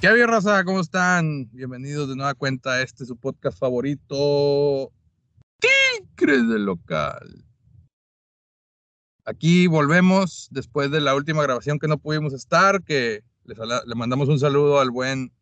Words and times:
¿Qué 0.00 0.06
había, 0.06 0.28
raza? 0.28 0.62
¿Cómo 0.62 0.78
están? 0.78 1.50
Bienvenidos 1.50 2.08
de 2.08 2.14
nueva 2.14 2.34
cuenta 2.34 2.74
a 2.74 2.82
este 2.82 3.04
su 3.04 3.16
podcast 3.16 3.58
favorito, 3.58 4.92
Tigres 5.58 6.48
del 6.48 6.66
Local. 6.66 7.44
Aquí 9.24 9.66
volvemos 9.66 10.46
después 10.52 10.92
de 10.92 11.00
la 11.00 11.16
última 11.16 11.42
grabación 11.42 11.80
que 11.80 11.88
no 11.88 11.98
pudimos 11.98 12.32
estar, 12.32 12.84
que 12.84 13.24
le 13.42 13.94
mandamos 13.96 14.28
un 14.28 14.38
saludo 14.38 14.78
al 14.78 14.92
buen, 14.92 15.32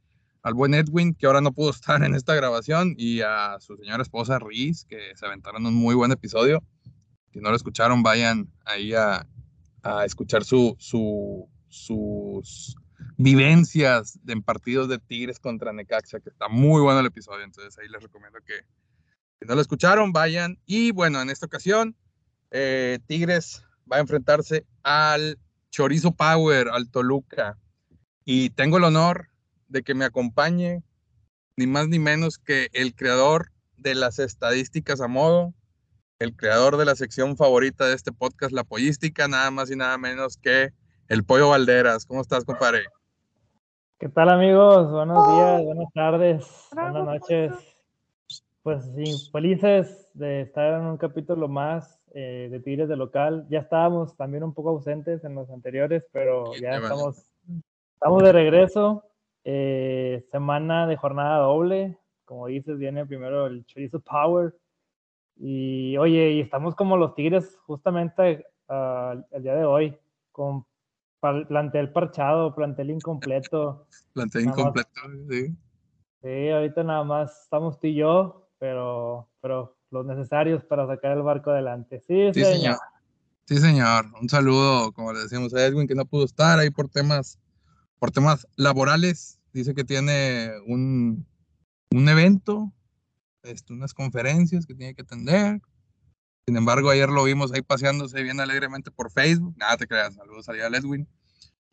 al 0.40 0.54
buen 0.54 0.72
Edwin, 0.72 1.14
que 1.14 1.26
ahora 1.26 1.42
no 1.42 1.52
pudo 1.52 1.68
estar 1.68 2.02
en 2.02 2.14
esta 2.14 2.34
grabación, 2.34 2.94
y 2.96 3.20
a 3.20 3.58
su 3.60 3.76
señora 3.76 4.02
esposa 4.02 4.38
Riz, 4.38 4.86
que 4.86 5.14
se 5.16 5.26
aventaron 5.26 5.66
un 5.66 5.74
muy 5.74 5.94
buen 5.94 6.12
episodio. 6.12 6.64
Si 7.30 7.40
no 7.40 7.50
lo 7.50 7.56
escucharon, 7.56 8.02
vayan 8.02 8.50
ahí 8.64 8.94
a, 8.94 9.26
a 9.82 10.06
escuchar 10.06 10.44
su, 10.44 10.76
su, 10.78 11.46
sus 11.68 12.78
vivencias 13.16 14.18
en 14.26 14.42
partidos 14.42 14.88
de 14.88 14.98
Tigres 14.98 15.38
contra 15.38 15.72
Necaxa, 15.72 16.20
que 16.20 16.30
está 16.30 16.48
muy 16.48 16.82
bueno 16.82 17.00
el 17.00 17.06
episodio, 17.06 17.44
entonces 17.44 17.78
ahí 17.78 17.88
les 17.88 18.02
recomiendo 18.02 18.38
que 18.44 18.64
si 19.40 19.46
no 19.46 19.54
lo 19.54 19.60
escucharon, 19.60 20.12
vayan. 20.12 20.58
Y 20.66 20.92
bueno, 20.92 21.20
en 21.20 21.30
esta 21.30 21.46
ocasión, 21.46 21.94
eh, 22.50 22.98
Tigres 23.06 23.62
va 23.90 23.96
a 23.96 24.00
enfrentarse 24.00 24.64
al 24.82 25.38
Chorizo 25.70 26.12
Power, 26.12 26.68
al 26.68 26.90
Toluca. 26.90 27.58
Y 28.24 28.50
tengo 28.50 28.78
el 28.78 28.84
honor 28.84 29.28
de 29.68 29.82
que 29.82 29.94
me 29.94 30.04
acompañe 30.04 30.82
ni 31.56 31.66
más 31.66 31.88
ni 31.88 31.98
menos 31.98 32.38
que 32.38 32.68
el 32.72 32.94
creador 32.94 33.50
de 33.76 33.94
las 33.94 34.18
estadísticas 34.18 35.00
a 35.00 35.08
modo, 35.08 35.54
el 36.18 36.34
creador 36.34 36.76
de 36.76 36.84
la 36.84 36.96
sección 36.96 37.36
favorita 37.36 37.86
de 37.86 37.94
este 37.94 38.12
podcast, 38.12 38.52
La 38.52 38.64
Pollística, 38.64 39.28
nada 39.28 39.50
más 39.50 39.70
y 39.70 39.76
nada 39.76 39.98
menos 39.98 40.38
que 40.38 40.70
el 41.08 41.24
Pollo 41.24 41.50
Valderas. 41.50 42.06
¿Cómo 42.06 42.20
estás, 42.20 42.44
compadre? 42.44 42.84
¿Qué 43.98 44.10
tal 44.10 44.28
amigos? 44.28 44.92
Buenos 44.92 45.26
días, 45.34 45.64
buenas 45.64 45.92
tardes, 45.94 46.68
buenas 46.70 47.04
noches. 47.06 47.52
Pues 48.62 48.84
sí, 48.94 49.30
felices 49.32 50.10
de 50.12 50.42
estar 50.42 50.80
en 50.80 50.86
un 50.86 50.98
capítulo 50.98 51.48
más 51.48 51.98
eh, 52.12 52.48
de 52.50 52.60
Tigres 52.60 52.90
de 52.90 52.96
local. 52.96 53.46
Ya 53.48 53.60
estábamos 53.60 54.14
también 54.14 54.44
un 54.44 54.52
poco 54.52 54.68
ausentes 54.68 55.24
en 55.24 55.34
los 55.34 55.48
anteriores, 55.48 56.04
pero 56.12 56.54
ya 56.60 56.76
estamos, 56.76 57.26
estamos 57.94 58.22
de 58.22 58.32
regreso. 58.32 59.02
Eh, 59.44 60.26
semana 60.30 60.86
de 60.86 60.96
jornada 60.98 61.38
doble. 61.38 61.96
Como 62.26 62.48
dices, 62.48 62.76
viene 62.76 63.06
primero 63.06 63.46
el 63.46 63.64
Chorizo 63.64 64.00
Power. 64.00 64.52
Y 65.38 65.96
oye, 65.96 66.32
y 66.32 66.40
estamos 66.42 66.74
como 66.74 66.98
los 66.98 67.14
Tigres 67.14 67.56
justamente 67.64 68.44
uh, 68.68 69.22
el 69.30 69.42
día 69.42 69.54
de 69.54 69.64
hoy, 69.64 69.98
con 70.32 70.66
plantel 71.48 71.92
parchado, 71.92 72.54
plantel 72.54 72.90
incompleto. 72.90 73.86
plantel 74.12 74.44
incompleto, 74.44 74.90
sí. 75.30 75.56
Sí, 76.22 76.48
ahorita 76.50 76.82
nada 76.82 77.04
más 77.04 77.42
estamos 77.42 77.78
tú 77.78 77.86
y 77.86 77.94
yo, 77.94 78.48
pero, 78.58 79.28
pero 79.40 79.76
los 79.90 80.06
necesarios 80.06 80.64
para 80.64 80.86
sacar 80.86 81.12
el 81.12 81.22
barco 81.22 81.50
adelante. 81.50 82.00
Sí, 82.00 82.32
sí 82.32 82.44
señor. 82.44 82.76
Sí, 83.44 83.58
señor. 83.58 84.06
Un 84.20 84.28
saludo, 84.28 84.92
como 84.92 85.12
le 85.12 85.20
decíamos 85.20 85.54
a 85.54 85.64
Edwin, 85.64 85.86
que 85.86 85.94
no 85.94 86.04
pudo 86.04 86.24
estar 86.24 86.58
ahí 86.58 86.70
por 86.70 86.88
temas, 86.88 87.38
por 87.98 88.10
temas 88.10 88.46
laborales. 88.56 89.40
Dice 89.52 89.74
que 89.74 89.84
tiene 89.84 90.50
un, 90.66 91.26
un 91.92 92.08
evento, 92.08 92.72
este, 93.42 93.72
unas 93.72 93.94
conferencias 93.94 94.66
que 94.66 94.74
tiene 94.74 94.94
que 94.94 95.02
atender, 95.02 95.60
sin 96.48 96.56
embargo, 96.56 96.90
ayer 96.90 97.08
lo 97.08 97.24
vimos 97.24 97.52
ahí 97.52 97.62
paseándose 97.62 98.22
bien 98.22 98.38
alegremente 98.38 98.92
por 98.92 99.10
Facebook. 99.10 99.56
Nada 99.56 99.76
te 99.76 99.88
creas, 99.88 100.14
saludos 100.14 100.48
a 100.48 100.52
Edwin. 100.54 101.08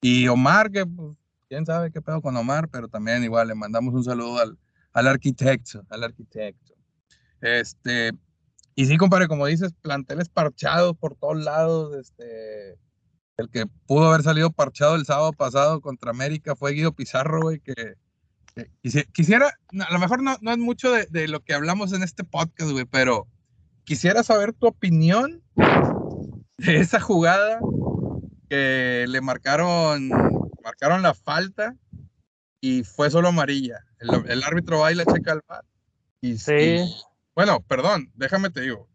Y 0.04 0.28
Omar, 0.28 0.70
que 0.70 0.86
pues, 0.86 1.16
quién 1.48 1.66
sabe 1.66 1.90
qué 1.90 2.02
pedo 2.02 2.22
con 2.22 2.36
Omar, 2.36 2.68
pero 2.68 2.90
también 2.90 3.24
igual 3.24 3.48
le 3.48 3.56
mandamos 3.56 3.94
un 3.94 4.04
saludo 4.04 4.38
al, 4.38 4.60
al 4.92 5.08
arquitecto, 5.08 5.82
al 5.90 6.04
arquitecto. 6.04 6.74
Este, 7.40 8.12
y 8.76 8.86
sí, 8.86 8.98
compadre, 8.98 9.30
como 9.30 9.46
dices, 9.46 9.72
planteles 9.82 10.28
parchados 10.28 10.98
por 10.98 11.16
todos 11.16 11.42
lados. 11.42 11.96
Este, 11.96 12.78
el 13.38 13.50
que 13.50 13.66
pudo 13.88 14.10
haber 14.10 14.24
salido 14.24 14.52
parchado 14.52 14.96
el 14.96 15.06
sábado 15.06 15.32
pasado 15.32 15.80
contra 15.80 16.12
América 16.12 16.54
fue 16.58 16.74
Guido 16.74 16.92
Pizarro, 16.92 17.42
güey, 17.42 17.62
que, 17.62 17.96
quisiera, 19.14 19.48
a 19.48 19.94
lo 19.94 20.00
mejor 20.00 20.22
no, 20.22 20.36
no 20.42 20.52
es 20.52 20.58
mucho 20.58 20.92
de, 20.92 21.08
de, 21.12 21.30
lo 21.30 21.40
que 21.40 21.54
hablamos 21.54 21.94
en 21.94 22.04
este 22.04 22.26
podcast, 22.26 22.72
güey, 22.72 22.84
pero 22.84 23.26
quisiera 23.86 24.22
saber 24.22 24.52
tu 24.52 24.68
opinión 24.68 25.42
de 26.58 26.78
esa 26.78 27.00
jugada 27.00 27.62
que 28.54 29.06
le 29.08 29.20
marcaron, 29.20 30.10
marcaron 30.64 31.02
la 31.02 31.16
falta 31.16 31.76
y 32.62 32.84
fue 32.84 33.10
solo 33.10 33.30
amarilla. 33.30 33.84
El, 34.00 34.44
árbitro 34.44 34.78
va 34.78 34.92
y 34.92 34.96
le 34.96 35.06
checa 35.06 35.32
al 35.32 35.42
bar. 35.48 35.66
Y, 36.22 36.38
sí. 36.38 36.78
bueno, 37.34 37.62
perdón, 37.62 38.12
déjame 38.14 38.52
te 38.52 38.62
digo. 38.62 38.88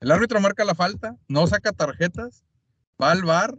El 0.00 0.10
árbitro 0.10 0.38
marca 0.42 0.66
la 0.66 0.74
falta, 0.74 1.16
no 1.28 1.46
saca 1.46 1.72
tarjetas, 1.72 2.44
va 3.02 3.12
al 3.12 3.24
bar 3.24 3.56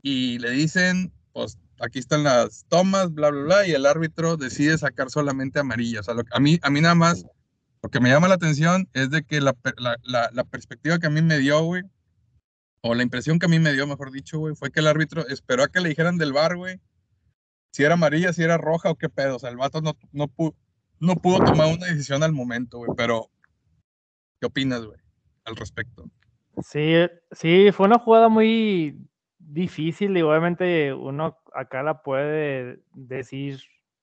y 0.00 0.38
le 0.38 0.50
dicen, 0.50 1.12
pues 1.32 1.58
aquí 1.80 1.98
están 1.98 2.22
las 2.22 2.64
tomas, 2.68 3.12
bla, 3.12 3.30
bla, 3.30 3.42
bla, 3.42 3.66
y 3.66 3.72
el 3.72 3.84
árbitro 3.84 4.36
decide 4.36 4.78
sacar 4.78 5.10
solamente 5.10 5.58
amarilla. 5.58 6.00
O 6.00 6.02
sea, 6.04 6.14
a, 6.30 6.38
mí, 6.38 6.60
a 6.62 6.70
mí 6.70 6.80
nada 6.80 6.94
más 6.94 7.26
lo 7.82 7.90
que 7.90 7.98
me 7.98 8.10
llama 8.10 8.28
la 8.28 8.34
atención 8.34 8.88
es 8.92 9.10
de 9.10 9.24
que 9.24 9.40
la, 9.40 9.54
perspectiva 10.44 11.00
que 11.00 11.08
a 11.08 11.10
mí 11.10 11.20
me 11.20 11.38
dio, 11.38 11.64
güey, 11.64 11.82
o 12.82 12.94
la 12.94 13.02
impresión 13.02 13.38
que 13.38 13.46
a 13.46 13.48
mí 13.48 13.58
me 13.58 13.72
dio, 13.72 13.86
mejor 13.86 14.10
dicho, 14.10 14.38
güey, 14.38 14.54
fue 14.54 14.70
que 14.70 14.80
el 14.80 14.86
árbitro 14.86 15.26
esperó 15.28 15.62
a 15.62 15.68
que 15.68 15.80
le 15.80 15.90
dijeran 15.90 16.18
del 16.18 16.32
bar, 16.32 16.56
güey, 16.56 16.80
si 17.72 17.84
era 17.84 17.94
amarilla, 17.94 18.32
si 18.32 18.42
era 18.42 18.58
roja 18.58 18.90
o 18.90 18.96
qué 18.96 19.08
pedo. 19.08 19.36
O 19.36 19.38
sea, 19.38 19.50
el 19.50 19.56
vato 19.56 19.80
no, 19.80 19.96
no, 20.12 20.28
pudo, 20.28 20.54
no 20.98 21.16
pudo 21.16 21.44
tomar 21.44 21.74
una 21.74 21.86
decisión 21.86 22.22
al 22.22 22.32
momento, 22.32 22.78
güey, 22.78 22.90
pero 22.96 23.30
¿qué 24.40 24.46
opinas, 24.46 24.84
güey, 24.84 24.98
al 25.44 25.56
respecto? 25.56 26.04
Sí, 26.62 26.94
sí, 27.32 27.70
fue 27.72 27.86
una 27.86 27.98
jugada 27.98 28.28
muy 28.28 28.98
difícil 29.38 30.16
y 30.16 30.22
obviamente 30.22 30.92
uno 30.92 31.38
acá 31.54 31.82
la 31.82 32.02
puede 32.02 32.80
decir 32.92 33.60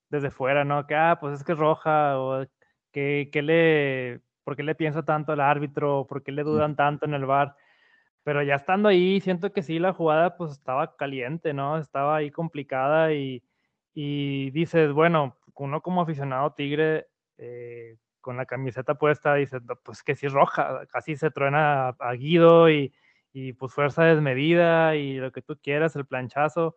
desde 0.10 0.32
fuera, 0.32 0.64
¿no? 0.64 0.88
Que, 0.88 0.96
ah, 0.96 1.18
pues 1.20 1.40
es 1.40 1.44
que 1.44 1.52
es 1.52 1.58
roja 1.58 2.20
o 2.20 2.46
¿Qué, 2.98 3.42
le, 3.44 4.22
¿Por 4.44 4.56
qué 4.56 4.64
le 4.64 4.74
piensa 4.74 5.04
tanto 5.04 5.32
al 5.32 5.40
árbitro? 5.40 6.08
¿Por 6.08 6.24
qué 6.24 6.32
le 6.32 6.42
dudan 6.44 6.76
tanto 6.76 7.06
en 7.06 7.14
el 7.14 7.28
bar? 7.28 7.56
Pero 8.28 8.44
ya 8.44 8.56
estando 8.56 8.90
ahí, 8.90 9.22
siento 9.22 9.54
que 9.54 9.64
sí, 9.64 9.80
la 9.80 9.94
jugada 9.94 10.36
pues 10.36 10.52
estaba 10.52 10.98
caliente, 10.98 11.54
¿no? 11.54 11.78
Estaba 11.78 12.18
ahí 12.18 12.30
complicada 12.30 13.14
y, 13.14 13.42
y 13.94 14.52
dices, 14.52 14.92
bueno, 14.92 15.38
uno 15.56 15.82
como 15.82 16.02
aficionado 16.02 16.52
tigre, 16.52 17.08
eh, 17.38 17.96
con 18.20 18.36
la 18.36 18.46
camiseta 18.46 18.96
puesta, 18.96 19.36
dice, 19.36 19.60
pues 19.82 20.04
que 20.04 20.14
sí 20.16 20.26
es 20.26 20.34
roja, 20.34 20.86
casi 20.88 21.16
se 21.16 21.32
truena 21.32 21.96
a, 22.00 22.14
Guido 22.16 22.70
y, 22.70 22.94
y, 23.32 23.54
pues 23.54 23.74
fuerza 23.74 24.04
desmedida 24.04 24.98
y 24.98 25.20
lo 25.20 25.32
que 25.32 25.42
tú 25.42 25.58
quieras, 25.64 25.96
el 25.96 26.06
planchazo, 26.06 26.76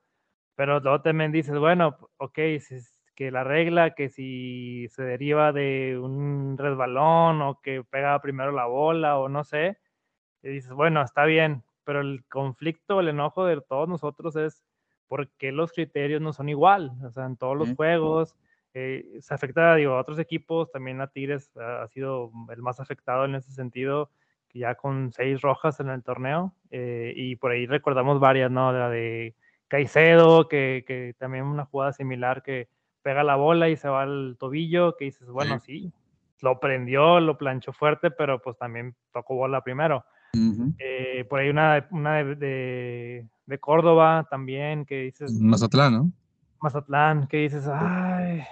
pero 0.55 0.79
luego 0.79 1.03
también 1.03 1.33
dices, 1.33 1.59
bueno, 1.59 1.99
ok, 2.19 2.39
si, 2.61 2.77
que 3.17 3.33
la 3.33 3.43
regla, 3.43 3.97
que 3.97 4.09
si 4.09 4.87
se 4.91 5.03
deriva 5.03 5.53
de 5.53 5.99
un 6.01 6.57
resbalón 6.57 7.43
o 7.43 7.61
que 7.61 7.83
pega 7.83 8.21
primero 8.23 8.53
la 8.53 8.67
bola 8.67 9.19
o 9.19 9.29
no 9.29 9.43
sé, 9.43 9.79
y 10.43 10.49
dices, 10.49 10.73
bueno, 10.73 11.03
está 11.03 11.25
bien, 11.25 11.63
pero 11.85 12.01
el 12.01 12.25
conflicto, 12.29 13.01
el 13.01 13.09
enojo 13.09 13.45
de 13.45 13.61
todos 13.61 13.89
nosotros 13.89 14.37
es 14.37 14.63
por 15.09 15.29
qué 15.39 15.53
los 15.53 15.73
criterios 15.73 16.21
no 16.21 16.33
son 16.33 16.49
igual, 16.49 16.93
o 17.05 17.11
sea, 17.11 17.27
en 17.27 17.37
todos 17.37 17.57
los 17.57 17.75
juegos, 17.75 18.37
eh, 18.75 19.19
se 19.21 19.35
afecta, 19.35 19.75
digo, 19.75 19.95
a 19.95 20.01
otros 20.01 20.19
equipos, 20.19 20.71
también 20.71 21.01
a 21.01 21.09
Tigres 21.09 21.51
ha 21.57 21.87
sido 21.89 22.31
el 22.51 22.63
más 22.63 22.79
afectado 22.79 23.25
en 23.25 23.35
ese 23.35 23.51
sentido, 23.53 24.11
ya 24.55 24.75
con 24.77 25.13
seis 25.13 25.41
rojas 25.41 25.81
en 25.81 25.89
el 25.89 26.03
torneo, 26.03 26.55
eh, 26.71 27.13
y 27.17 27.37
por 27.37 27.51
ahí 27.51 27.67
recordamos 27.67 28.21
varias, 28.21 28.51
¿no? 28.51 28.73
La 28.73 28.89
de 28.89 29.35
Caicedo, 29.69 30.49
que, 30.49 30.85
que 30.87 31.15
también 31.19 31.45
una 31.45 31.65
jugada 31.65 31.93
similar 31.93 32.43
que 32.43 32.69
pega 33.03 33.25
la 33.25 33.37
bola 33.37 33.69
y 33.69 33.77
se 33.77 33.89
va 33.89 34.03
al 34.03 34.37
tobillo, 34.39 34.97
que 34.97 35.07
dices, 35.07 35.29
bueno, 35.29 35.59
sí, 35.59 35.93
lo 36.41 36.61
prendió, 36.61 37.21
lo 37.21 37.39
planchó 37.39 37.73
fuerte, 37.73 38.11
pero 38.11 38.41
pues 38.41 38.57
también 38.57 38.95
tocó 39.13 39.35
bola 39.35 39.63
primero. 39.63 40.05
Eh, 40.79 41.25
por 41.29 41.41
ahí 41.41 41.51
una, 41.51 41.87
una 41.91 42.25
de, 42.25 43.29
de, 43.47 43.59
Córdoba 43.59 44.27
también, 44.31 44.85
que 44.85 45.03
dices... 45.03 45.33
Mazatlán, 45.41 45.93
¿no? 45.93 46.13
Mazatlán, 46.61 47.27
que 47.27 47.39
dices, 47.39 47.67
ay, 47.67 48.43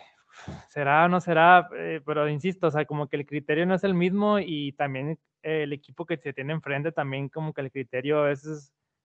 será 0.69 1.05
o 1.05 1.09
no 1.09 1.21
será, 1.21 1.69
eh, 1.77 2.01
pero 2.05 2.29
insisto, 2.29 2.69
o 2.69 2.71
sea, 2.71 2.85
como 2.85 3.09
que 3.09 3.17
el 3.17 3.27
criterio 3.27 3.67
no 3.67 3.75
es 3.75 3.85
el 3.85 3.95
mismo 3.95 4.39
y 4.39 4.73
también 4.73 5.19
el 5.43 5.73
equipo 5.73 6.05
que 6.05 6.17
se 6.17 6.33
tiene 6.33 6.53
enfrente 6.53 6.91
también 6.91 7.29
como 7.29 7.53
que 7.53 7.61
el 7.61 7.71
criterio 7.71 8.19
a 8.19 8.29
veces 8.29 8.73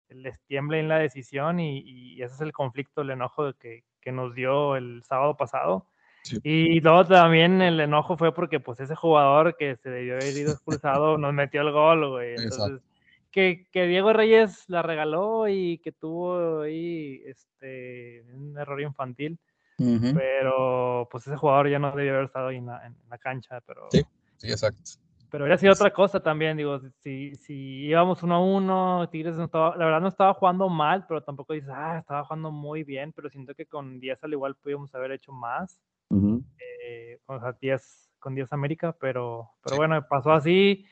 les 0.09 0.41
tiembla 0.45 0.77
en 0.77 0.87
la 0.87 0.97
decisión 0.97 1.59
y, 1.59 1.79
y 1.79 2.21
ese 2.21 2.35
es 2.35 2.41
el 2.41 2.51
conflicto, 2.51 3.01
el 3.01 3.11
enojo 3.11 3.53
que, 3.53 3.83
que 4.01 4.11
nos 4.11 4.33
dio 4.35 4.75
el 4.75 5.03
sábado 5.03 5.35
pasado. 5.35 5.87
Y 6.43 6.79
luego 6.79 7.05
también 7.05 7.61
el 7.61 7.79
enojo 7.79 8.17
fue 8.17 8.33
porque 8.33 8.59
pues 8.59 8.79
ese 8.79 8.95
jugador 8.95 9.55
que 9.57 9.75
se 9.77 9.89
debió 9.89 10.15
haber 10.15 10.35
ido 10.35 10.51
expulsado 10.51 11.17
nos 11.17 11.33
metió 11.33 11.61
el 11.61 11.71
gol, 11.71 12.09
güey. 12.09 12.35
Entonces, 12.35 12.81
que, 13.31 13.67
que, 13.71 13.85
Diego 13.85 14.13
Reyes 14.13 14.63
la 14.67 14.81
regaló 14.81 15.47
y 15.47 15.79
que 15.79 15.91
tuvo 15.91 16.61
ahí 16.61 17.21
este, 17.25 18.23
un 18.33 18.57
error 18.57 18.81
infantil. 18.81 19.37
Pero 19.77 21.07
pues 21.11 21.27
ese 21.27 21.35
jugador 21.35 21.69
ya 21.69 21.79
no 21.79 21.91
debió 21.91 22.13
haber 22.13 22.25
estado 22.25 22.47
ahí 22.47 22.57
en 22.57 22.65
la, 22.65 23.17
cancha, 23.19 23.59
pero... 23.61 23.87
Sí, 23.91 24.01
sí, 24.37 24.49
exacto. 24.49 24.81
Pero 25.29 25.43
habría 25.43 25.57
sido 25.57 25.73
otra 25.73 25.91
cosa 25.91 26.21
también, 26.21 26.55
digo, 26.55 26.79
si, 27.01 27.35
si 27.35 27.83
íbamos 27.87 28.23
uno 28.23 28.35
a 28.35 28.39
uno, 28.39 29.09
Tigres 29.09 29.35
no 29.35 29.45
estaba, 29.45 29.75
la 29.75 29.83
verdad 29.83 29.99
no 29.99 30.07
estaba 30.07 30.33
jugando 30.33 30.69
mal, 30.69 31.05
pero 31.07 31.21
tampoco 31.23 31.51
dices, 31.51 31.71
ah, 31.73 31.97
estaba 31.99 32.23
jugando 32.23 32.51
muy 32.51 32.83
bien, 32.83 33.11
pero 33.11 33.29
siento 33.29 33.53
que 33.53 33.65
con 33.65 33.99
10 33.99 34.23
al 34.23 34.31
igual 34.31 34.55
pudimos 34.55 34.95
haber 34.95 35.11
hecho 35.11 35.33
más. 35.33 35.77
Eh, 36.11 37.19
o 37.25 37.39
sea, 37.39 37.53
10 37.59 38.11
con 38.19 38.35
10 38.35 38.51
América, 38.53 38.95
pero, 38.99 39.51
pero 39.63 39.77
bueno, 39.77 40.05
pasó 40.07 40.31
así. 40.31 40.85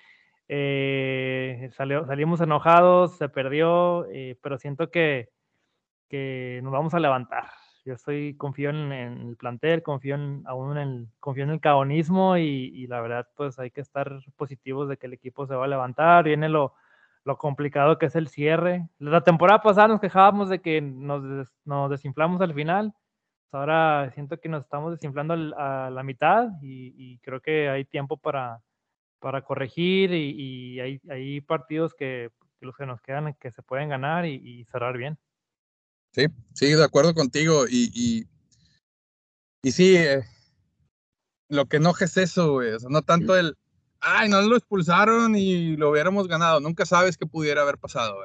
Eh, 0.47 1.69
salió, 1.75 2.05
salimos 2.05 2.41
enojados, 2.41 3.17
se 3.17 3.29
perdió, 3.29 4.05
eh, 4.11 4.37
pero 4.41 4.57
siento 4.57 4.91
que, 4.91 5.29
que, 6.09 6.59
nos 6.63 6.71
vamos 6.71 6.93
a 6.93 6.99
levantar. 6.99 7.45
Yo 7.85 7.93
estoy, 7.93 8.35
confío 8.37 8.69
en, 8.69 8.91
el 8.91 9.35
plantel, 9.35 9.83
confío 9.83 10.15
en, 10.15 10.43
aún 10.45 10.77
en 10.77 10.87
el, 10.87 11.07
confío 11.19 11.43
en 11.43 11.49
el 11.49 11.59
cabonismo 11.59 12.37
y, 12.37 12.87
la 12.87 13.01
verdad, 13.01 13.27
pues 13.35 13.59
hay 13.59 13.71
que 13.71 13.81
estar 13.81 14.19
positivos 14.37 14.87
de 14.87 14.97
que 14.97 15.07
el 15.07 15.13
equipo 15.13 15.45
se 15.47 15.55
va 15.55 15.65
a 15.65 15.67
levantar. 15.67 16.23
Viene 16.23 16.49
lo, 16.49 16.73
lo 17.25 17.37
complicado 17.37 17.97
que 17.97 18.05
es 18.05 18.15
el 18.15 18.27
cierre. 18.29 18.87
La 18.99 19.21
temporada 19.21 19.61
pasada 19.61 19.89
nos 19.89 19.99
quejábamos 19.99 20.49
de 20.49 20.61
que 20.61 20.81
nos, 20.81 21.51
nos 21.65 21.89
desinflamos 21.89 22.41
al 22.41 22.53
final 22.53 22.93
ahora 23.53 24.11
siento 24.13 24.39
que 24.39 24.49
nos 24.49 24.63
estamos 24.63 24.91
desinflando 24.91 25.33
a 25.57 25.89
la 25.89 26.03
mitad 26.03 26.49
y, 26.61 27.19
creo 27.19 27.41
que 27.41 27.69
hay 27.69 27.85
tiempo 27.85 28.17
para, 28.17 28.61
para 29.19 29.43
corregir 29.43 30.13
y, 30.13 30.79
hay, 30.79 31.41
partidos 31.41 31.93
que, 31.93 32.31
los 32.61 32.75
que 32.75 32.85
nos 32.85 33.01
quedan 33.01 33.35
que 33.39 33.51
se 33.51 33.61
pueden 33.61 33.89
ganar 33.89 34.25
y, 34.25 34.65
cerrar 34.71 34.97
bien. 34.97 35.17
Sí, 36.11 36.27
sí, 36.53 36.73
de 36.73 36.83
acuerdo 36.83 37.13
contigo. 37.13 37.65
Y, 37.67 38.27
y, 39.63 39.71
sí, 39.71 39.95
eh, 39.97 40.23
lo 41.49 41.65
que 41.65 41.77
enoja 41.77 42.05
es 42.05 42.17
eso, 42.17 42.53
güey. 42.53 42.73
O 42.73 42.79
sea, 42.79 42.89
no 42.89 43.01
tanto 43.01 43.35
el, 43.35 43.57
ay, 43.99 44.29
no 44.29 44.41
lo 44.41 44.55
expulsaron 44.55 45.35
y 45.35 45.75
lo 45.77 45.89
hubiéramos 45.89 46.27
ganado. 46.27 46.59
Nunca 46.59 46.85
sabes 46.85 47.17
qué 47.17 47.25
pudiera 47.25 47.61
haber 47.61 47.77
pasado, 47.77 48.17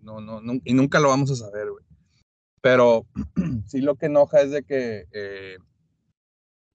No, 0.00 0.20
no, 0.20 0.40
no, 0.40 0.54
y 0.64 0.74
nunca 0.74 0.98
lo 1.00 1.08
vamos 1.08 1.30
a 1.30 1.36
saber, 1.36 1.70
güey. 1.70 1.87
Pero 2.60 3.06
sí 3.66 3.80
lo 3.80 3.96
que 3.96 4.06
enoja 4.06 4.40
es 4.40 4.50
de 4.50 4.62
que 4.62 5.04
eh, 5.12 5.56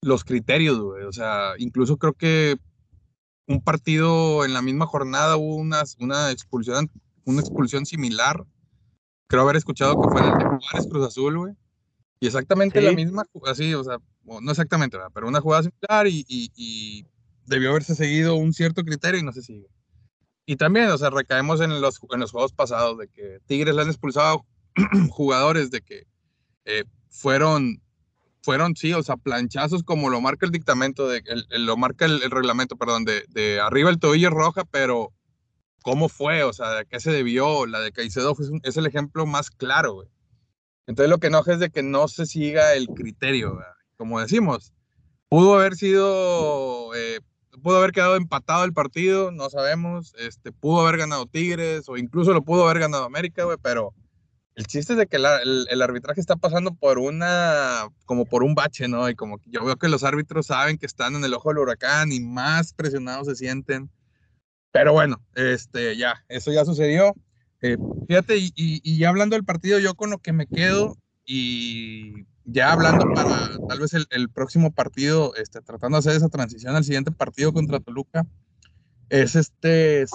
los 0.02 0.24
criterios, 0.24 0.80
güey. 0.80 1.04
O 1.04 1.12
sea, 1.12 1.54
incluso 1.58 1.98
creo 1.98 2.14
que 2.14 2.58
un 3.48 3.62
partido 3.62 4.46
en 4.46 4.54
la 4.54 4.62
misma 4.62 4.86
jornada 4.86 5.38
hubo 5.38 5.56
una, 5.56 5.84
una 6.00 6.32
expulsión, 6.32 6.90
una 7.26 7.42
expulsión 7.42 7.86
similar. 7.86 8.46
Creo 9.28 9.44
haber 9.44 9.56
escuchado 9.56 10.00
que 10.00 10.10
fue 10.10 10.22
en 10.22 10.28
el 10.28 10.38
de 10.38 10.46
Juárez 10.46 10.88
Cruz 10.90 11.08
Azul, 11.08 11.38
güey. 11.38 11.54
Y 12.20 12.28
exactamente 12.28 12.82
la 12.82 12.94
misma, 12.94 13.26
así, 13.46 13.74
o 13.74 13.84
sea, 13.84 13.98
no 14.24 14.50
exactamente, 14.50 14.98
pero 15.14 15.28
una 15.28 15.42
jugada 15.42 15.64
similar 15.64 16.08
y, 16.08 16.26
y, 16.30 17.06
debió 17.46 17.72
haberse 17.72 17.96
seguido 17.96 18.36
un 18.36 18.54
cierto 18.54 18.86
criterio 18.86 19.20
y 19.20 19.24
no 19.24 19.34
se 19.34 19.42
sigue. 19.42 19.68
Y 20.46 20.56
también, 20.56 20.88
o 20.90 20.98
sea, 20.98 21.10
recaemos 21.10 21.60
en 21.60 21.82
los, 21.82 22.00
en 22.10 22.22
los 22.22 22.32
juegos 22.32 22.54
pasados 22.54 22.98
de 22.98 23.10
que 23.10 23.40
Tigres 23.46 23.76
le 23.76 23.82
han 23.82 23.90
expulsado 23.90 24.46
jugadores 25.10 25.72
de 25.72 25.82
que 25.82 26.08
eh, 26.66 26.86
fueron, 27.10 27.82
fueron, 28.42 28.76
sí, 28.76 28.94
o 28.94 29.04
sea, 29.04 29.18
planchazos 29.18 29.84
como 29.84 30.10
lo 30.10 30.22
marca 30.22 30.46
el 30.46 30.52
dictamento, 30.52 31.08
de, 31.08 31.24
lo 31.50 31.78
marca 31.78 32.06
el, 32.06 32.22
reglamento, 32.32 32.76
perdón, 32.78 33.06
de, 33.06 33.26
de, 33.30 33.60
arriba 33.60 33.90
el 33.90 34.00
tobillo 34.00 34.30
roja, 34.30 34.64
pero 34.66 35.14
¿cómo 35.84 36.10
fue? 36.10 36.44
O 36.44 36.54
sea, 36.54 36.72
¿de 36.72 36.86
qué 36.86 37.00
se 37.00 37.12
debió? 37.12 37.68
La 37.68 37.80
de 37.82 37.92
Caicedo 37.92 38.36
es, 38.64 38.78
el 38.78 38.88
ejemplo 38.88 39.28
más 39.28 39.52
claro, 39.52 39.94
güey. 39.94 40.08
Entonces 40.88 41.10
lo 41.10 41.20
que 41.20 41.28
enoja 41.28 41.54
es 41.54 41.60
de 41.60 41.70
que 41.70 41.84
no 41.84 42.08
se 42.08 42.26
siga 42.26 42.74
el 42.74 42.88
criterio, 42.88 43.60
como 43.96 44.20
decimos. 44.20 44.74
Pudo 45.30 45.56
haber 45.56 45.76
sido, 45.76 46.94
eh, 46.96 47.20
pudo 47.62 47.78
haber 47.78 47.92
quedado 47.92 48.16
empatado 48.16 48.66
el 48.66 48.74
partido, 48.74 49.32
no 49.32 49.50
sabemos. 49.50 50.14
Este, 50.18 50.52
pudo 50.52 50.82
haber 50.82 50.98
ganado 50.98 51.26
Tigres 51.26 51.88
o 51.88 51.98
incluso 51.98 52.34
lo 52.34 52.44
pudo 52.44 52.64
haber 52.64 52.80
ganado 52.80 53.06
América, 53.06 53.44
güey, 53.44 53.58
pero 53.62 53.94
el 54.56 54.68
chiste 54.68 54.94
es 54.94 55.00
de 55.00 55.08
que 55.08 55.18
el, 55.18 55.82
arbitraje 55.82 56.22
está 56.22 56.36
pasando 56.36 56.76
por 56.76 57.00
una, 57.00 57.88
como 58.06 58.26
por 58.26 58.44
un 58.44 58.54
bache, 58.54 58.88
¿no? 58.88 59.10
Y 59.10 59.16
como 59.16 59.40
yo 59.46 59.66
veo 59.66 59.78
que 59.78 59.90
los 59.90 60.04
árbitros 60.04 60.48
saben 60.48 60.78
que 60.78 60.86
están 60.86 61.16
en 61.16 61.24
el 61.24 61.34
ojo 61.34 61.50
del 61.50 61.60
huracán 61.60 62.12
y 62.12 62.20
más 62.20 62.74
presionados 62.74 63.28
se 63.28 63.36
sienten. 63.36 63.90
Pero 64.72 64.94
bueno, 64.94 65.22
este, 65.36 65.98
ya, 65.98 66.24
eso 66.28 66.52
ya 66.52 66.66
sucedió. 66.66 67.16
Eh, 67.62 67.78
fíjate, 68.08 68.36
y, 68.38 68.98
ya 68.98 69.10
hablando 69.10 69.36
del 69.36 69.46
partido, 69.46 69.80
yo 69.80 69.96
con 69.96 70.12
lo 70.12 70.20
que 70.20 70.34
me 70.34 70.46
quedo 70.46 70.98
y 71.26 72.26
ya 72.46 72.74
hablando 72.74 73.06
para 73.14 73.58
tal 73.70 73.80
vez 73.80 73.94
el, 73.94 74.30
próximo 74.30 74.72
partido, 74.72 75.34
este, 75.36 75.62
tratando 75.62 75.96
de 75.96 76.00
hacer 76.00 76.16
esa 76.16 76.30
transición 76.30 76.76
al 76.76 76.84
siguiente 76.84 77.12
partido 77.12 77.54
contra 77.54 77.80
Toluca, 77.80 78.28
es 79.10 79.36
este, 79.36 80.06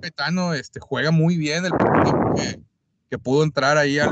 Petano, 0.00 0.54
este, 0.54 0.80
juega 0.80 1.10
muy 1.10 1.36
bien 1.36 1.64
el 1.66 1.72
partido 1.72 2.34
que 2.34 2.67
pudo 3.16 3.44
entrar 3.44 3.78
ahí 3.78 3.98
al, 3.98 4.10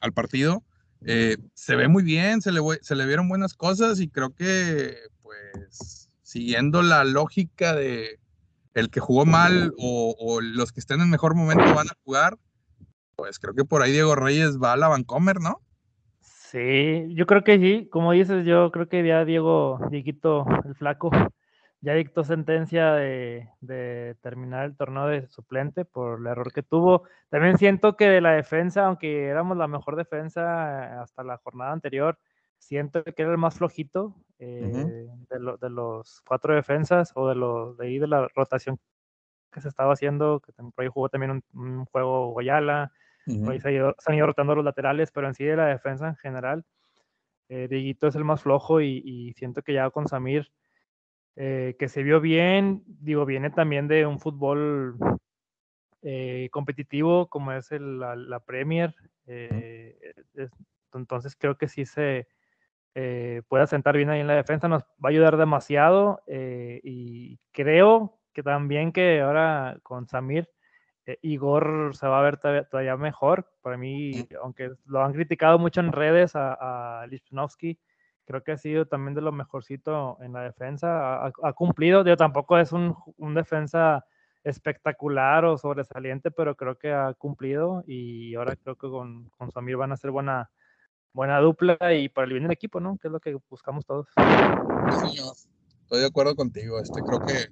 al, 0.00 0.12
partido. 0.12 0.62
Eh, 1.06 1.38
se 1.54 1.76
ve 1.76 1.88
muy 1.88 2.02
bien, 2.02 2.42
se 2.42 2.52
le, 2.52 2.60
se 2.82 2.94
le 2.94 3.06
vieron 3.06 3.28
buenas 3.28 3.54
cosas 3.54 4.00
y 4.00 4.08
creo 4.08 4.34
que, 4.34 4.96
pues, 5.22 6.10
siguiendo 6.22 6.82
la 6.82 7.04
lógica 7.04 7.74
de 7.74 8.18
el 8.74 8.90
que 8.90 9.00
jugó 9.00 9.24
mal 9.24 9.72
o, 9.78 10.40
los 10.42 10.72
que 10.72 10.80
estén 10.80 11.00
en 11.00 11.08
mejor 11.08 11.34
momento 11.34 11.74
van 11.74 11.88
a 11.88 11.96
jugar, 12.04 12.36
pues 13.16 13.38
creo 13.38 13.54
que 13.54 13.64
por 13.64 13.82
ahí 13.82 13.92
Diego 13.92 14.16
Reyes 14.16 14.58
va 14.60 14.72
a 14.72 14.76
la 14.76 14.88
Vancomer, 14.88 15.40
¿no? 15.40 15.60
Sí, 16.20 17.06
yo 17.14 17.26
creo 17.26 17.44
que 17.44 17.58
sí, 17.58 17.88
como 17.90 18.12
dices, 18.12 18.44
yo 18.44 18.70
creo 18.72 18.88
que 18.88 19.06
ya 19.06 19.24
Diego, 19.24 19.80
Dieguito, 19.90 20.44
el 20.64 20.74
flaco, 20.74 21.10
ya 21.84 21.92
dictó 21.92 22.24
sentencia 22.24 22.94
de, 22.94 24.16
terminar 24.22 24.64
el 24.64 24.76
torneo 24.76 25.06
de 25.06 25.28
suplente 25.28 25.84
por 25.84 26.18
el 26.18 26.26
error 26.26 26.50
que 26.50 26.62
tuvo. 26.62 27.04
También 27.28 27.58
siento 27.58 27.94
que 27.94 28.08
de 28.08 28.22
la 28.22 28.32
defensa, 28.32 28.86
aunque 28.86 29.26
éramos 29.26 29.58
la 29.58 29.68
mejor 29.68 29.96
defensa 29.96 31.02
hasta 31.02 31.22
la 31.22 31.36
jornada 31.36 31.72
anterior, 31.72 32.18
siento 32.56 33.04
que 33.04 33.22
era 33.22 33.32
el 33.32 33.38
más 33.38 33.58
flojito 33.58 34.14
eh, 34.38 35.10
de, 35.28 35.70
los 35.70 36.22
cuatro 36.26 36.54
defensas 36.54 37.12
o 37.16 37.28
de, 37.28 37.34
los, 37.34 37.76
de 37.76 37.86
ahí 37.86 37.98
de 37.98 38.08
la 38.08 38.28
rotación 38.34 38.78
que 39.52 39.60
se 39.60 39.68
estaba 39.68 39.92
haciendo, 39.92 40.40
que 40.40 40.52
por 40.52 40.82
ahí 40.82 40.88
jugó 40.88 41.10
también 41.10 41.42
un, 41.52 41.84
juego 41.84 42.32
Goyala, 42.32 42.92
por 43.26 43.52
ahí 43.52 43.60
se, 43.60 43.68
han 43.68 44.14
ido 44.14 44.26
rotando 44.26 44.54
los 44.54 44.64
laterales, 44.64 45.10
pero 45.12 45.26
en 45.26 45.34
sí 45.34 45.44
de 45.44 45.56
la 45.56 45.66
defensa 45.66 46.08
en 46.08 46.16
general, 46.16 46.64
eh, 47.50 47.68
Dieguito 47.68 48.06
es 48.06 48.16
el 48.16 48.24
más 48.24 48.42
flojo 48.42 48.80
y, 48.80 49.02
y 49.04 49.34
siento 49.34 49.60
que 49.60 49.74
ya 49.74 49.90
con 49.90 50.08
Samir 50.08 50.50
eh, 51.36 51.74
que 51.80 51.88
se 51.88 52.04
vio 52.04 52.20
bien, 52.20 52.84
digo, 52.86 53.26
viene 53.26 53.50
también 53.50 53.88
de 53.88 54.06
un 54.06 54.20
fútbol 54.20 54.96
eh, 56.02 56.48
competitivo 56.52 57.28
como 57.28 57.52
es 57.52 57.72
la, 57.72 58.40
Premier, 58.46 58.94
eh, 59.26 60.14
entonces 60.92 61.34
creo 61.36 61.58
que 61.58 61.66
sí 61.66 61.86
se 61.86 62.28
puede 63.48 63.64
asentar 63.64 63.96
bien 63.96 64.10
ahí 64.10 64.20
en 64.20 64.28
la 64.28 64.36
defensa, 64.36 64.68
nos 64.68 64.82
va 64.82 65.08
a 65.08 65.08
ayudar 65.08 65.36
demasiado 65.36 66.22
y 66.28 67.38
creo 67.50 68.20
que 68.32 68.44
también 68.44 68.92
que 68.92 69.20
ahora 69.20 69.78
con 69.82 70.06
Samir, 70.06 70.48
Igor 71.20 71.96
se 71.96 72.06
va 72.06 72.20
a 72.20 72.22
ver 72.22 72.36
todavía, 72.38 72.96
mejor, 72.96 73.50
para 73.60 73.76
mí, 73.76 74.28
aunque 74.40 74.70
lo 74.86 75.02
han 75.02 75.12
criticado 75.12 75.58
mucho 75.58 75.80
en 75.80 75.90
redes 75.90 76.36
a, 76.36 77.02
a 77.02 77.06
creo 78.26 78.42
que 78.42 78.52
ha 78.52 78.56
sido 78.56 78.86
también 78.86 79.14
de 79.14 79.20
lo 79.20 79.32
mejorcito 79.32 80.18
en 80.20 80.32
la 80.32 80.42
defensa. 80.42 81.26
Ha, 81.26 81.52
cumplido, 81.52 82.04
yo 82.04 82.16
tampoco 82.16 82.58
es 82.58 82.72
un, 82.72 82.96
un, 83.18 83.34
defensa 83.34 84.04
espectacular 84.42 85.44
o 85.44 85.58
sobresaliente, 85.58 86.30
pero 86.30 86.54
creo 86.56 86.76
que 86.76 86.92
ha 86.92 87.14
cumplido 87.14 87.82
y 87.86 88.34
ahora 88.34 88.56
creo 88.56 88.76
que 88.76 88.88
con, 88.88 89.30
con 89.30 89.50
Samir 89.50 89.76
van 89.76 89.92
a 89.92 89.96
ser 89.96 90.10
buena, 90.10 90.50
buena 91.12 91.40
dupla 91.40 91.78
y 91.94 92.08
para 92.08 92.26
el 92.26 92.32
bien 92.32 92.44
del 92.44 92.52
equipo, 92.52 92.80
¿no? 92.80 92.98
Que 92.98 93.08
es 93.08 93.12
lo 93.12 93.20
que 93.20 93.36
buscamos 93.48 93.86
todos. 93.86 94.08
Sí, 95.00 95.20
estoy 95.80 96.00
de 96.00 96.06
acuerdo 96.06 96.34
contigo. 96.34 96.78
Este, 96.78 97.00
creo 97.02 97.20
que 97.20 97.48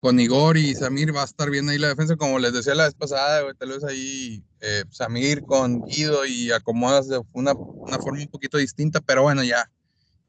con 0.00 0.18
Igor 0.18 0.56
y 0.56 0.74
Samir 0.74 1.14
va 1.14 1.22
a 1.22 1.26
estar 1.26 1.50
bien 1.50 1.68
ahí 1.68 1.78
la 1.78 1.88
defensa, 1.88 2.16
como 2.16 2.38
les 2.38 2.54
decía 2.54 2.74
la 2.74 2.84
vez 2.84 2.94
pasada, 2.94 3.42
tal 3.54 3.68
vez 3.68 3.84
ahí 3.84 4.42
eh, 4.60 4.84
Samir 4.90 5.44
con 5.44 5.82
Guido 5.82 6.24
y 6.24 6.52
acomodas 6.52 7.06
de 7.08 7.20
una, 7.32 7.52
una 7.52 7.98
forma 7.98 8.20
un 8.20 8.28
poquito 8.28 8.56
distinta, 8.56 9.00
pero 9.00 9.22
bueno, 9.22 9.44
ya, 9.44 9.70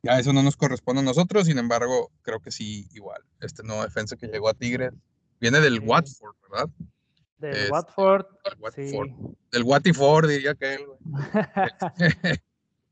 ya 0.03 0.19
eso 0.19 0.33
no 0.33 0.41
nos 0.41 0.57
corresponde 0.57 1.01
a 1.01 1.05
nosotros, 1.05 1.45
sin 1.45 1.57
embargo, 1.57 2.11
creo 2.23 2.39
que 2.39 2.51
sí, 2.51 2.87
igual. 2.93 3.21
Este 3.39 3.63
nuevo 3.63 3.83
defensa 3.83 4.15
que 4.15 4.27
llegó 4.27 4.49
a 4.49 4.53
Tigres 4.53 4.93
viene 5.39 5.59
del 5.59 5.79
Watford, 5.79 6.35
¿verdad? 6.49 6.69
Del 7.37 7.71
Watford. 7.71 8.25
Sí. 8.75 8.91
Del 9.51 9.63
Watford, 9.63 10.29
diría 10.29 10.55
que 10.55 10.75
él. 10.75 10.85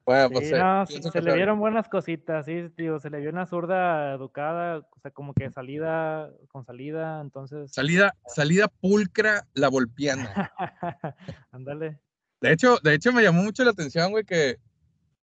bueno, 0.05 0.29
pues, 0.31 0.51
eh, 0.51 1.11
se 1.11 1.21
le 1.21 1.35
vieron 1.35 1.59
buenas 1.59 1.87
cositas, 1.87 2.45
sí, 2.45 2.69
tío, 2.75 2.99
se 2.99 3.09
le 3.09 3.19
vio 3.19 3.29
una 3.29 3.45
zurda 3.45 4.13
educada, 4.13 4.79
o 4.79 4.99
sea, 5.01 5.11
como 5.11 5.33
que 5.33 5.51
salida, 5.51 6.31
con 6.47 6.65
salida, 6.65 7.21
entonces. 7.21 7.71
Salida, 7.71 8.15
salida 8.27 8.67
pulcra, 8.67 9.47
la 9.53 9.69
volpiana. 9.69 10.51
Ándale. 11.51 11.99
de 12.41 12.51
hecho, 12.51 12.77
de 12.83 12.95
hecho 12.95 13.13
me 13.13 13.21
llamó 13.23 13.43
mucho 13.43 13.63
la 13.63 13.71
atención, 13.71 14.11
güey, 14.11 14.25
que 14.25 14.57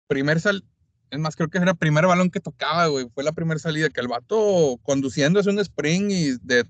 primer 0.08 0.42
sal, 0.42 0.66
es 1.14 1.20
más, 1.20 1.36
creo 1.36 1.48
que 1.48 1.60
era 1.60 1.72
el 1.72 1.78
primer 1.78 2.08
balón 2.08 2.32
que 2.32 2.40
tocaba, 2.40 2.88
güey. 2.88 3.08
Fue 3.14 3.24
la 3.24 3.34
primera 3.34 3.60
salida 3.60 3.90
que 3.90 4.02
el 4.02 4.08
vato 4.08 4.80
conduciendo 4.82 5.40
es 5.40 5.46
un 5.46 5.60
spring 5.60 6.10
y 6.10 6.38
de, 6.42 6.66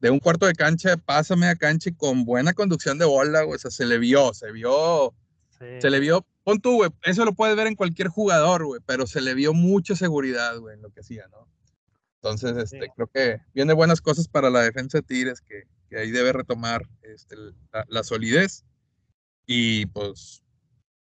de, 0.00 0.10
un 0.10 0.18
cuarto 0.18 0.46
de 0.46 0.54
cancha 0.54 0.96
pasa 0.96 1.36
media 1.36 1.56
cancha 1.56 1.90
y 1.90 1.94
con 1.94 2.24
buena 2.24 2.54
conducción 2.54 2.96
de 2.96 3.04
bola, 3.04 3.42
güey. 3.42 3.56
O 3.56 3.58
sea, 3.58 3.70
se 3.70 3.84
le 3.84 3.98
vio, 3.98 4.32
se 4.32 4.50
vio, 4.50 5.14
se 5.58 5.90
le 5.90 6.00
vio. 6.00 6.26
Pon 6.42 6.58
tú, 6.58 6.76
güey, 6.76 6.90
eso 7.02 7.26
lo 7.26 7.34
puedes 7.34 7.54
ver 7.54 7.66
en 7.66 7.74
cualquier 7.74 8.08
jugador, 8.08 8.64
güey, 8.64 8.80
pero 8.86 9.06
se 9.06 9.20
le 9.20 9.34
vio 9.34 9.52
mucha 9.52 9.94
seguridad, 9.94 10.56
güey, 10.58 10.74
en 10.74 10.82
lo 10.82 10.90
que 10.90 11.00
hacía, 11.00 11.26
¿no? 11.30 11.46
Entonces, 12.22 12.56
este, 12.56 12.88
creo 12.96 13.08
que 13.08 13.40
viene 13.52 13.74
buenas 13.74 14.00
cosas 14.00 14.26
para 14.26 14.48
la 14.48 14.62
defensa 14.62 14.98
de 14.98 15.02
Tigres, 15.02 15.42
que, 15.42 15.64
que 15.90 15.98
ahí 15.98 16.10
debe 16.10 16.32
retomar 16.32 16.88
este, 17.02 17.36
la, 17.72 17.84
la 17.88 18.02
solidez. 18.04 18.64
Y 19.44 19.84
pues 19.86 20.42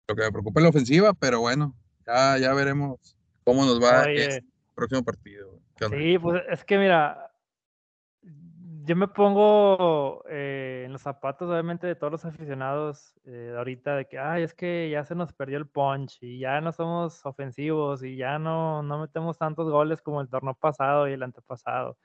lo 0.06 0.14
que 0.14 0.22
me 0.22 0.30
preocupa 0.30 0.60
es 0.60 0.62
la 0.62 0.70
ofensiva, 0.70 1.12
pero 1.14 1.40
bueno, 1.40 1.74
ya, 2.08 2.38
ya 2.38 2.54
veremos 2.54 3.16
cómo 3.44 3.64
nos 3.64 3.80
va 3.82 4.04
el 4.04 4.44
próximo 4.74 5.02
partido. 5.04 5.58
Sí, 5.90 6.18
pues 6.18 6.42
es 6.48 6.64
que 6.64 6.78
mira, 6.78 7.30
yo 8.88 8.96
me 8.96 9.06
pongo 9.06 10.24
eh, 10.28 10.84
en 10.86 10.92
los 10.92 11.02
zapatos, 11.02 11.50
obviamente, 11.50 11.86
de 11.86 11.94
todos 11.94 12.10
los 12.10 12.24
aficionados 12.24 13.12
eh, 13.26 13.54
ahorita, 13.56 13.96
de 13.96 14.06
que, 14.06 14.18
ay, 14.18 14.42
es 14.42 14.54
que 14.54 14.88
ya 14.90 15.04
se 15.04 15.14
nos 15.14 15.32
perdió 15.34 15.58
el 15.58 15.68
punch 15.68 16.16
y 16.22 16.38
ya 16.38 16.60
no 16.62 16.72
somos 16.72 17.24
ofensivos 17.26 18.02
y 18.02 18.16
ya 18.16 18.38
no, 18.38 18.82
no 18.82 18.98
metemos 19.00 19.36
tantos 19.36 19.70
goles 19.70 20.00
como 20.00 20.22
el 20.22 20.30
torneo 20.30 20.54
pasado 20.54 21.06
y 21.06 21.12
el 21.12 21.22
antepasado. 21.22 21.98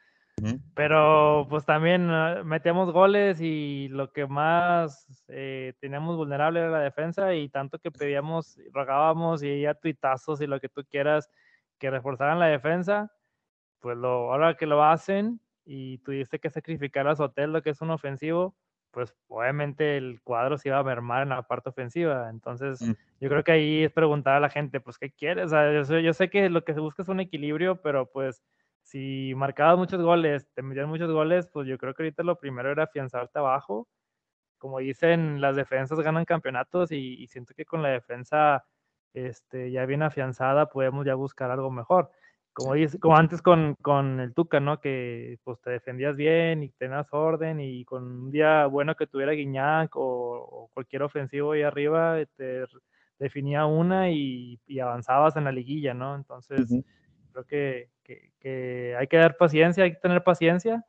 Pero 0.74 1.48
pues 1.50 1.66
también 1.66 2.10
ah, 2.10 2.42
metíamos 2.44 2.92
goles 2.92 3.40
y 3.40 3.88
lo 3.90 4.12
que 4.12 4.26
más 4.26 5.24
eh, 5.28 5.74
teníamos 5.80 6.18
vulnerable 6.18 6.60
era 6.60 6.70
la 6.70 6.80
defensa 6.80 7.34
y 7.36 7.50
tanto 7.50 7.80
que 7.80 7.92
pedíamos, 7.92 8.58
rogábamos 8.72 9.44
y 9.44 9.62
ya 9.62 9.74
tuitazos 9.74 10.42
y 10.42 10.48
lo 10.48 10.60
que 10.60 10.70
tú 10.70 10.84
quieras 10.90 11.30
que 11.78 11.90
reforzaran 11.90 12.40
la 12.40 12.48
defensa, 12.48 13.12
pues 13.80 13.98
lo, 13.98 14.32
ahora 14.32 14.56
que 14.56 14.66
lo 14.66 14.84
hacen 14.84 15.40
y 15.66 16.00
tuviste 16.00 16.40
que 16.40 16.50
sacrificar 16.50 17.08
a 17.08 17.16
Sotel, 17.16 17.54
lo 17.54 17.62
que 17.62 17.70
es 17.70 17.82
un 17.82 17.92
ofensivo, 17.92 18.56
pues 18.92 19.16
obviamente 19.28 19.98
el 19.98 20.22
cuadro 20.22 20.58
se 20.58 20.70
iba 20.70 20.80
a 20.80 20.84
mermar 20.84 21.24
en 21.24 21.30
la 21.30 21.42
parte 21.44 21.70
ofensiva. 21.70 22.30
Entonces, 22.30 22.82
mm. 22.82 22.94
yo 23.22 23.30
creo 23.30 23.44
que 23.44 23.52
ahí 23.52 23.84
es 23.84 23.92
preguntar 23.92 24.36
a 24.36 24.40
la 24.40 24.50
gente, 24.50 24.80
pues, 24.80 24.98
¿qué 24.98 25.12
quieres? 25.12 25.48
O 25.48 25.50
sea, 25.50 25.74
yo, 25.74 26.00
yo, 26.00 26.14
sé 26.14 26.30
que 26.30 26.50
lo 26.50 26.64
que 26.64 26.74
se 26.74 26.80
busca 26.80 27.02
es 27.02 27.10
un 27.10 27.20
equilibrio, 27.20 27.82
pero 27.82 28.06
pues 28.12 28.44
si 28.94 29.34
marcabas 29.36 29.76
muchos 29.76 30.04
goles, 30.04 30.48
te 30.54 30.62
metían 30.62 30.88
muchos 30.88 31.12
goles, 31.12 31.48
pues 31.48 31.68
yo 31.68 31.80
creo 31.80 31.96
que 31.96 32.04
ahorita 32.04 32.22
lo 32.22 32.38
primero 32.38 32.72
era 32.72 32.84
afianzarte 32.84 33.40
abajo. 33.40 33.88
Como 34.60 34.78
dicen, 34.80 35.42
las 35.42 35.56
defensas 35.56 36.00
ganan 36.02 36.26
campeonatos 36.26 36.92
y, 36.92 37.26
siento 37.28 37.56
que 37.56 37.66
con 37.66 37.82
la 37.82 37.90
defensa 37.90 38.66
este, 39.16 39.72
ya 39.72 39.88
bien 39.88 40.04
afianzada 40.04 40.68
podemos 40.70 41.08
ya 41.08 41.16
buscar 41.16 41.50
algo 41.50 41.72
mejor. 41.72 42.12
Como, 42.54 42.76
dice, 42.76 43.00
como 43.00 43.18
antes 43.18 43.42
con, 43.42 43.74
con, 43.82 44.20
el 44.20 44.36
Tuca, 44.36 44.60
¿no? 44.60 44.80
Que 44.80 45.40
pues 45.44 45.60
te 45.62 45.72
defendías 45.72 46.16
bien 46.16 46.62
y 46.62 46.70
tenías 46.70 47.08
orden 47.12 47.60
y 47.62 47.86
con 47.86 48.04
un 48.04 48.32
día 48.32 48.68
bueno 48.68 48.96
que 48.96 49.08
tuviera 49.08 49.32
Guiñac 49.32 49.90
o, 49.96 50.70
cualquier 50.72 51.02
ofensivo 51.02 51.54
ahí 51.54 51.64
arriba, 51.64 52.18
te 52.38 52.66
definía 53.18 53.66
una 53.66 54.12
y, 54.12 54.60
avanzabas 54.80 55.36
en 55.36 55.46
la 55.46 55.52
liguilla, 55.52 55.96
¿no? 55.96 56.16
Entonces, 56.16 56.70
creo 57.34 57.46
que, 57.46 57.90
que, 58.40 58.96
hay 58.98 59.08
que 59.08 59.18
dar 59.18 59.36
paciencia, 59.38 59.84
hay 59.84 59.94
que 59.94 60.00
tener 60.00 60.24
paciencia 60.24 60.86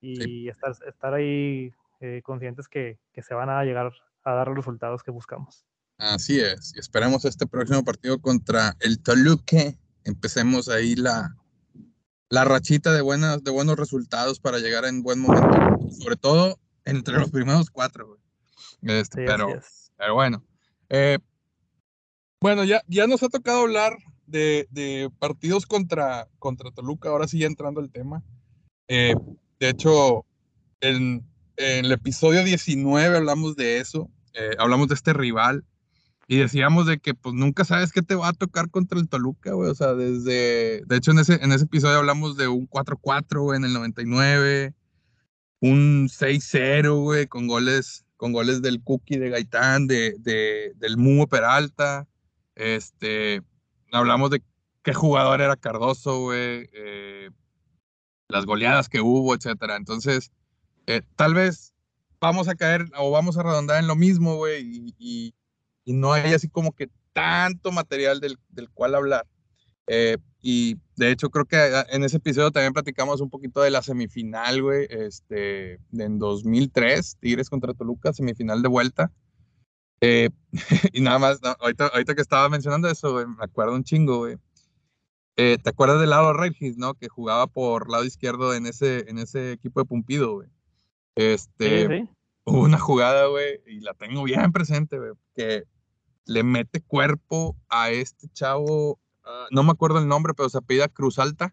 y 0.00 0.48
estar, 0.48 0.72
estar 0.86 1.14
ahí 1.14 1.72
eh, 2.00 2.20
conscientes 2.22 2.68
que, 2.68 2.98
que, 3.12 3.22
se 3.22 3.34
van 3.34 3.48
a 3.48 3.64
llegar 3.64 3.90
a 4.22 4.32
dar 4.32 4.48
los 4.48 4.56
resultados 4.56 5.02
que 5.02 5.10
buscamos. 5.10 5.64
Así 5.98 6.38
es, 6.38 6.74
y 6.76 6.78
esperemos 6.78 7.24
este 7.24 7.46
próximo 7.46 7.82
partido 7.82 8.20
contra 8.20 8.76
el 8.80 9.02
Toluca. 9.02 9.74
Empecemos 10.04 10.68
ahí 10.68 10.94
la, 10.94 11.34
la 12.28 12.44
rachita 12.44 12.92
de, 12.92 13.00
buenas, 13.00 13.42
de 13.42 13.50
buenos 13.50 13.76
resultados 13.76 14.38
para 14.38 14.58
llegar 14.58 14.84
en 14.84 15.02
buen 15.02 15.20
momento, 15.20 15.90
sobre 15.90 16.16
todo 16.16 16.60
entre 16.84 17.14
los 17.14 17.30
primeros 17.30 17.70
cuatro. 17.70 18.18
Este, 18.82 19.24
pero, 19.24 19.48
pero 19.96 20.14
bueno. 20.14 20.44
Eh, 20.90 21.18
bueno, 22.40 22.64
ya, 22.64 22.82
ya 22.86 23.06
nos 23.06 23.22
ha 23.22 23.28
tocado 23.28 23.62
hablar 23.62 23.96
de, 24.26 25.10
partidos 25.18 25.66
contra, 25.66 26.28
Toluca, 26.74 27.08
ahora 27.08 27.28
sí 27.28 27.44
entrando 27.44 27.80
el 27.80 27.90
tema. 27.90 28.22
Eh, 28.88 29.14
de 29.60 29.68
hecho, 29.68 30.24
en, 30.80 31.24
el 31.56 31.90
episodio 31.90 32.44
19 32.44 33.16
hablamos 33.16 33.56
de 33.56 33.78
eso, 33.78 34.10
eh, 34.34 34.50
hablamos 34.58 34.88
de 34.88 34.94
este 34.94 35.12
rival 35.12 35.64
y 36.28 36.36
decíamos 36.36 36.86
de 36.86 36.98
que 36.98 37.14
pues 37.14 37.34
nunca 37.34 37.64
sabes 37.64 37.92
qué 37.92 38.02
te 38.02 38.14
va 38.14 38.28
a 38.28 38.32
tocar 38.32 38.70
contra 38.70 38.98
el 38.98 39.08
Toluca, 39.08 39.52
güey, 39.52 39.70
o 39.70 39.74
sea, 39.74 39.94
desde, 39.94 40.82
de 40.84 40.96
hecho 40.96 41.12
en 41.12 41.20
ese, 41.20 41.34
en 41.42 41.52
ese 41.52 41.64
episodio 41.64 41.98
hablamos 41.98 42.36
de 42.36 42.48
un 42.48 42.68
4-4, 42.68 43.56
en 43.56 43.64
el 43.64 43.72
99, 43.72 44.74
un 45.60 46.08
6-0, 46.08 47.02
güey, 47.02 47.26
con 47.26 47.46
goles, 47.46 48.04
con 48.16 48.32
goles 48.32 48.60
del 48.60 48.82
Cookie 48.82 49.18
de 49.18 49.30
Gaitán, 49.30 49.86
de, 49.86 50.16
de, 50.18 50.72
del 50.76 50.96
Mumo 50.96 51.28
Peralta, 51.28 52.06
este, 52.56 53.42
hablamos 53.96 54.30
de 54.30 54.42
qué 54.82 54.94
jugador 54.94 55.40
era 55.40 55.56
Cardoso, 55.56 56.20
güey, 56.20 56.68
eh, 56.72 57.30
las 58.28 58.46
goleadas 58.46 58.88
que 58.88 59.00
hubo, 59.00 59.34
etcétera. 59.34 59.76
Entonces, 59.76 60.30
eh, 60.86 61.02
tal 61.16 61.34
vez 61.34 61.74
vamos 62.20 62.48
a 62.48 62.54
caer 62.54 62.86
o 62.98 63.10
vamos 63.10 63.36
a 63.36 63.42
redondar 63.42 63.80
en 63.80 63.88
lo 63.88 63.96
mismo, 63.96 64.36
güey, 64.36 64.94
y, 64.98 65.34
no 65.86 66.12
hay 66.12 66.34
así 66.34 66.48
como 66.48 66.72
que 66.72 66.88
tanto 67.12 67.70
material 67.70 68.20
del, 68.20 68.38
cual 68.74 68.94
hablar. 68.96 69.26
Eh, 69.86 70.18
y 70.42 70.76
de 70.96 71.12
hecho, 71.12 71.30
creo 71.30 71.44
que 71.44 71.56
ah, 71.56 71.86
en 71.90 72.02
ese 72.02 72.16
episodio 72.16 72.50
también 72.50 72.72
platicamos 72.72 73.20
un 73.20 73.30
poquito 73.30 73.62
de 73.62 73.70
la 73.70 73.82
semifinal, 73.82 74.62
güey, 74.62 74.86
este, 74.90 75.80
en 75.92 76.18
2003, 76.18 77.18
Tigres 77.20 77.50
contra 77.50 77.74
Toluca, 77.74 78.12
semifinal 78.12 78.62
de 78.62 78.68
vuelta. 78.68 79.12
Eh, 80.00 80.30
y 80.92 81.00
nada 81.00 81.18
más, 81.18 81.40
ahorita, 81.60 81.88
ahorita, 81.88 82.14
que 82.14 82.22
estaba 82.22 82.48
mencionando 82.48 82.88
eso, 82.88 83.14
me 83.26 83.44
acuerdo 83.44 83.74
un 83.74 83.84
chingo, 83.84 84.18
güey. 84.18 84.36
Eh, 85.36 85.58
¿Te 85.62 85.70
acuerdas 85.70 86.00
del 86.00 86.10
lado 86.10 86.32
Regis, 86.32 86.78
no? 86.78 86.94
Que 86.94 87.08
jugaba 87.08 87.46
por 87.46 87.90
lado 87.90 88.04
izquierdo 88.04 88.54
en 88.54 88.66
ese, 88.66 89.08
en 89.10 89.18
ese 89.18 89.52
equipo 89.52 89.80
de 89.80 89.86
Pumpido, 89.86 90.34
güey. 90.34 90.48
Este, 91.14 92.08
hubo 92.44 92.60
una 92.60 92.78
jugada, 92.78 93.26
güey, 93.26 93.60
y 93.66 93.80
la 93.80 93.94
tengo 93.94 94.22
bien 94.22 94.52
presente, 94.52 94.98
güey, 94.98 95.12
que 95.34 95.64
le 96.26 96.42
mete 96.42 96.80
cuerpo 96.80 97.56
a 97.68 97.90
este 97.90 98.28
chavo, 98.28 98.98
ah, 99.24 99.46
no 99.50 99.62
me 99.62 99.70
acuerdo 99.70 99.98
el 99.98 100.08
nombre, 100.08 100.34
pero 100.34 100.48
se 100.48 100.58
apellida 100.58 100.88
Cruz 100.88 101.18
Alta, 101.18 101.52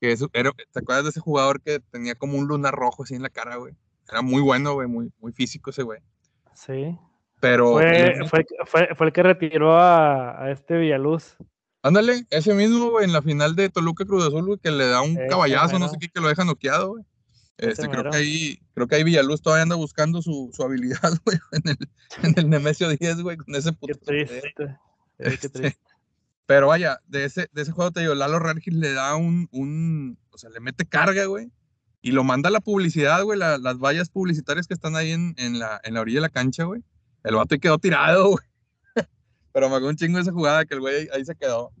que 0.00 0.12
es, 0.12 0.24
era, 0.32 0.52
¿te 0.52 0.80
acuerdas 0.80 1.04
de 1.04 1.10
ese 1.10 1.20
jugador 1.20 1.62
que 1.62 1.80
tenía 1.80 2.14
como 2.14 2.36
un 2.38 2.46
luna 2.46 2.70
rojo 2.70 3.04
así 3.04 3.14
en 3.14 3.22
la 3.22 3.30
cara, 3.30 3.56
güey? 3.56 3.74
Era 4.08 4.22
muy 4.22 4.42
bueno, 4.42 4.74
güey, 4.74 4.88
muy, 4.88 5.12
muy 5.18 5.32
físico 5.32 5.70
ese 5.70 5.82
güey. 5.82 6.00
Sí. 6.54 6.98
Pero. 7.44 7.72
Fue, 7.72 8.46
fue, 8.64 8.88
fue, 8.96 9.06
el 9.06 9.12
que 9.12 9.22
retiró 9.22 9.76
a, 9.76 10.44
a, 10.44 10.50
este 10.50 10.78
Villaluz. 10.78 11.36
Ándale, 11.82 12.24
ese 12.30 12.54
mismo, 12.54 12.88
güey, 12.90 13.04
en 13.04 13.12
la 13.12 13.20
final 13.20 13.54
de 13.54 13.68
Toluca 13.68 14.06
Cruz 14.06 14.24
Azul, 14.26 14.46
güey, 14.46 14.58
que 14.58 14.70
le 14.70 14.86
da 14.86 15.02
un 15.02 15.14
caballazo, 15.28 15.78
no 15.78 15.90
sé 15.90 15.98
qué, 16.00 16.08
que 16.08 16.22
lo 16.22 16.28
deja 16.28 16.46
noqueado, 16.46 16.92
güey. 16.92 17.04
Este, 17.58 17.86
creo 17.90 18.10
que 18.10 18.16
ahí, 18.16 18.58
creo 18.72 18.88
que 18.88 18.94
ahí 18.94 19.04
Villaluz 19.04 19.42
todavía 19.42 19.64
anda 19.64 19.76
buscando 19.76 20.22
su, 20.22 20.50
su 20.54 20.62
habilidad, 20.62 21.12
güey, 21.26 21.36
en 21.52 21.68
el, 21.68 21.78
en 22.22 22.34
el 22.38 22.48
Nemesio 22.48 22.88
10, 22.88 23.20
güey, 23.20 23.36
con 23.36 23.54
ese 23.54 23.74
puto. 23.74 23.92
Qué 24.06 24.24
triste. 24.24 24.78
Este, 25.18 25.76
pero 26.46 26.68
vaya, 26.68 27.00
de 27.06 27.26
ese, 27.26 27.50
de 27.52 27.60
ese 27.60 27.72
juego 27.72 27.90
te 27.90 28.00
digo, 28.00 28.14
Lalo 28.14 28.38
Rangis 28.38 28.72
le 28.72 28.94
da 28.94 29.16
un, 29.16 29.50
un, 29.52 30.18
o 30.30 30.38
sea, 30.38 30.48
le 30.48 30.60
mete 30.60 30.86
carga, 30.86 31.26
güey, 31.26 31.52
y 32.00 32.12
lo 32.12 32.24
manda 32.24 32.48
a 32.48 32.52
la 32.52 32.60
publicidad, 32.60 33.22
güey, 33.22 33.38
las 33.38 33.78
vallas 33.78 34.08
publicitarias 34.08 34.66
que 34.66 34.72
están 34.72 34.96
ahí 34.96 35.10
en, 35.10 35.34
en, 35.36 35.58
la, 35.58 35.78
en 35.84 35.92
la 35.92 36.00
orilla 36.00 36.16
de 36.16 36.22
la 36.22 36.30
cancha, 36.30 36.64
güey. 36.64 36.82
El 37.24 37.34
vato 37.34 37.58
quedó 37.58 37.78
tirado, 37.78 38.30
güey. 38.30 38.46
Pero 39.52 39.68
me 39.68 39.76
hago 39.76 39.88
un 39.88 39.96
chingo 39.96 40.18
esa 40.18 40.32
jugada 40.32 40.64
que 40.64 40.74
el 40.74 40.80
güey 40.80 41.08
ahí 41.12 41.24
se 41.24 41.34
quedó. 41.34 41.72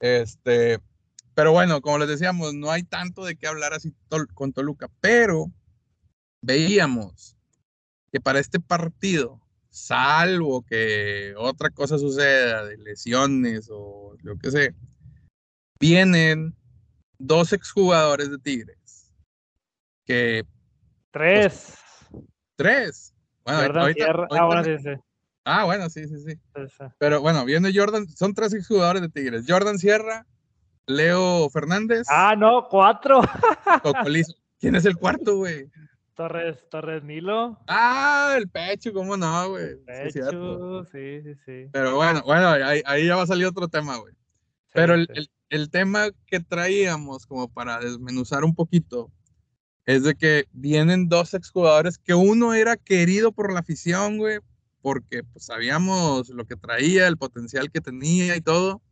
Este, 0.00 0.78
pero 1.34 1.52
bueno, 1.52 1.80
como 1.80 1.98
les 1.98 2.08
decíamos, 2.08 2.54
no 2.54 2.70
hay 2.70 2.84
tanto 2.84 3.24
de 3.24 3.36
qué 3.36 3.46
hablar 3.46 3.72
así 3.72 3.94
con 4.34 4.52
Toluca, 4.52 4.88
pero 5.00 5.50
veíamos 6.42 7.36
que 8.12 8.20
para 8.20 8.38
este 8.38 8.60
partido, 8.60 9.40
salvo 9.70 10.62
que 10.62 11.34
otra 11.36 11.70
cosa 11.70 11.98
suceda 11.98 12.64
de 12.64 12.76
lesiones 12.76 13.68
o 13.72 14.16
lo 14.22 14.36
que 14.38 14.50
sea, 14.50 14.74
vienen 15.80 16.54
dos 17.18 17.52
exjugadores 17.52 18.30
de 18.30 18.38
Tigres. 18.38 19.12
Que. 20.04 20.44
Tres. 21.10 21.74
tres. 22.56 23.13
Bueno, 23.44 23.80
ahorita, 23.80 24.26
ah, 24.30 24.62
sí, 24.64 24.78
sí. 24.78 24.90
ah, 25.44 25.64
bueno, 25.64 25.90
sí, 25.90 26.08
sí, 26.08 26.18
sí. 26.20 26.40
Pero 26.98 27.20
bueno, 27.20 27.44
viendo 27.44 27.68
Jordan, 27.72 28.08
son 28.08 28.32
tres 28.32 28.66
jugadores 28.66 29.02
de 29.02 29.10
Tigres. 29.10 29.44
Jordan 29.46 29.78
Sierra, 29.78 30.26
Leo 30.86 31.50
Fernández. 31.50 32.06
Ah, 32.10 32.34
no, 32.36 32.68
cuatro. 32.68 33.20
¿Quién 34.60 34.76
es 34.76 34.86
el 34.86 34.96
cuarto, 34.96 35.36
güey? 35.36 35.70
Torres, 36.14 36.68
Torres 36.70 37.02
Nilo. 37.02 37.58
Ah, 37.66 38.34
el 38.38 38.48
pecho, 38.48 38.92
cómo 38.92 39.16
no, 39.16 39.50
güey. 39.50 39.76
Pecho, 39.84 40.84
sí, 40.90 41.20
sí, 41.22 41.34
sí, 41.44 41.68
Pero 41.72 41.96
bueno, 41.96 42.22
bueno, 42.24 42.48
ahí, 42.48 43.06
ya 43.06 43.16
va 43.16 43.22
a 43.22 43.26
salir 43.26 43.46
otro 43.46 43.68
tema, 43.68 43.96
güey. 43.96 44.14
Pero 44.72 44.94
el, 44.94 45.08
el, 45.50 45.70
tema 45.70 46.08
que 46.26 46.40
traíamos 46.40 47.26
como 47.26 47.48
para 47.48 47.78
desmenuzar 47.78 48.44
un 48.44 48.54
poquito 48.54 49.10
es 49.86 50.02
de 50.02 50.14
que 50.14 50.46
vienen 50.52 51.08
dos 51.08 51.34
exjugadores 51.34 51.98
que 51.98 52.14
uno 52.14 52.54
era 52.54 52.76
querido 52.76 53.32
por 53.32 53.52
la 53.52 53.60
afición, 53.60 54.18
güey, 54.18 54.40
porque 54.80 55.24
pues 55.24 55.46
sabíamos 55.46 56.28
lo 56.30 56.46
que 56.46 56.56
traía, 56.56 57.06
el 57.06 57.16
potencial 57.16 57.70
que 57.70 57.80
tenía 57.80 58.36
y 58.36 58.40
todo, 58.40 58.82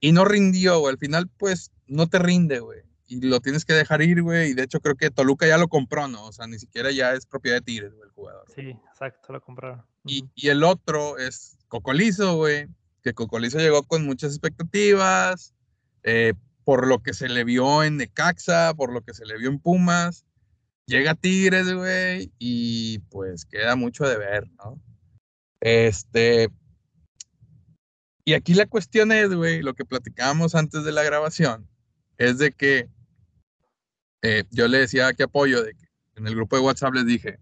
y 0.00 0.12
no 0.12 0.24
rindió, 0.24 0.80
güey. 0.80 0.92
Al 0.92 0.98
final, 0.98 1.28
pues, 1.38 1.72
no 1.86 2.06
te 2.06 2.18
rinde, 2.18 2.60
güey. 2.60 2.80
Y 3.06 3.20
lo 3.22 3.40
tienes 3.40 3.64
que 3.64 3.72
dejar 3.72 4.02
ir, 4.02 4.22
güey. 4.22 4.50
Y 4.50 4.54
de 4.54 4.62
hecho, 4.62 4.80
creo 4.80 4.96
que 4.96 5.10
Toluca 5.10 5.46
ya 5.46 5.58
lo 5.58 5.68
compró, 5.68 6.08
¿no? 6.08 6.26
O 6.26 6.32
sea, 6.32 6.46
ni 6.46 6.58
siquiera 6.58 6.90
ya 6.90 7.14
es 7.14 7.26
propiedad 7.26 7.56
de 7.56 7.62
Tigres, 7.62 7.94
güey, 7.94 8.08
el 8.08 8.14
jugador. 8.14 8.44
Sí, 8.54 8.76
exacto, 8.90 9.32
lo 9.32 9.40
compraron. 9.40 9.82
Y, 10.04 10.28
y 10.34 10.48
el 10.48 10.62
otro 10.62 11.18
es 11.18 11.58
Cocolizo, 11.68 12.36
güey. 12.36 12.68
Que 13.02 13.14
Cocolizo 13.14 13.58
llegó 13.58 13.82
con 13.82 14.04
muchas 14.04 14.32
expectativas. 14.32 15.54
Eh, 16.02 16.34
por 16.68 16.86
lo 16.86 17.02
que 17.02 17.14
se 17.14 17.30
le 17.30 17.44
vio 17.44 17.82
en 17.82 17.96
Necaxa, 17.96 18.74
por 18.74 18.92
lo 18.92 19.00
que 19.00 19.14
se 19.14 19.24
le 19.24 19.38
vio 19.38 19.48
en 19.48 19.58
Pumas. 19.58 20.26
Llega 20.84 21.14
Tigres, 21.14 21.72
güey, 21.72 22.30
y 22.38 22.98
pues 23.08 23.46
queda 23.46 23.74
mucho 23.74 24.06
de 24.06 24.18
ver, 24.18 24.50
¿no? 24.50 24.78
Este. 25.60 26.50
Y 28.26 28.34
aquí 28.34 28.52
la 28.52 28.66
cuestión 28.66 29.12
es, 29.12 29.32
güey, 29.32 29.62
lo 29.62 29.72
que 29.72 29.86
platicábamos 29.86 30.54
antes 30.54 30.84
de 30.84 30.92
la 30.92 31.02
grabación, 31.02 31.66
es 32.18 32.36
de 32.36 32.52
que 32.52 32.90
eh, 34.20 34.44
yo 34.50 34.68
le 34.68 34.80
decía 34.80 35.14
que 35.14 35.22
apoyo, 35.22 35.62
de 35.62 35.72
que 35.72 35.86
en 36.16 36.26
el 36.26 36.34
grupo 36.34 36.56
de 36.56 36.62
WhatsApp 36.64 36.92
les 36.92 37.06
dije, 37.06 37.38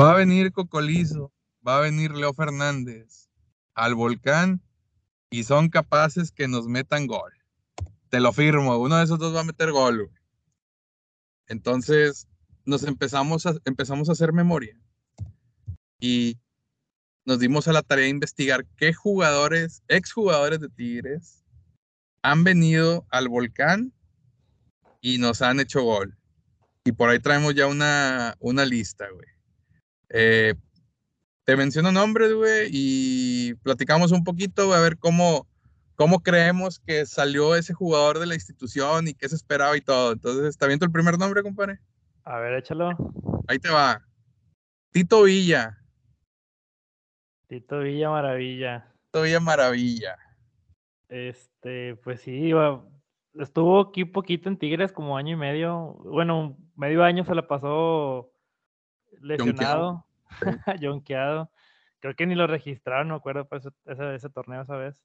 va 0.00 0.12
a 0.12 0.16
venir 0.16 0.52
Cocolizo, 0.52 1.30
va 1.66 1.76
a 1.76 1.82
venir 1.82 2.12
Leo 2.12 2.32
Fernández 2.32 3.28
al 3.74 3.94
volcán 3.94 4.62
y 5.28 5.44
son 5.44 5.68
capaces 5.68 6.32
que 6.32 6.48
nos 6.48 6.68
metan 6.68 7.06
gol. 7.06 7.37
Te 8.08 8.20
lo 8.20 8.32
firmo, 8.32 8.78
uno 8.78 8.96
de 8.96 9.04
esos 9.04 9.18
dos 9.18 9.34
va 9.34 9.40
a 9.40 9.44
meter 9.44 9.72
gol. 9.72 10.10
Entonces, 11.46 12.26
nos 12.64 12.82
empezamos 12.84 13.46
a, 13.46 13.54
empezamos 13.64 14.08
a 14.08 14.12
hacer 14.12 14.32
memoria 14.32 14.78
y 16.00 16.38
nos 17.24 17.38
dimos 17.38 17.68
a 17.68 17.72
la 17.72 17.82
tarea 17.82 18.04
de 18.04 18.10
investigar 18.10 18.64
qué 18.76 18.92
jugadores, 18.92 19.82
exjugadores 19.88 20.60
de 20.60 20.68
Tigres, 20.68 21.44
han 22.22 22.44
venido 22.44 23.06
al 23.10 23.28
volcán 23.28 23.92
y 25.00 25.18
nos 25.18 25.42
han 25.42 25.60
hecho 25.60 25.82
gol. 25.82 26.16
Y 26.84 26.92
por 26.92 27.10
ahí 27.10 27.18
traemos 27.18 27.54
ya 27.54 27.66
una, 27.66 28.34
una 28.40 28.64
lista, 28.64 29.06
güey. 29.10 29.28
Eh, 30.10 30.54
te 31.44 31.56
menciono 31.56 31.92
nombres, 31.92 32.32
güey, 32.32 32.68
y 32.70 33.54
platicamos 33.62 34.12
un 34.12 34.24
poquito, 34.24 34.72
a 34.72 34.80
ver 34.80 34.98
cómo, 34.98 35.46
cómo 35.98 36.20
creemos 36.20 36.78
que 36.78 37.04
salió 37.06 37.56
ese 37.56 37.74
jugador 37.74 38.20
de 38.20 38.26
la 38.26 38.36
institución 38.36 39.08
y 39.08 39.14
qué 39.14 39.28
se 39.28 39.34
esperaba 39.34 39.76
y 39.76 39.80
todo. 39.80 40.12
Entonces, 40.12 40.46
¿está 40.46 40.68
bien 40.68 40.78
tu 40.78 40.84
el 40.84 40.92
primer 40.92 41.18
nombre, 41.18 41.42
compadre? 41.42 41.80
A 42.22 42.38
ver, 42.38 42.54
échalo. 42.54 42.90
Ahí 43.48 43.58
te 43.58 43.68
va. 43.68 44.00
Tito 44.92 45.24
Villa. 45.24 45.76
Tito 47.48 47.80
Villa 47.80 48.10
Maravilla. 48.10 48.94
Tito 49.06 49.22
Villa 49.22 49.40
Maravilla. 49.40 50.16
Este, 51.08 51.96
pues 51.96 52.20
sí, 52.20 52.52
estuvo 53.34 53.80
aquí 53.80 54.04
poquito 54.04 54.48
en 54.48 54.56
Tigres, 54.56 54.92
como 54.92 55.16
año 55.16 55.32
y 55.32 55.36
medio. 55.36 55.94
Bueno, 56.04 56.56
medio 56.76 57.02
año 57.02 57.24
se 57.24 57.34
la 57.34 57.48
pasó 57.48 58.30
lesionado, 59.20 60.06
yonqueado. 60.80 61.50
Creo 62.00 62.14
que 62.14 62.26
ni 62.26 62.36
lo 62.36 62.46
registraron, 62.46 63.08
no 63.08 63.16
acuerdo, 63.16 63.48
pues, 63.48 63.68
ese, 63.86 64.14
ese 64.14 64.30
torneo 64.30 64.62
esa 64.62 64.76
vez. 64.76 65.02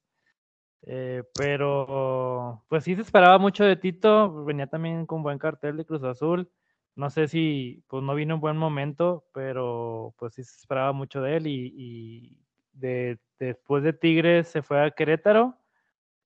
Eh, 0.86 1.22
pero 1.34 2.64
pues 2.68 2.84
sí 2.84 2.94
se 2.94 3.02
esperaba 3.02 3.38
mucho 3.38 3.64
de 3.64 3.76
Tito, 3.76 4.44
venía 4.44 4.66
también 4.66 5.06
con 5.06 5.22
buen 5.22 5.38
cartel 5.38 5.76
de 5.76 5.86
Cruz 5.86 6.04
Azul. 6.04 6.50
No 6.96 7.10
sé 7.10 7.26
si 7.26 7.82
pues 7.88 8.02
no 8.02 8.14
vino 8.14 8.34
en 8.34 8.40
buen 8.40 8.56
momento, 8.56 9.24
pero 9.32 10.14
pues 10.18 10.34
sí 10.34 10.44
se 10.44 10.56
esperaba 10.56 10.92
mucho 10.92 11.20
de 11.20 11.36
él 11.36 11.46
y, 11.46 12.38
de, 12.72 13.18
después 13.38 13.82
de 13.82 13.92
Tigres 13.92 14.48
se 14.48 14.62
fue 14.62 14.84
a 14.84 14.90
Querétaro 14.90 15.56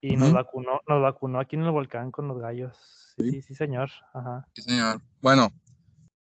y 0.01 0.16
nos 0.16 0.33
vacunó, 0.33 0.81
nos 0.87 1.03
vacunó 1.03 1.40
aquí 1.40 1.57
en 1.57 1.62
el 1.62 1.71
volcán 1.71 2.11
con 2.11 2.29
los 2.29 2.38
gallos. 2.38 3.14
Sí, 3.16 3.42
sí, 3.42 3.55
señor. 3.55 3.90
Ajá. 4.12 4.47
Sí, 4.55 4.62
señor. 4.62 5.01
Bueno, 5.21 5.49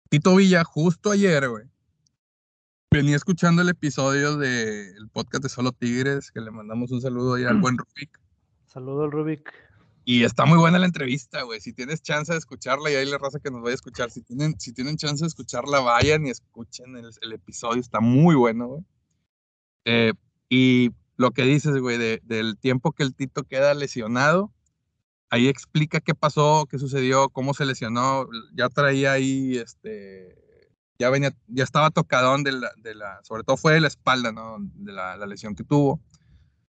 Tito 0.08 0.34
Villa, 0.36 0.64
justo 0.64 1.10
ayer, 1.10 1.48
güey, 1.48 1.64
venía 2.92 3.14
escuchando 3.14 3.62
el 3.62 3.68
episodio 3.68 4.36
del 4.36 5.08
podcast 5.12 5.44
de 5.44 5.48
Solo 5.48 5.70
Tigres, 5.70 6.32
que 6.32 6.40
le 6.40 6.50
mandamos 6.50 6.90
un 6.90 7.00
saludo 7.00 7.34
ahí 7.34 7.44
al 7.44 7.60
buen 7.60 7.78
Rubik. 7.78 8.20
Saludo 8.66 9.04
al 9.04 9.12
Rubik. 9.12 9.52
Y 10.04 10.24
está 10.24 10.44
muy 10.44 10.58
buena 10.58 10.76
la 10.80 10.86
entrevista, 10.86 11.42
güey. 11.42 11.60
Si 11.60 11.72
tienes 11.72 12.02
chance 12.02 12.32
de 12.32 12.38
escucharla, 12.38 12.90
y 12.90 12.96
ahí 12.96 13.06
la 13.06 13.18
raza 13.18 13.38
que 13.38 13.52
nos 13.52 13.62
vaya 13.62 13.74
a 13.74 13.76
escuchar, 13.76 14.10
si 14.10 14.22
tienen, 14.22 14.58
si 14.58 14.72
tienen 14.72 14.96
chance 14.96 15.22
de 15.22 15.28
escucharla, 15.28 15.78
vayan 15.78 16.26
y 16.26 16.30
escuchen 16.30 16.96
el, 16.96 17.32
episodio. 17.32 17.80
Está 17.80 18.00
muy 18.00 18.34
bueno, 18.34 18.66
güey. 18.66 18.82
Eh, 19.84 20.12
y 20.48 20.90
lo 21.16 21.30
que 21.30 21.44
dices, 21.44 21.78
güey, 21.78 21.96
del 21.96 22.58
tiempo 22.58 22.90
que 22.90 23.04
el 23.04 23.14
Tito 23.14 23.44
queda 23.44 23.72
lesionado, 23.74 24.52
ahí 25.28 25.46
explica 25.46 26.00
qué 26.00 26.16
pasó, 26.16 26.66
qué 26.68 26.80
sucedió, 26.80 27.28
cómo 27.28 27.54
se 27.54 27.66
lesionó. 27.66 28.26
Ya 28.52 28.68
traía 28.68 29.12
ahí, 29.12 29.58
este, 29.58 30.49
ya 31.00 31.08
venía, 31.08 31.34
ya 31.48 31.64
estaba 31.64 31.90
tocadón 31.90 32.44
de 32.44 32.52
la, 32.52 32.70
de 32.76 32.94
la, 32.94 33.20
sobre 33.24 33.42
todo 33.42 33.56
fue 33.56 33.72
de 33.72 33.80
la 33.80 33.88
espalda, 33.88 34.32
¿no? 34.32 34.58
De 34.60 34.92
la, 34.92 35.16
lesión 35.26 35.54
que 35.54 35.64
tuvo. 35.64 35.98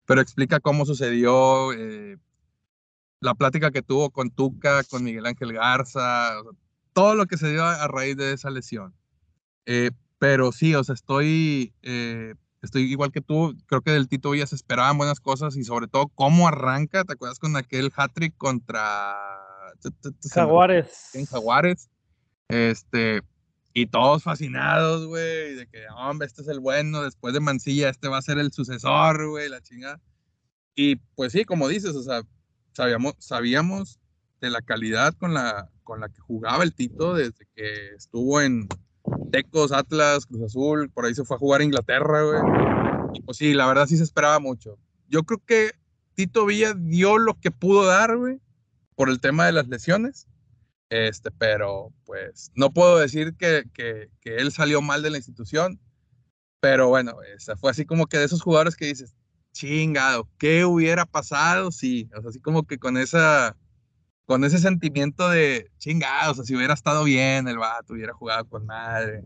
Pero 0.07 0.21
explica 0.21 0.61
cómo 0.61 0.87
sucedió, 0.87 1.73
eh, 1.73 2.16
la 3.19 3.35
plática 3.35 3.73
que 3.73 3.83
tuvo 3.83 4.11
con 4.11 4.31
Tuca, 4.31 4.85
con 4.85 5.03
Miguel 5.03 5.27
Ángel 5.27 5.53
Garza, 5.53 6.33
todo 6.93 7.16
lo 7.16 7.27
que 7.27 7.38
se 7.38 7.51
dio 7.51 7.64
a, 7.64 7.88
raíz 7.88 8.16
de 8.16 8.33
esa 8.33 8.51
lesión. 8.51 8.95
Eh, 9.66 9.90
pero 10.21 10.53
sí, 10.53 10.77
o 10.77 10.85
sea, 10.85 10.95
estoy, 10.95 11.75
eh, 11.83 12.35
estoy 12.62 12.83
igual 12.83 13.11
que 13.11 13.21
tú, 13.21 13.57
creo 13.66 13.83
que 13.83 13.90
del 13.90 14.09
Tito 14.09 14.33
ya 14.37 14.47
se 14.47 14.55
esperaban 14.55 14.97
buenas 14.97 15.19
cosas 15.19 15.57
y 15.57 15.64
sobre 15.64 15.88
todo 15.88 16.07
cómo 16.14 16.47
arranca, 16.47 17.03
¿te 17.03 17.14
acuerdas 17.14 17.40
con 17.40 17.57
aquel 17.57 17.90
hat-trick 17.97 18.37
contra 18.37 19.16
Jaguares? 20.31 21.14
En 21.14 21.27
Jaguares. 21.27 21.90
Este, 22.49 23.23
y 23.72 23.87
todos 23.87 24.22
fascinados, 24.22 25.06
güey, 25.06 25.54
de 25.54 25.66
que, 25.68 25.87
hombre, 25.96 26.26
este 26.26 26.42
es 26.42 26.48
el 26.48 26.61
bueno, 26.61 27.02
después 27.02 27.35
de 27.35 27.40
Mancilla, 27.40 27.88
este 27.88 28.09
va 28.09 28.18
a 28.18 28.22
ser 28.22 28.38
el 28.38 28.52
sucesor, 28.52 29.28
güey, 29.28 29.48
la 29.48 29.61
chingada. 29.61 30.00
Y 30.74 30.96
pues 31.14 31.33
sí, 31.33 31.44
como 31.44 31.68
dices, 31.68 31.94
o 31.94 32.02
sea, 32.02 32.22
sabíamos, 32.72 33.14
sabíamos 33.18 34.00
de 34.40 34.50
la 34.50 34.62
calidad 34.62 35.14
con 35.14 35.35
la, 35.35 35.70
con 35.85 36.00
la 36.00 36.09
que 36.09 36.20
jugaba 36.20 36.64
el 36.64 36.74
Tito 36.74 37.14
desde 37.14 37.46
que 37.54 37.94
estuvo 37.94 38.40
en 38.40 38.68
Tecos, 39.30 39.72
Atlas, 39.72 40.26
Cruz 40.26 40.42
Azul, 40.42 40.90
por 40.90 41.04
ahí 41.04 41.14
se 41.14 41.24
fue 41.24 41.37
a 41.37 41.40
jugar 41.40 41.61
a 41.61 41.64
Inglaterra, 41.64 42.22
güey. 42.22 42.40
Y 43.14 43.22
pues 43.22 43.37
sí, 43.38 43.54
la 43.54 43.66
verdad 43.66 43.87
sí 43.87 43.96
se 43.96 44.04
esperaba 44.04 44.40
mucho. 44.40 44.78
Yo 45.09 45.22
creo 45.22 45.40
que 45.44 45.72
Tito 46.14 46.46
Villa 46.46 46.74
dio 46.74 47.18
lo 47.18 47.38
que 47.38 47.50
pudo 47.50 47.87
dar, 47.87 48.16
güey, 48.16 48.40
por 48.96 49.09
el 49.09 49.20
tema 49.20 49.46
de 49.46 49.52
las 49.52 49.68
lesiones 49.68 50.26
este, 50.90 51.31
pero 51.31 51.92
pues 52.05 52.50
no 52.55 52.72
puedo 52.72 52.98
decir 52.98 53.35
que, 53.37 53.64
que, 53.72 54.11
él 54.24 54.53
salió 54.53 54.83
mal 54.83 55.03
de 55.03 55.11
la 55.11 55.16
institución, 55.16 55.81
pero 56.61 56.88
bueno, 56.88 57.16
fue 57.59 57.70
así 57.70 57.87
como 57.87 58.07
que 58.07 58.18
de 58.18 58.24
esos 58.24 58.42
jugadores 58.42 58.76
que 58.76 58.87
dices, 58.87 59.14
chingado, 59.53 60.29
¿qué 60.38 60.64
hubiera 60.64 61.07
pasado 61.07 61.70
si, 61.70 62.09
o 62.16 62.20
sea, 62.20 62.31
así 62.31 62.40
como 62.40 62.64
que 62.64 62.79
con 62.79 62.96
esa, 62.96 63.57
con 64.26 64.44
ese 64.44 64.59
sentimiento 64.59 65.29
de 65.31 65.70
chingado, 65.79 66.33
o 66.33 66.35
sea, 66.35 66.44
si 66.44 66.57
hubiera 66.57 66.74
estado 66.74 67.05
bien 67.05 67.48
el 67.48 67.59
vato, 67.59 67.94
hubiera 67.94 68.12
jugado 68.12 68.44
con 68.46 68.66
madre. 68.66 69.22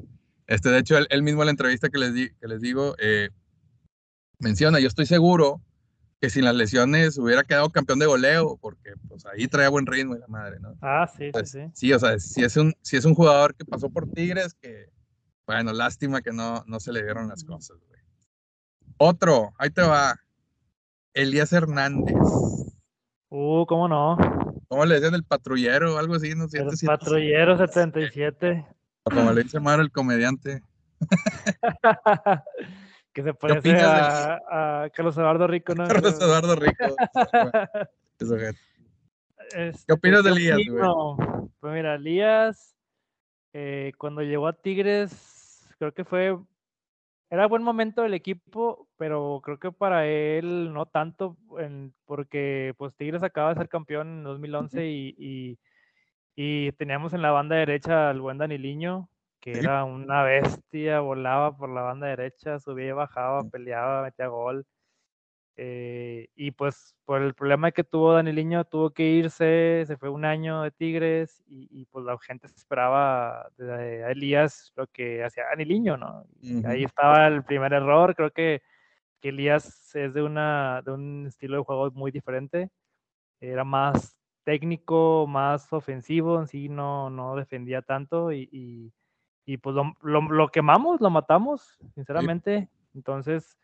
Este, 0.46 0.68
de 0.68 0.78
hecho, 0.78 0.96
él, 0.98 1.22
mismo 1.22 1.42
en 1.42 1.46
la 1.46 1.52
entrevista 1.52 1.88
que 1.88 1.98
les, 1.98 2.14
di, 2.14 2.30
que 2.40 2.46
les 2.46 2.60
digo, 2.60 2.94
eh, 2.98 3.30
menciona, 4.38 4.80
yo 4.80 4.88
estoy 4.88 5.06
seguro 5.06 5.62
que 6.24 6.30
sin 6.30 6.46
las 6.46 6.54
lesiones 6.54 7.18
hubiera 7.18 7.44
quedado 7.44 7.68
campeón 7.68 7.98
de 7.98 8.06
goleo, 8.06 8.56
porque 8.56 8.94
pues 9.10 9.26
ahí 9.26 9.46
traía 9.46 9.68
buen 9.68 9.84
ritmo 9.84 10.16
y 10.16 10.20
la 10.20 10.26
madre, 10.26 10.58
¿no? 10.58 10.74
Ah, 10.80 11.06
sí, 11.06 11.26
sí, 11.26 11.30
pues, 11.32 11.50
sí. 11.50 11.60
Sí, 11.74 11.92
o 11.92 11.98
sea, 11.98 12.18
si 12.18 12.42
es, 12.42 12.56
un, 12.56 12.72
si 12.80 12.96
es 12.96 13.04
un 13.04 13.14
jugador 13.14 13.54
que 13.54 13.66
pasó 13.66 13.90
por 13.90 14.10
Tigres, 14.10 14.54
que, 14.54 14.88
bueno, 15.46 15.74
lástima 15.74 16.22
que 16.22 16.32
no, 16.32 16.64
no 16.66 16.80
se 16.80 16.92
le 16.92 17.02
dieron 17.02 17.28
las 17.28 17.44
cosas, 17.44 17.76
güey. 17.86 18.00
Otro, 18.96 19.52
ahí 19.58 19.68
te 19.68 19.82
va, 19.82 20.18
Elías 21.12 21.52
Hernández. 21.52 22.16
Uh, 23.28 23.66
¿cómo 23.66 23.86
no? 23.86 24.16
¿Cómo 24.68 24.86
le 24.86 24.94
decían 24.94 25.14
el 25.14 25.24
patrullero 25.24 25.94
o 25.94 25.98
algo 25.98 26.14
así? 26.14 26.34
No 26.34 26.48
sé, 26.48 26.60
el 26.60 26.70
patrullero 26.86 27.58
77. 27.58 28.66
O 29.02 29.10
como 29.10 29.30
le 29.30 29.42
dice 29.42 29.60
Maro, 29.60 29.82
el 29.82 29.92
comediante. 29.92 30.62
Que 33.14 33.22
se 33.22 33.32
parece 33.32 33.76
a, 33.80 34.82
a, 34.82 34.90
Carlos 34.90 35.16
Eduardo 35.16 35.46
Rico, 35.46 35.74
¿no? 35.74 35.84
Carlos 35.88 36.20
Eduardo 36.20 36.56
Rico. 36.56 36.84
este, 39.54 39.84
¿Qué 39.86 39.92
opinas 39.92 40.24
de 40.24 40.30
Elías, 40.30 40.58
güey? 40.68 40.82
Pues 41.60 41.72
mira, 41.72 41.94
Elías, 41.94 42.76
eh, 43.52 43.92
cuando 43.98 44.22
llegó 44.22 44.48
a 44.48 44.52
Tigres, 44.52 45.70
creo 45.78 45.94
que 45.94 46.04
fue, 46.04 46.36
era 47.30 47.46
buen 47.46 47.62
momento 47.62 48.02
del 48.02 48.14
equipo, 48.14 48.88
pero 48.96 49.40
creo 49.44 49.60
que 49.60 49.70
para 49.70 50.06
él 50.06 50.72
no 50.72 50.86
tanto, 50.86 51.36
porque 52.04 52.74
pues 52.76 52.94
Tigres 52.96 53.22
acaba 53.22 53.50
de 53.50 53.60
ser 53.60 53.68
campeón 53.68 54.08
en 54.08 54.24
2011 54.24 54.86
y, 54.88 55.58
y, 56.34 56.72
teníamos 56.72 57.12
en 57.12 57.22
la 57.22 57.30
banda 57.30 57.54
derecha 57.54 58.10
al 58.10 58.20
buen 58.20 58.38
Daniliño, 58.38 59.08
que 59.44 59.58
era 59.58 59.84
una 59.84 60.22
bestia, 60.22 61.00
volaba 61.00 61.54
por 61.54 61.68
la 61.68 61.82
banda 61.82 62.06
derecha, 62.06 62.58
subía 62.58 62.88
y 62.88 62.92
bajaba, 62.92 63.44
peleaba, 63.44 64.02
metía 64.02 64.28
gol. 64.28 64.64
Eh, 65.56 66.28
y 66.34 66.52
pues 66.52 66.96
por 67.04 67.20
el 67.20 67.34
problema 67.34 67.70
que 67.70 67.84
tuvo 67.84 68.14
Daniliño, 68.14 68.64
tuvo 68.64 68.88
que 68.88 69.02
irse, 69.02 69.84
se 69.86 69.98
fue 69.98 70.08
un 70.08 70.24
año 70.24 70.62
de 70.62 70.70
Tigres 70.70 71.42
y, 71.46 71.84
pues 71.90 72.06
la 72.06 72.16
gente 72.18 72.46
esperaba 72.46 73.50
de, 73.58 74.10
Elías 74.10 74.72
lo 74.76 74.86
que 74.86 75.22
hacía 75.22 75.44
Daniliño, 75.50 75.98
¿no? 75.98 76.24
Y 76.40 76.64
ahí 76.64 76.84
estaba 76.84 77.26
el 77.26 77.44
primer 77.44 77.74
error, 77.74 78.14
creo 78.16 78.30
que, 78.30 78.62
que, 79.20 79.28
Elías 79.28 79.94
es 79.94 80.14
de, 80.14 80.22
una, 80.22 80.80
de 80.86 80.92
un 80.92 81.26
estilo 81.26 81.58
de 81.58 81.64
juego 81.64 81.90
muy 81.90 82.10
diferente, 82.10 82.70
era 83.40 83.62
más 83.62 84.16
técnico, 84.42 85.26
más 85.28 85.70
ofensivo, 85.70 86.40
en 86.40 86.46
sí 86.46 86.70
no, 86.70 87.10
no 87.10 87.36
defendía 87.36 87.82
tanto 87.82 88.32
y, 88.32 88.48
y, 88.50 88.92
pues 89.58 89.76
lo, 89.76 89.94
lo, 90.02 90.48
quemamos, 90.48 91.00
lo 91.00 91.10
matamos, 91.10 91.78
sinceramente. 91.94 92.68
Entonces, 92.94 93.58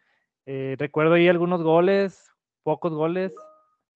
eh, 0.47 0.77
recuerdo 0.79 1.15
ahí 1.15 1.29
algunos 1.29 1.63
goles, 1.63 2.31
pocos 2.63 2.93
goles, 2.93 3.33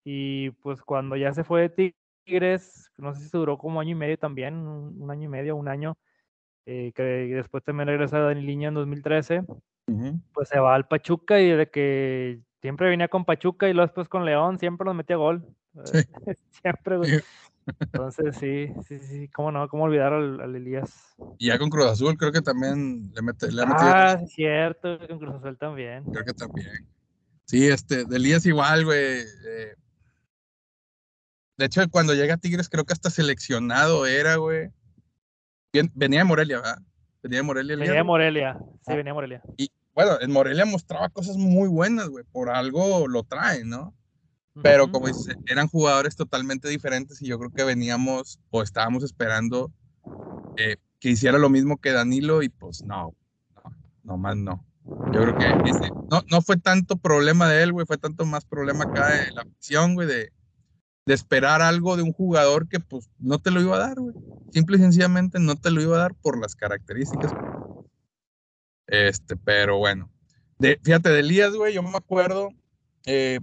y 0.04 0.50
pues 0.50 0.80
cuando 0.82 1.16
ya 1.16 1.32
se 1.32 1.44
fue 1.44 1.68
de 1.68 1.94
Tigres, 2.26 2.90
no 2.96 3.14
sé 3.14 3.28
si 3.28 3.36
duró 3.36 3.58
como 3.58 3.80
año 3.80 3.90
y 3.90 3.94
medio 3.94 4.18
también, 4.18 4.54
un, 4.54 5.10
año 5.10 5.24
y 5.24 5.28
medio, 5.28 5.56
un 5.56 5.68
año, 5.68 5.96
eh, 6.66 6.92
que 6.94 7.02
después 7.02 7.62
también 7.64 7.88
regresa 7.88 8.18
a 8.18 8.20
Dani 8.20 8.42
Liña 8.42 8.68
en 8.68 8.74
2013, 8.74 9.42
pues 10.32 10.48
se 10.48 10.58
va 10.58 10.74
al 10.74 10.88
Pachuca 10.88 11.40
y 11.40 11.50
de 11.50 11.68
que 11.68 12.40
siempre 12.62 12.88
venía 12.88 13.08
con 13.08 13.24
Pachuca 13.24 13.68
y 13.68 13.74
luego 13.74 13.88
después 13.88 14.08
con 14.08 14.24
León, 14.24 14.58
siempre 14.58 14.86
nos 14.86 14.94
metía 14.94 15.16
gol. 15.16 15.44
siempre, 16.62 16.98
Entonces, 17.81 18.37
sí, 18.37 18.72
sí, 18.87 18.98
sí, 18.98 19.29
cómo 19.29 19.50
no, 19.50 19.68
cómo 19.68 19.85
olvidar 19.85 20.12
al, 20.12 20.55
Elías. 20.55 21.16
Y 21.38 21.48
ya 21.48 21.59
con 21.59 21.70
Cruz 21.70 21.87
Azul 21.87 22.16
creo 22.16 22.33
que 22.33 22.42
también 22.42 23.11
le, 23.14 23.22
mete, 23.22 23.50
le 23.50 23.62
ha 23.62 23.66
metido. 23.66 23.88
Ah, 23.88 24.18
cierto, 24.27 24.98
con 25.07 25.18
Cruz 25.18 25.35
Azul 25.37 25.57
también. 25.59 26.05
Creo 26.05 26.24
que 26.24 26.35
también. 26.35 26.87
Sí, 27.44 27.68
este, 27.68 28.05
de 28.05 28.16
Elías 28.16 28.46
igual, 28.46 28.85
güey. 28.85 29.20
Eh. 29.20 29.74
De 31.57 31.64
hecho, 31.66 31.83
cuando 31.90 32.14
llega 32.14 32.35
a 32.35 32.38
Tigres, 32.38 32.68
creo 32.68 32.85
que 32.85 32.92
hasta 32.92 33.11
seleccionado 33.11 34.07
era, 34.07 34.37
güey. 34.37 34.70
venía 35.94 36.20
de 36.20 36.24
Morelia, 36.24 36.57
¿verdad? 36.57 36.79
Venía 37.22 37.38
de 37.38 37.42
Morelia. 37.42 37.77
Venía 37.77 37.92
de 37.94 38.03
Morelia, 38.03 38.59
sí, 38.59 38.92
ah. 38.92 38.96
venía 38.96 39.11
de 39.11 39.14
Morelia. 39.14 39.42
Y 39.57 39.70
bueno, 39.94 40.20
en 40.20 40.31
Morelia 40.31 40.64
mostraba 40.64 41.09
cosas 41.09 41.37
muy 41.37 41.68
buenas, 41.68 42.09
güey. 42.09 42.24
Por 42.33 42.50
algo 42.50 43.07
lo 43.09 43.22
traen, 43.22 43.68
¿no? 43.70 43.94
Pero 44.62 44.90
como 44.90 45.08
dice, 45.08 45.34
eran 45.46 45.66
jugadores 45.68 46.14
totalmente 46.14 46.68
diferentes 46.68 47.20
y 47.20 47.26
yo 47.26 47.38
creo 47.38 47.50
que 47.50 47.64
veníamos 47.64 48.38
o 48.50 48.62
estábamos 48.62 49.02
esperando 49.02 49.72
eh, 50.56 50.76
que 51.00 51.10
hiciera 51.10 51.38
lo 51.38 51.50
mismo 51.50 51.78
que 51.78 51.90
Danilo 51.90 52.42
y 52.42 52.48
pues 52.48 52.84
no, 52.84 53.14
no, 54.04 54.16
más 54.16 54.36
no. 54.36 54.64
Yo 55.12 55.22
creo 55.22 55.38
que 55.38 55.72
no, 56.10 56.22
no 56.30 56.42
fue 56.42 56.56
tanto 56.56 56.96
problema 56.96 57.48
de 57.48 57.62
él, 57.62 57.72
güey, 57.72 57.86
fue 57.86 57.98
tanto 57.98 58.24
más 58.26 58.44
problema 58.44 58.84
acá 58.84 59.08
de 59.08 59.32
la 59.32 59.42
afición, 59.42 59.94
güey, 59.94 60.06
de, 60.06 60.32
de 61.06 61.14
esperar 61.14 61.60
algo 61.60 61.96
de 61.96 62.02
un 62.02 62.12
jugador 62.12 62.68
que 62.68 62.80
pues 62.80 63.10
no 63.18 63.38
te 63.38 63.50
lo 63.50 63.60
iba 63.60 63.76
a 63.76 63.80
dar, 63.88 63.98
güey. 63.98 64.14
Simple 64.52 64.76
y 64.76 64.80
sencillamente 64.80 65.40
no 65.40 65.56
te 65.56 65.70
lo 65.70 65.82
iba 65.82 65.96
a 65.96 66.00
dar 66.00 66.14
por 66.14 66.38
las 66.38 66.54
características. 66.54 67.32
Este, 68.86 69.36
pero 69.36 69.78
bueno. 69.78 70.10
De, 70.58 70.78
fíjate, 70.82 71.10
de 71.10 71.20
Elías, 71.20 71.52
güey, 71.54 71.74
yo 71.74 71.82
me 71.82 71.96
acuerdo, 71.96 72.50
eh, 73.06 73.40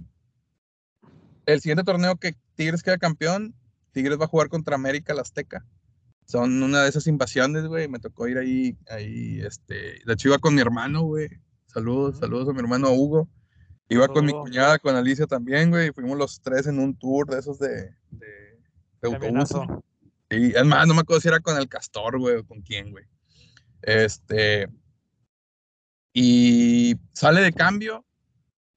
el 1.46 1.60
siguiente 1.60 1.84
torneo 1.84 2.16
que 2.16 2.36
Tigres 2.54 2.82
queda 2.82 2.98
campeón, 2.98 3.54
Tigres 3.92 4.18
va 4.18 4.24
a 4.24 4.28
jugar 4.28 4.48
contra 4.48 4.74
América, 4.74 5.14
la 5.14 5.22
Azteca. 5.22 5.64
Son 6.24 6.62
una 6.62 6.82
de 6.82 6.88
esas 6.88 7.06
invasiones, 7.06 7.66
güey. 7.66 7.88
Me 7.88 7.98
tocó 7.98 8.28
ir 8.28 8.38
ahí, 8.38 8.76
ahí, 8.88 9.40
este. 9.40 10.00
De 10.04 10.12
hecho, 10.12 10.28
iba 10.28 10.38
con 10.38 10.54
mi 10.54 10.60
hermano, 10.60 11.02
güey. 11.02 11.28
Saludos, 11.66 12.18
saludos 12.18 12.48
a 12.48 12.52
mi 12.52 12.60
hermano 12.60 12.92
Hugo. 12.92 13.28
Iba 13.88 14.08
con 14.08 14.24
mi 14.24 14.32
cuñada, 14.32 14.78
con 14.78 14.96
Alicia 14.96 15.26
también, 15.26 15.70
güey. 15.70 15.92
Fuimos 15.92 16.16
los 16.16 16.40
tres 16.40 16.66
en 16.66 16.78
un 16.78 16.96
tour 16.96 17.28
de 17.28 17.38
esos 17.38 17.58
de, 17.58 17.94
de, 18.10 18.58
de 19.02 19.82
Y 20.30 20.56
es 20.56 20.64
más, 20.64 20.86
no 20.86 20.94
me 20.94 21.00
acuerdo 21.00 21.20
si 21.20 21.28
era 21.28 21.40
con 21.40 21.58
el 21.58 21.68
Castor, 21.68 22.18
güey, 22.18 22.36
o 22.36 22.46
con 22.46 22.62
quién, 22.62 22.90
güey. 22.90 23.04
Este. 23.82 24.68
Y 26.14 26.96
sale 27.12 27.42
de 27.42 27.52
cambio 27.52 28.06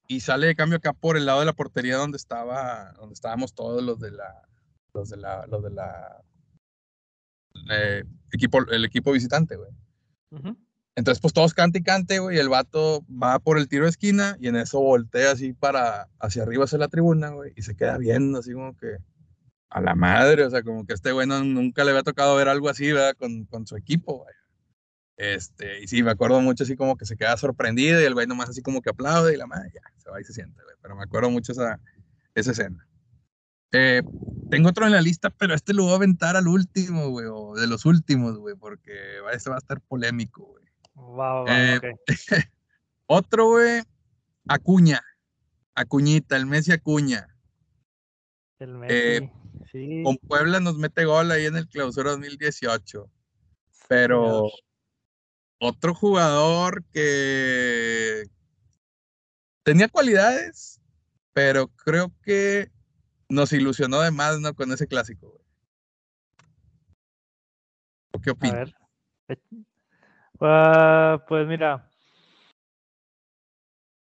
y 0.08 0.20
sale 0.20 0.48
de 0.48 0.56
cambio 0.56 0.78
acá 0.78 0.94
por 0.94 1.18
el 1.18 1.26
lado 1.26 1.40
de 1.40 1.46
la 1.46 1.54
portería 1.54 1.98
donde 1.98 2.18
estaba, 2.18 2.94
donde 2.94 3.14
estábamos 3.14 3.54
todos 3.54 3.84
los 3.84 4.00
de 4.00 4.12
la, 4.12 4.48
los 4.94 5.10
de 5.10 5.18
la, 5.18 5.46
los 5.48 5.64
de 5.64 5.72
la 5.72 6.22
eh, 7.72 8.04
equipo, 8.32 8.60
el 8.70 8.86
equipo 8.86 9.12
visitante, 9.12 9.56
güey. 9.56 9.72
Entonces, 10.96 11.22
pues 11.22 11.34
todos 11.34 11.54
cante 11.54 11.80
y 11.80 11.84
cante, 11.84 12.20
güey, 12.20 12.38
y 12.38 12.40
el 12.40 12.50
vato 12.50 13.06
va 13.10 13.40
por 13.40 13.58
el 13.58 13.68
tiro 13.68 13.84
de 13.84 13.90
esquina 13.90 14.38
y 14.40 14.48
en 14.48 14.56
eso 14.56 14.80
voltea 14.80 15.32
así 15.32 15.54
para, 15.54 16.10
hacia 16.20 16.44
arriba 16.44 16.64
hacia 16.64 16.78
la 16.78 16.88
tribuna, 16.88 17.30
güey, 17.30 17.54
y 17.56 17.62
se 17.62 17.76
queda 17.76 17.98
viendo 17.98 18.40
así 18.40 18.54
como 18.54 18.76
que 18.78 18.98
a 19.70 19.82
la 19.82 19.96
madre, 19.96 20.46
o 20.46 20.50
sea, 20.50 20.64
como 20.64 20.86
que 20.86 20.94
este 20.94 21.12
güey 21.12 21.28
nunca 21.28 21.84
le 21.84 21.92
había 21.92 22.04
tocado 22.04 22.36
ver 22.36 22.48
algo 22.48 22.70
así, 22.70 22.92
¿verdad? 22.92 23.16
Con, 23.18 23.46
con 23.46 23.68
su 23.68 23.76
equipo, 23.76 24.20
güey. 24.20 24.34
Este, 25.18 25.82
y 25.82 25.88
sí, 25.88 26.04
me 26.04 26.12
acuerdo 26.12 26.42
mucho 26.42 26.64
así 26.64 26.76
como 26.76 26.98
que 26.98 27.06
se 27.06 27.16
queda 27.16 27.38
sorprendido 27.38 28.02
y 28.02 28.04
el 28.04 28.14
güey 28.14 28.28
nomás 28.28 28.50
así 28.50 28.62
como 28.62 28.82
que 28.82 28.90
aplaude 28.90 29.34
y 29.34 29.38
la 29.38 29.48
madre 29.48 29.72
ya, 29.74 29.82
se 29.98 30.10
va 30.10 30.20
y 30.20 30.24
se 30.24 30.34
siente, 30.34 30.62
güey. 30.62 30.76
Pero 30.82 30.96
me 30.96 31.04
acuerdo 31.04 31.30
mucho 31.30 31.52
esa, 31.52 31.80
esa 32.34 32.52
escena. 32.52 32.86
Eh, 33.72 34.02
tengo 34.50 34.70
otro 34.70 34.86
en 34.86 34.92
la 34.92 35.02
lista, 35.02 35.30
pero 35.30 35.54
este 35.54 35.74
lo 35.74 35.84
voy 35.84 35.94
a 35.94 35.96
aventar 35.96 36.36
al 36.36 36.48
último, 36.48 37.10
güey, 37.10 37.28
o 37.30 37.56
de 37.56 37.68
los 37.68 37.86
últimos, 37.86 38.38
güey, 38.38 38.56
porque 38.56 39.20
este 39.34 39.50
va 39.50 39.56
a 39.56 39.60
estar 39.60 39.82
polémico, 39.82 40.46
güey. 40.46 40.66
Wow, 40.94 41.46
eh, 41.48 41.80
otro, 43.06 43.48
güey, 43.48 43.84
Acuña. 44.48 45.02
Acuñita, 45.74 46.38
el 46.38 46.46
Messi 46.46 46.72
Acuña. 46.72 47.28
El 48.60 48.82
eh, 48.88 49.22
Messi, 49.22 49.70
sí. 49.72 50.04
Con 50.04 50.18
Puebla 50.18 50.62
nos 50.62 50.78
mete 50.78 51.04
gol 51.04 51.32
ahí 51.32 51.46
en 51.46 51.58
el 51.58 51.68
clausura 51.68 52.12
2018. 52.12 53.10
Pero 53.90 54.50
otro 55.60 55.94
jugador 55.94 56.84
que 56.92 58.24
tenía 59.64 59.88
cualidades, 59.88 60.82
pero 61.34 61.68
creo 61.68 62.12
que 62.22 62.72
nos 63.30 63.52
ilusionó 63.54 64.02
de 64.02 64.12
más, 64.12 64.40
¿no? 64.40 64.54
Con 64.54 64.72
ese 64.72 64.88
clásico, 64.88 65.42
¿Qué 68.24 68.32
opinas? 68.32 68.74
Ah, 70.42 71.24
pues 71.28 71.48
mira, 71.48 71.90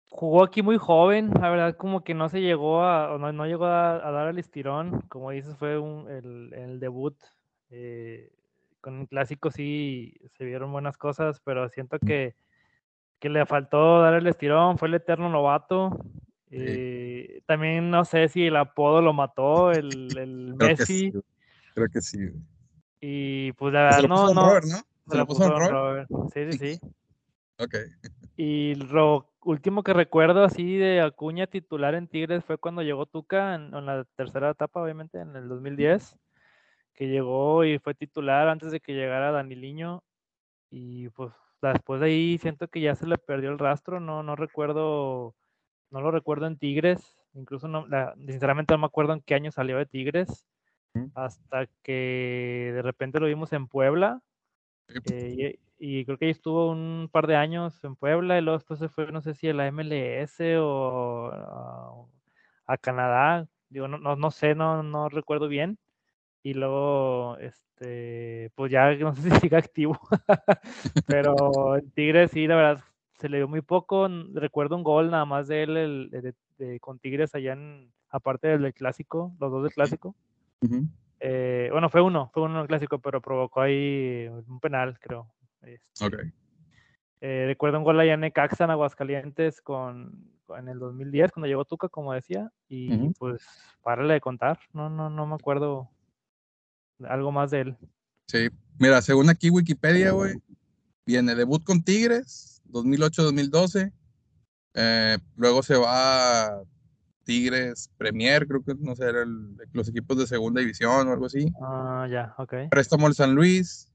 jugó 0.10 0.44
aquí 0.44 0.62
muy 0.62 0.78
joven, 0.78 1.32
la 1.40 1.50
verdad 1.50 1.78
como 1.78 2.04
que 2.04 2.14
no 2.14 2.28
se 2.30 2.42
llegó 2.42 2.84
a, 2.84 3.18
no, 3.18 3.32
no 3.32 3.46
llegó 3.46 3.66
a, 3.66 4.00
dar 4.12 4.28
el 4.28 4.40
estirón, 4.40 5.02
como 5.10 5.32
dices, 5.32 5.56
fue 5.58 5.78
un, 5.78 6.10
el, 6.10 6.54
el, 6.54 6.80
debut 6.80 7.18
eh, 7.70 8.32
con 8.86 9.00
un 9.00 9.08
clásico 9.08 9.50
sí 9.50 10.14
se 10.38 10.46
vieron 10.46 10.72
buenas 10.72 10.96
cosas, 10.96 11.42
pero 11.44 11.68
siento 11.70 11.98
mm. 12.00 12.06
que, 12.06 12.36
que 13.18 13.30
le 13.30 13.44
faltó 13.48 14.00
dar 14.02 14.14
el 14.14 14.28
estirón, 14.28 14.78
fue 14.78 14.90
el 14.90 14.94
eterno 14.94 15.28
novato. 15.28 16.06
Eh, 16.52 17.42
también 17.48 17.90
no 17.90 18.06
sé 18.06 18.28
si 18.28 18.46
el 18.46 18.56
apodo 18.56 19.02
lo 19.02 19.12
mató, 19.12 19.72
el, 19.72 20.16
el 20.16 20.54
Messi. 20.54 21.12
Creo 21.74 21.90
que 21.90 22.00
sí. 22.00 22.30
Y 23.02 23.54
pues 23.54 23.74
la 23.74 23.86
verdad, 23.86 24.04
no, 24.04 24.32
no. 24.36 24.50
Robert, 24.50 24.68
¿no? 24.68 24.78
Se, 25.10 25.18
lo 25.18 25.26
puso, 25.26 25.50
Robert. 25.50 26.08
Sí, 26.32 26.52
sí, 26.52 26.58
sí. 26.60 26.80
ok. 27.58 27.76
Y 28.38 28.76
lo 28.76 29.32
último 29.42 29.82
que 29.82 29.94
recuerdo 29.94 30.44
así 30.44 30.78
de 30.78 31.02
Acuña 31.02 31.48
titular 31.48 31.96
en 31.96 32.08
Tigres 32.08 32.46
fue 32.46 32.60
cuando 32.60 32.84
llegó 32.84 33.08
Tuca 33.08 33.56
en, 33.56 33.74
en 33.74 33.86
la 33.88 34.06
tercera 34.16 34.52
etapa, 34.52 34.80
obviamente, 34.80 35.20
en 35.20 35.36
el 35.36 35.48
2010 35.48 36.20
que 36.96 37.08
llegó 37.08 37.64
y 37.66 37.78
fue 37.80 37.94
titular 37.94 38.48
antes 38.48 38.72
de 38.72 38.80
que 38.80 38.94
llegara 38.94 39.32
Daniliño. 39.32 40.04
Y 40.70 41.10
pues 41.10 41.34
después 41.62 42.02
de 42.02 42.08
ahí 42.08 42.38
siento 42.38 42.68
que 42.68 42.82
ya 42.82 42.96
se 42.96 43.08
le 43.08 43.18
perdió 43.18 43.52
el 43.52 43.60
rastro, 43.60 44.00
no, 44.00 44.24
no 44.24 44.36
recuerdo, 44.36 45.36
no 45.92 46.02
lo 46.02 46.12
recuerdo 46.12 46.48
en 46.48 46.58
Tigres, 46.58 47.18
incluso 47.34 47.68
no, 47.68 47.86
sinceramente 48.28 48.74
no 48.74 48.80
me 48.80 48.86
acuerdo 48.88 49.14
en 49.14 49.22
qué 49.22 49.36
año 49.36 49.52
salió 49.52 49.78
de 49.78 49.86
Tigres, 49.86 50.48
hasta 51.14 51.68
que 51.84 52.72
de 52.74 52.82
repente 52.82 53.20
lo 53.20 53.28
vimos 53.28 53.52
en 53.54 53.68
Puebla. 53.68 54.22
Eh, 55.12 55.60
y, 55.78 56.06
creo 56.06 56.18
que 56.18 56.26
ahí 56.26 56.32
estuvo 56.32 56.72
un 56.72 57.10
par 57.12 57.28
de 57.28 57.36
años 57.36 57.84
en 57.84 57.96
Puebla 57.96 58.38
y 58.38 58.42
luego 58.42 58.58
después 58.58 58.80
se 58.80 58.88
fue, 58.88 59.12
no 59.12 59.22
sé 59.22 59.34
si 59.34 59.50
a 59.50 59.54
la 59.54 59.68
MLS 59.72 60.40
o 60.60 62.08
a, 62.68 62.78
Canadá, 62.78 63.48
digo, 63.70 63.88
no, 63.88 63.98
no, 63.98 64.16
no 64.16 64.32
sé, 64.32 64.56
no, 64.56 64.84
no 64.84 65.10
recuerdo 65.10 65.48
bien 65.48 65.78
y 66.46 66.54
luego, 66.54 67.38
este, 67.40 68.52
pues 68.54 68.72
ya 68.72 68.94
no 68.98 69.16
sé 69.16 69.24
si 69.24 69.30
sigue 69.50 69.58
activo, 69.58 70.00
pero 71.08 71.76
en 71.76 71.90
Tigres 71.90 72.30
sí, 72.30 72.46
la 72.46 72.56
verdad, 72.56 72.84
se 73.14 73.30
le 73.30 73.38
dio 73.38 73.48
muy 73.48 73.62
poco. 73.62 74.08
Recuerdo 74.32 74.76
un 74.76 74.84
gol 74.84 75.10
nada 75.10 75.26
más 75.26 75.48
de 75.48 75.64
él 75.64 76.38
con 76.82 77.00
Tigres 77.00 77.34
allá 77.34 77.54
en, 77.54 77.92
aparte 78.12 78.48
del, 78.48 78.76
clásico, 78.76 79.36
los 79.40 79.52
dos 79.52 79.64
del 79.64 79.74
clásico. 79.74 80.16
Eh, 81.20 81.70
bueno, 81.72 81.90
fue 81.90 82.02
uno, 82.02 82.30
fue 82.32 82.44
uno 82.44 82.62
el 82.62 82.68
clásico, 82.68 83.00
pero 83.00 83.22
provocó 83.22 83.62
ahí 83.62 84.28
un 84.48 84.60
penal, 84.60 85.00
creo. 85.00 85.34
Este, 85.64 86.32
eh, 87.22 87.46
recuerdo 87.48 87.80
un 87.80 87.86
gol 87.86 88.00
allá 88.00 88.14
en 88.14 88.20
Necaxa, 88.20 88.66
en 88.66 88.70
Aguascalientes, 88.70 89.62
con, 89.62 90.30
en 90.56 90.68
el 90.68 90.78
2010, 90.78 91.32
cuando 91.32 91.48
llegó 91.48 91.66
Tuca, 91.66 91.90
como 91.90 92.14
decía, 92.14 92.52
y 92.70 93.10
pues 93.18 93.44
párale 93.82 94.14
de 94.14 94.22
contar, 94.22 94.60
no, 94.74 94.92
no, 94.92 95.10
no 95.10 95.26
me 95.26 95.34
acuerdo 95.34 95.90
algo 97.04 97.32
más 97.32 97.52
de 97.52 97.62
él. 97.62 97.78
Sí, 98.28 98.50
mira, 98.80 99.02
según 99.02 99.30
aquí 99.30 99.50
Wikipedia, 99.50 100.12
güey, 100.12 100.36
viene 101.06 101.36
debut 101.36 101.64
con 101.64 101.84
Tigres, 101.84 102.62
2008-2012, 102.72 103.92
eh, 104.74 105.18
luego 105.36 105.64
se 105.64 105.76
va 105.76 106.62
Tigres 107.24 107.90
Premier, 107.98 108.48
creo 108.48 108.64
que 108.64 108.76
no 108.76 108.96
sé, 108.96 109.06
eran 109.06 109.58
los 109.74 109.90
equipos 109.90 110.18
de 110.18 110.28
segunda 110.28 110.62
división 110.62 111.08
o 111.08 111.12
algo 111.12 111.26
así. 111.26 111.52
Ah, 111.62 112.08
ya, 112.10 112.34
ok. 112.38 112.70
Préstamo 112.70 113.08
al 113.08 113.16
San 113.16 113.36
Luis, 113.36 113.92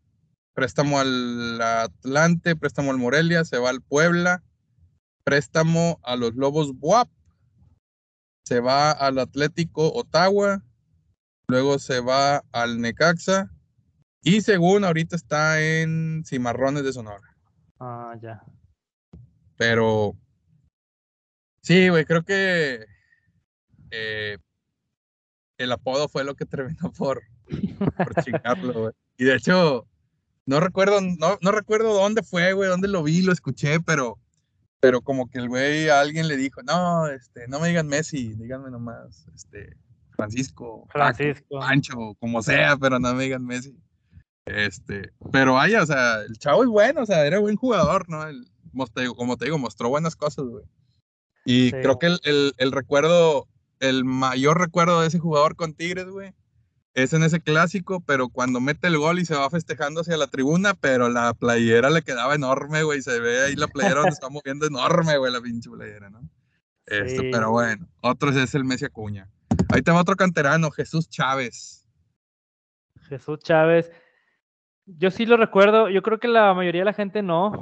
préstamo 0.54 0.98
al 0.98 1.60
Atlante, 1.60 2.56
préstamo 2.56 2.90
al 2.90 2.98
Morelia, 2.98 3.44
se 3.44 3.58
va 3.58 3.70
al 3.70 3.80
Puebla, 3.80 4.42
préstamo 5.24 6.00
a 6.02 6.16
los 6.16 6.34
Lobos 6.34 6.78
Buap, 6.78 7.08
se 8.44 8.60
va 8.60 8.90
al 8.90 9.18
Atlético 9.18 9.92
Ottawa, 9.92 10.62
luego 11.50 11.78
se 11.78 12.00
va 12.00 12.44
al 12.52 12.80
Necaxa 12.80 13.50
y 14.22 14.40
según 14.40 14.84
ahorita 14.84 15.16
está 15.16 15.60
en 15.60 16.22
Cimarrones 16.24 16.84
de 16.84 16.92
Sonora. 16.92 17.36
Ah, 17.80 18.14
ya. 18.22 18.42
Pero 19.56 20.16
sí, 21.62 21.88
güey, 21.88 22.04
creo 22.04 22.24
que 22.24 22.86
eh, 23.90 24.38
el 25.58 25.72
apodo 25.72 26.08
fue 26.08 26.24
lo 26.24 26.36
que 26.36 26.46
terminó 26.46 26.92
por, 26.92 27.22
por 27.96 28.14
chingarlo, 28.24 28.72
güey. 28.72 28.92
Y 29.18 29.24
de 29.24 29.34
hecho, 29.34 29.86
no 30.46 30.60
recuerdo, 30.60 31.00
no, 31.00 31.38
no 31.42 31.52
recuerdo 31.52 31.92
dónde 31.92 32.22
fue, 32.22 32.52
güey, 32.52 32.68
dónde 32.68 32.88
lo 32.88 33.02
vi, 33.02 33.22
lo 33.22 33.32
escuché, 33.32 33.80
pero, 33.80 34.18
pero 34.78 35.02
como 35.02 35.28
que 35.28 35.38
el 35.38 35.48
güey 35.48 35.88
a 35.88 36.00
alguien 36.00 36.28
le 36.28 36.36
dijo, 36.36 36.62
no, 36.62 37.08
este, 37.08 37.48
no 37.48 37.58
me 37.60 37.68
digan 37.68 37.88
Messi, 37.88 38.34
díganme 38.34 38.70
nomás, 38.70 39.26
este, 39.34 39.76
Francisco, 40.20 40.86
Francisco, 40.90 41.60
Pancho, 41.60 42.16
como 42.18 42.42
sea, 42.42 42.76
pero 42.76 42.98
no 42.98 43.14
me 43.14 43.24
digan 43.24 43.44
Messi. 43.44 43.76
Este, 44.46 45.10
pero 45.30 45.54
vaya, 45.54 45.82
o 45.82 45.86
sea, 45.86 46.22
el 46.22 46.38
chavo 46.38 46.62
es 46.62 46.68
bueno, 46.68 47.02
o 47.02 47.06
sea, 47.06 47.26
era 47.26 47.38
buen 47.38 47.56
jugador, 47.56 48.08
¿no? 48.08 48.26
El, 48.26 48.46
como 49.16 49.36
te 49.36 49.44
digo, 49.44 49.58
mostró 49.58 49.88
buenas 49.88 50.16
cosas, 50.16 50.44
güey. 50.46 50.64
Y 51.44 51.70
creo 51.70 51.98
que 51.98 52.06
el, 52.06 52.20
el, 52.24 52.52
el, 52.58 52.72
recuerdo, 52.72 53.48
el 53.80 54.04
mayor 54.04 54.58
recuerdo 54.58 55.00
de 55.00 55.08
ese 55.08 55.18
jugador 55.18 55.56
con 55.56 55.74
Tigres, 55.74 56.06
güey, 56.06 56.34
es 56.94 57.12
en 57.12 57.22
ese 57.22 57.40
clásico, 57.40 58.00
pero 58.00 58.28
cuando 58.28 58.60
mete 58.60 58.88
el 58.88 58.98
gol 58.98 59.20
y 59.20 59.24
se 59.24 59.34
va 59.34 59.48
festejando 59.50 60.00
hacia 60.00 60.16
la 60.16 60.26
tribuna, 60.26 60.74
pero 60.74 61.08
la 61.08 61.32
playera 61.34 61.90
le 61.90 62.02
quedaba 62.02 62.34
enorme, 62.34 62.82
güey, 62.82 63.00
se 63.02 63.20
ve 63.20 63.42
ahí 63.42 63.56
la 63.56 63.68
playera 63.68 64.00
donde 64.00 64.10
está 64.10 64.28
moviendo 64.28 64.66
enorme, 64.66 65.16
güey, 65.16 65.32
la 65.32 65.40
pinche 65.40 65.70
playera, 65.70 66.10
¿no? 66.10 66.20
Esto, 66.86 67.22
pero 67.30 67.52
bueno, 67.52 67.88
otro 68.00 68.30
es 68.30 68.54
el 68.54 68.64
Messi 68.64 68.84
Acuña. 68.84 69.28
Ahí 69.68 69.82
te 69.82 69.90
va 69.90 70.00
otro 70.00 70.16
canterano, 70.16 70.70
Jesús 70.70 71.08
Chávez. 71.08 71.86
Jesús 73.08 73.40
Chávez. 73.40 73.92
Yo 74.86 75.10
sí 75.10 75.26
lo 75.26 75.36
recuerdo, 75.36 75.88
yo 75.88 76.02
creo 76.02 76.18
que 76.18 76.28
la 76.28 76.54
mayoría 76.54 76.82
de 76.82 76.86
la 76.86 76.92
gente 76.92 77.22
no. 77.22 77.52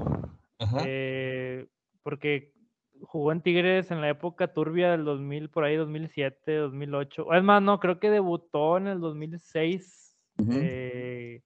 Eh, 0.84 1.66
porque 2.02 2.54
jugó 3.02 3.32
en 3.32 3.42
Tigres 3.42 3.90
en 3.90 4.00
la 4.00 4.08
época 4.08 4.52
turbia 4.52 4.90
del 4.90 5.04
2000, 5.04 5.50
por 5.50 5.64
ahí 5.64 5.76
2007, 5.76 6.54
2008. 6.56 7.34
Es 7.34 7.42
más, 7.42 7.62
no, 7.62 7.78
creo 7.80 7.98
que 7.98 8.10
debutó 8.10 8.78
en 8.78 8.86
el 8.86 9.00
2006. 9.00 10.16
Eh, 10.50 11.42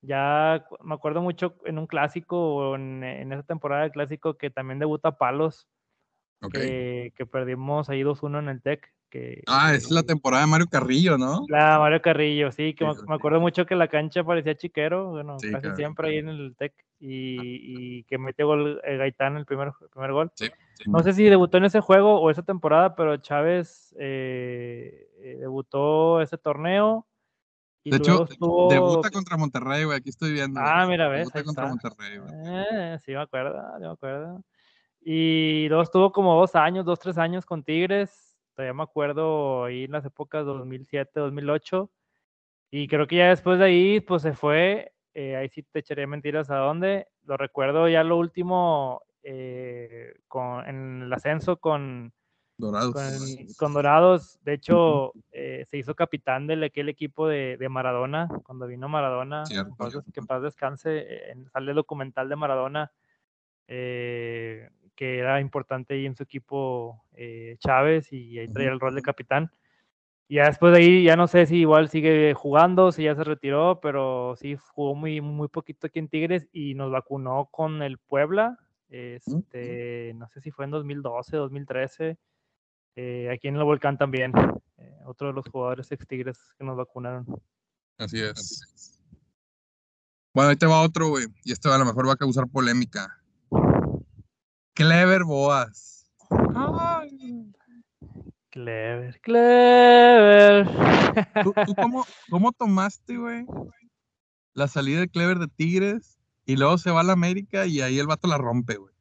ya 0.00 0.66
me 0.82 0.94
acuerdo 0.94 1.22
mucho 1.22 1.56
en 1.64 1.78
un 1.78 1.86
clásico, 1.86 2.74
en, 2.74 3.04
en 3.04 3.32
esa 3.32 3.44
temporada 3.44 3.82
del 3.82 3.92
clásico, 3.92 4.34
que 4.34 4.50
también 4.50 4.78
debuta 4.78 5.16
Palos, 5.16 5.68
que, 6.52 7.12
que, 7.16 7.24
perdimos 7.24 7.88
ahí 7.88 8.02
2-1 8.02 8.40
en 8.40 8.48
el 8.48 8.62
TEC 8.62 8.92
ah, 9.46 9.74
es 9.74 9.90
la 9.90 10.02
temporada 10.02 10.44
de 10.44 10.50
Mario 10.50 10.66
Carrillo, 10.66 11.18
¿no? 11.18 11.44
La 11.48 11.78
Mario 11.78 12.00
Carrillo, 12.00 12.50
sí, 12.52 12.74
que 12.74 12.84
me, 12.84 13.14
acuerdo 13.14 13.40
mucho 13.40 13.66
que 13.66 13.74
la 13.74 13.88
cancha 13.88 14.24
parecía 14.24 14.56
chiquero, 14.56 15.10
bueno, 15.10 15.36
casi 15.50 15.74
siempre 15.76 16.08
ahí 16.08 16.18
en 16.18 16.28
el 16.28 16.54
TEC, 16.56 16.72
y, 17.00 18.04
que 18.04 18.18
metió 18.18 18.46
gol 18.46 18.80
eh, 18.84 18.96
Gaitán 18.96 19.36
el 19.36 19.44
primer, 19.44 19.72
primer 19.92 20.12
gol. 20.12 20.32
no 20.86 21.02
sé 21.02 21.12
si 21.12 21.24
debutó 21.24 21.58
en 21.58 21.64
ese 21.64 21.80
juego 21.80 22.20
o 22.20 22.30
esa 22.30 22.42
temporada, 22.42 22.94
pero 22.94 23.16
Chávez 23.16 23.94
eh, 23.98 25.08
eh, 25.20 25.36
debutó 25.40 26.20
ese 26.20 26.38
torneo. 26.38 27.06
Y 27.84 27.90
de 27.90 27.96
hecho, 27.96 28.28
debuta 28.70 29.10
contra 29.10 29.36
Monterrey, 29.36 29.84
güey, 29.84 29.98
aquí 29.98 30.10
estoy 30.10 30.32
viendo. 30.32 30.60
Ah, 30.62 30.86
mira, 30.86 31.08
ves. 31.08 31.32
Debuta 31.32 31.44
contra 31.44 31.66
Monterrey, 31.66 32.18
güey. 32.18 32.98
sí, 33.00 33.12
me 33.12 33.22
acuerdo, 33.22 33.60
me 33.80 33.88
acuerdo. 33.88 34.44
Y 35.04 35.66
luego 35.68 35.82
estuvo 35.82 36.12
como 36.12 36.38
dos 36.38 36.54
años, 36.54 36.84
dos, 36.84 37.00
tres 37.00 37.18
años 37.18 37.44
con 37.44 37.64
Tigres 37.64 38.31
todavía 38.54 38.74
me 38.74 38.82
acuerdo 38.82 39.64
ahí 39.64 39.84
en 39.84 39.92
las 39.92 40.04
épocas 40.04 40.44
2007, 40.46 41.20
2008. 41.20 41.90
Y 42.70 42.88
creo 42.88 43.06
que 43.06 43.16
ya 43.16 43.28
después 43.28 43.58
de 43.58 43.64
ahí, 43.66 44.00
pues 44.00 44.22
se 44.22 44.32
fue. 44.32 44.92
Eh, 45.14 45.36
ahí 45.36 45.48
sí 45.48 45.62
te 45.62 45.80
echaría 45.80 46.06
mentiras 46.06 46.50
a 46.50 46.56
dónde. 46.56 47.08
Lo 47.24 47.36
recuerdo 47.36 47.88
ya 47.88 48.02
lo 48.02 48.16
último 48.16 49.02
eh, 49.22 50.14
con, 50.26 50.66
en 50.66 51.02
el 51.02 51.12
ascenso 51.12 51.58
con 51.58 52.12
Dorados. 52.56 52.94
Con, 53.58 53.72
Dorados. 53.72 54.38
De 54.42 54.54
hecho, 54.54 55.12
eh, 55.32 55.64
se 55.68 55.78
hizo 55.78 55.94
capitán 55.94 56.46
de 56.46 56.64
aquel 56.64 56.88
equipo 56.88 57.28
de, 57.28 57.56
de 57.58 57.68
Maradona. 57.68 58.28
Cuando 58.44 58.66
vino 58.66 58.88
Maradona, 58.88 59.44
que 59.48 60.20
en 60.20 60.26
paz 60.26 60.42
descanse, 60.42 61.06
sale 61.52 61.70
el 61.70 61.76
documental 61.76 62.28
de 62.28 62.36
Maradona. 62.36 62.92
Eh, 63.68 64.68
que 65.02 65.18
era 65.18 65.40
importante 65.40 65.94
ahí 65.94 66.06
en 66.06 66.14
su 66.14 66.22
equipo 66.22 67.04
eh, 67.14 67.56
Chávez 67.58 68.12
y 68.12 68.38
ahí 68.38 68.46
traía 68.46 68.70
el 68.70 68.78
rol 68.78 68.94
de 68.94 69.02
capitán. 69.02 69.50
Y 70.28 70.36
ya 70.36 70.44
después 70.44 70.72
de 70.72 70.78
ahí, 70.78 71.02
ya 71.02 71.16
no 71.16 71.26
sé 71.26 71.44
si 71.46 71.56
igual 71.56 71.88
sigue 71.88 72.34
jugando, 72.34 72.92
si 72.92 73.02
ya 73.02 73.16
se 73.16 73.24
retiró, 73.24 73.80
pero 73.80 74.36
sí 74.36 74.56
jugó 74.74 74.94
muy, 74.94 75.20
muy 75.20 75.48
poquito 75.48 75.88
aquí 75.88 75.98
en 75.98 76.06
Tigres 76.06 76.46
y 76.52 76.74
nos 76.74 76.92
vacunó 76.92 77.48
con 77.50 77.82
el 77.82 77.98
Puebla. 77.98 78.60
Este, 78.90 80.12
no 80.14 80.28
sé 80.28 80.40
si 80.40 80.52
fue 80.52 80.66
en 80.66 80.70
2012, 80.70 81.36
2013. 81.36 82.16
Eh, 82.94 83.28
aquí 83.32 83.48
en 83.48 83.56
el 83.56 83.64
Volcán 83.64 83.98
también. 83.98 84.32
Eh, 84.78 85.00
otro 85.04 85.26
de 85.26 85.32
los 85.32 85.48
jugadores 85.48 85.90
ex 85.90 86.06
Tigres 86.06 86.38
que 86.56 86.62
nos 86.62 86.76
vacunaron. 86.76 87.26
Así 87.98 88.20
es. 88.20 89.00
Bueno, 90.32 90.50
ahí 90.50 90.56
te 90.56 90.66
va 90.66 90.80
otro, 90.80 91.08
güey. 91.08 91.26
Y 91.42 91.50
esto 91.50 91.72
a 91.72 91.78
lo 91.78 91.86
mejor 91.86 92.06
va 92.06 92.12
a 92.12 92.16
causar 92.16 92.46
polémica. 92.46 93.18
Clever 94.74 95.24
Boas. 95.24 96.10
Clever, 98.48 99.20
clever. 99.20 100.66
¿Tú, 101.42 101.54
cómo, 102.30 102.52
tomaste, 102.52 103.16
güey, 103.16 103.46
la 104.54 104.68
salida 104.68 105.00
de 105.00 105.08
Clever 105.08 105.38
de 105.38 105.48
Tigres 105.48 106.18
y 106.46 106.56
luego 106.56 106.78
se 106.78 106.90
va 106.90 107.00
a 107.00 107.04
la 107.04 107.12
América 107.12 107.66
y 107.66 107.80
ahí 107.80 107.98
el 107.98 108.06
vato 108.06 108.28
la 108.28 108.38
rompe, 108.38 108.76
güey? 108.76 108.94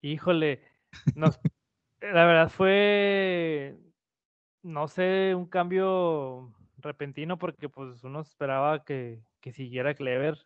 Híjole, 0.00 0.62
la 1.14 1.30
verdad 2.00 2.50
fue, 2.50 3.76
no 4.62 4.88
sé, 4.88 5.34
un 5.34 5.46
cambio 5.46 6.54
repentino 6.78 7.38
porque 7.38 7.68
pues 7.68 8.04
uno 8.04 8.20
esperaba 8.20 8.84
que, 8.84 9.22
que 9.40 9.52
siguiera 9.52 9.94
Clever 9.94 10.38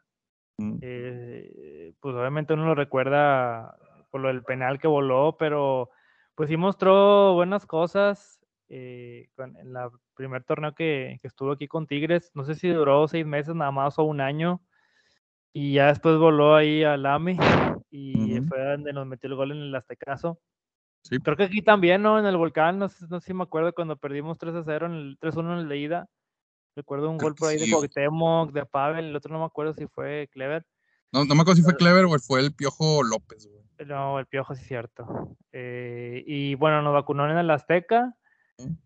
eh, 0.80 1.94
pues 2.00 2.14
obviamente 2.14 2.54
uno 2.54 2.66
lo 2.66 2.74
recuerda 2.74 3.76
por 4.10 4.20
lo 4.20 4.28
del 4.28 4.42
penal 4.42 4.78
que 4.78 4.88
voló, 4.88 5.36
pero 5.38 5.90
pues 6.34 6.48
sí 6.48 6.56
mostró 6.56 7.34
buenas 7.34 7.66
cosas 7.66 8.40
eh, 8.68 9.28
en 9.38 9.56
el 9.56 9.76
primer 10.14 10.44
torneo 10.44 10.74
que, 10.74 11.20
estuvo 11.22 11.52
aquí 11.52 11.68
con 11.68 11.86
Tigres. 11.86 12.30
No 12.34 12.44
sé 12.44 12.54
si 12.54 12.68
duró 12.68 13.08
seis 13.08 13.26
meses 13.26 13.54
nada 13.54 13.70
más 13.70 13.98
o 13.98 14.04
un 14.04 14.20
año. 14.20 14.60
Y 15.52 15.74
ya 15.74 15.86
después 15.88 16.18
voló 16.18 16.54
ahí 16.54 16.84
al 16.84 17.06
AMI 17.06 17.36
y 17.90 18.40
fue 18.42 18.62
donde 18.62 18.92
nos 18.92 19.06
metió 19.06 19.28
el 19.28 19.36
gol 19.36 19.52
en 19.52 19.58
el 19.58 19.74
Aztecaso. 19.74 20.38
Sí. 21.02 21.18
Creo 21.18 21.36
que 21.36 21.44
aquí 21.44 21.62
también, 21.62 22.02
¿no? 22.02 22.18
En 22.18 22.26
el 22.26 22.36
Volcán, 22.36 22.78
no 22.78 22.88
sé, 22.88 23.06
no 23.08 23.20
sé 23.20 23.28
si 23.28 23.34
me 23.34 23.44
acuerdo 23.44 23.72
cuando 23.72 23.96
perdimos 23.96 24.38
3 24.38 24.54
a 24.56 24.62
0 24.62 24.86
en 24.86 24.92
el 24.92 25.18
3-1 25.18 25.54
en 25.54 25.58
el 25.60 25.68
de 25.68 25.78
ida. 25.78 26.08
Recuerdo 26.78 27.10
un 27.10 27.18
gol 27.18 27.34
por 27.34 27.48
ahí 27.48 27.58
de 27.58 27.68
Cuauhtémoc, 27.68 28.52
de 28.52 28.64
Pavel, 28.64 29.06
el 29.06 29.16
otro 29.16 29.32
no 29.32 29.40
me 29.40 29.46
acuerdo 29.46 29.74
si 29.74 29.88
fue 29.88 30.28
Clever. 30.30 30.64
No, 31.10 31.24
no 31.24 31.34
me 31.34 31.40
acuerdo 31.40 31.56
si 31.56 31.62
fue 31.62 31.74
Clever 31.74 32.04
o 32.04 32.18
fue 32.20 32.38
el 32.38 32.54
Piojo 32.54 33.02
López, 33.02 33.48
güey. 33.48 33.64
No, 33.84 34.20
el 34.20 34.26
Piojo 34.26 34.54
sí 34.54 34.62
es 34.62 34.68
cierto. 34.68 35.36
Eh, 35.50 36.22
y 36.24 36.54
bueno, 36.54 36.80
nos 36.82 36.94
vacunó 36.94 37.28
en 37.28 37.36
el 37.36 37.50
Azteca. 37.50 38.14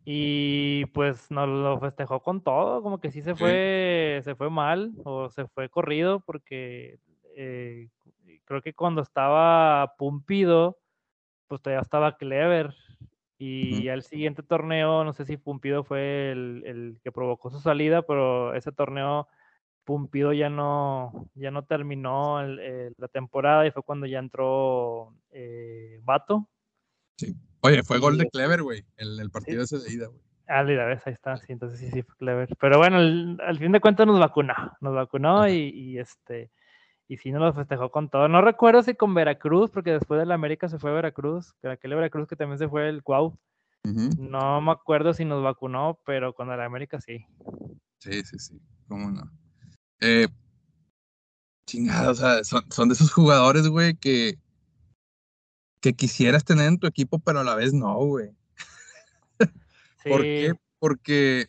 Y 0.06 0.86
pues 0.86 1.30
nos 1.30 1.46
lo 1.46 1.78
festejó 1.80 2.22
con 2.22 2.42
todo, 2.42 2.82
como 2.82 2.98
que 2.98 3.10
sí 3.10 3.20
se 3.20 3.34
fue, 3.34 4.22
se 4.24 4.34
fue 4.34 4.48
mal 4.48 4.92
o 5.04 5.28
se 5.28 5.46
fue 5.48 5.68
corrido 5.68 6.20
porque 6.20 6.98
eh, 7.36 7.88
creo 8.44 8.62
que 8.62 8.72
cuando 8.72 9.02
estaba 9.02 9.94
Pumpido, 9.98 10.78
pues 11.46 11.60
todavía 11.60 11.82
estaba 11.82 12.16
Clever. 12.16 12.74
Y 13.44 13.88
al 13.88 14.02
siguiente 14.02 14.42
torneo, 14.42 15.02
no 15.02 15.12
sé 15.12 15.24
si 15.24 15.36
Pumpido 15.36 15.82
fue 15.82 16.30
el, 16.30 16.62
el, 16.64 17.00
que 17.02 17.10
provocó 17.10 17.50
su 17.50 17.58
salida, 17.58 18.02
pero 18.02 18.54
ese 18.54 18.70
torneo 18.70 19.26
Pumpido 19.84 20.32
ya 20.32 20.48
no, 20.48 21.28
ya 21.34 21.50
no 21.50 21.64
terminó 21.64 22.40
la 22.44 23.08
temporada 23.08 23.66
y 23.66 23.72
fue 23.72 23.82
cuando 23.82 24.06
ya 24.06 24.20
entró 24.20 25.12
eh, 25.32 25.98
Vato. 26.04 26.48
Sí. 27.16 27.34
Oye, 27.62 27.82
fue 27.82 27.98
gol 27.98 28.16
de 28.16 28.28
Clever, 28.28 28.62
güey, 28.62 28.84
el 28.96 29.30
partido 29.30 29.64
ese 29.64 29.78
de 29.78 29.92
ida, 29.92 30.06
güey. 30.06 30.20
Ah, 30.48 30.64
mira, 30.64 30.86
ves, 30.86 31.00
ahí 31.06 31.12
está, 31.12 31.36
sí, 31.36 31.52
entonces 31.52 31.78
sí, 31.78 31.90
sí 31.90 32.02
fue 32.02 32.14
Clever. 32.16 32.48
Pero 32.60 32.78
bueno, 32.78 32.98
al 32.98 33.58
fin 33.58 33.72
de 33.72 33.80
cuentas 33.80 34.06
nos 34.06 34.18
vacunó, 34.18 34.54
nos 34.80 34.94
vacunó 34.94 35.48
y, 35.48 35.98
este, 35.98 36.50
y 37.12 37.18
sí 37.18 37.30
nos 37.30 37.42
lo 37.42 37.52
festejó 37.52 37.90
con 37.90 38.08
todo. 38.08 38.26
No 38.26 38.40
recuerdo 38.40 38.82
si 38.82 38.94
con 38.94 39.12
Veracruz, 39.12 39.70
porque 39.70 39.92
después 39.92 40.18
de 40.18 40.24
la 40.24 40.32
América 40.32 40.66
se 40.70 40.78
fue 40.78 40.92
a 40.92 40.94
Veracruz, 40.94 41.52
que 41.60 41.68
aquel 41.68 41.94
Veracruz 41.94 42.26
que 42.26 42.36
también 42.36 42.58
se 42.58 42.70
fue 42.70 42.88
el 42.88 43.02
Cuau. 43.02 43.38
No 43.84 44.60
me 44.62 44.72
acuerdo 44.72 45.12
si 45.12 45.26
nos 45.26 45.42
vacunó, 45.42 46.00
pero 46.06 46.32
con 46.32 46.48
la 46.48 46.64
América 46.64 47.02
sí. 47.02 47.26
Sí, 47.98 48.22
sí, 48.22 48.38
sí, 48.38 48.62
cómo 48.88 49.10
no. 49.10 49.30
Eh, 50.00 50.26
chingada, 51.66 52.12
o 52.12 52.14
sea, 52.14 52.44
son, 52.44 52.62
son 52.70 52.88
de 52.88 52.94
esos 52.94 53.12
jugadores, 53.12 53.68
güey, 53.68 53.94
que 53.94 54.38
que 55.82 55.92
quisieras 55.92 56.44
tener 56.44 56.68
en 56.68 56.78
tu 56.78 56.86
equipo, 56.86 57.18
pero 57.18 57.40
a 57.40 57.44
la 57.44 57.56
vez 57.56 57.74
no, 57.74 57.94
güey. 57.96 58.30
¿Por 60.04 60.22
qué? 60.22 60.54
Porque 60.78 61.48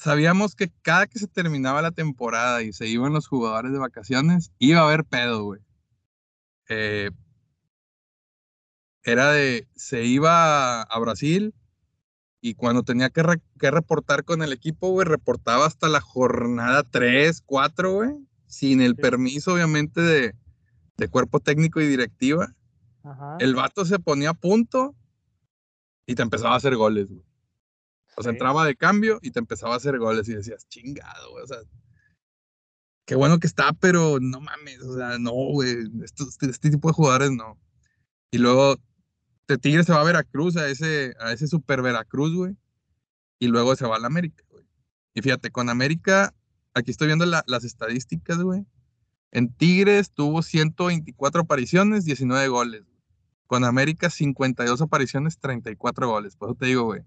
sabíamos 0.00 0.54
que 0.54 0.72
cada 0.80 1.06
que 1.06 1.18
se 1.18 1.26
terminaba 1.26 1.82
la 1.82 1.90
temporada 1.90 2.62
y 2.62 2.72
se 2.72 2.88
iban 2.88 3.12
los 3.12 3.28
jugadores 3.28 3.70
de 3.70 3.78
vacaciones, 3.78 4.50
iba 4.58 4.80
a 4.80 4.84
haber 4.84 5.04
pedo, 5.04 5.44
güey. 5.44 5.60
Eh, 6.70 7.10
era 9.02 9.32
de, 9.32 9.68
se 9.74 10.04
iba 10.04 10.82
a 10.82 10.98
Brasil 11.00 11.54
y 12.40 12.54
cuando 12.54 12.82
tenía 12.82 13.10
que, 13.10 13.22
reportar 13.58 14.24
con 14.24 14.42
el 14.42 14.54
equipo, 14.54 14.88
güey, 14.88 15.06
reportaba 15.06 15.66
hasta 15.66 15.88
la 15.88 16.00
jornada 16.00 16.82
3, 16.82 17.42
4, 17.44 17.92
güey, 17.92 18.10
sin 18.46 18.80
el 18.80 18.96
permiso, 18.96 19.52
obviamente, 19.52 20.00
de, 20.00 20.34
de 20.96 21.08
cuerpo 21.08 21.40
técnico 21.40 21.78
y 21.82 21.86
directiva. 21.86 22.54
El 23.38 23.54
vato 23.54 23.84
se 23.84 23.98
ponía 23.98 24.30
a 24.30 24.34
punto 24.34 24.94
y 26.06 26.14
te 26.14 26.22
empezaba 26.22 26.54
a 26.54 26.56
hacer 26.56 26.76
goles, 26.76 27.08
güey. 27.08 27.29
O 28.16 28.22
sea, 28.22 28.32
entraba 28.32 28.66
de 28.66 28.76
cambio 28.76 29.18
y 29.22 29.30
te 29.30 29.38
empezaba 29.38 29.74
a 29.74 29.76
hacer 29.76 29.98
goles 29.98 30.28
y 30.28 30.34
decías, 30.34 30.68
chingado, 30.68 31.30
güey. 31.30 31.44
O 31.44 31.46
sea, 31.46 31.58
qué 33.06 33.14
bueno 33.14 33.38
que 33.38 33.46
está, 33.46 33.72
pero 33.72 34.18
no 34.20 34.40
mames, 34.40 34.80
o 34.82 34.96
sea, 34.96 35.18
no, 35.18 35.32
güey. 35.32 35.76
Este, 36.02 36.24
este, 36.46 36.70
tipo 36.70 36.88
de 36.88 36.94
jugadores 36.94 37.30
no. 37.30 37.58
Y 38.30 38.38
luego 38.38 38.76
de 39.48 39.58
Tigre 39.58 39.84
se 39.84 39.92
va 39.92 40.00
a 40.00 40.04
Veracruz, 40.04 40.56
a 40.56 40.68
ese, 40.68 41.14
a 41.20 41.32
ese 41.32 41.46
super 41.46 41.82
Veracruz, 41.82 42.34
güey. 42.34 42.56
Y 43.38 43.48
luego 43.48 43.74
se 43.74 43.86
va 43.86 43.96
a 43.96 44.00
la 44.00 44.06
América, 44.06 44.44
güey. 44.50 44.64
Y 45.14 45.22
fíjate, 45.22 45.50
con 45.50 45.70
América, 45.70 46.34
aquí 46.74 46.90
estoy 46.90 47.08
viendo 47.08 47.26
las 47.26 47.64
estadísticas, 47.64 48.38
güey. 48.38 48.66
En 49.32 49.52
Tigres 49.52 50.10
tuvo 50.12 50.42
124 50.42 51.42
apariciones, 51.42 52.04
19 52.04 52.48
goles. 52.48 52.82
Con 53.46 53.64
América, 53.64 54.10
52 54.10 54.80
apariciones, 54.82 55.38
34 55.38 56.08
goles. 56.08 56.36
Por 56.36 56.50
eso 56.50 56.56
te 56.56 56.66
digo, 56.66 56.84
güey. 56.84 57.02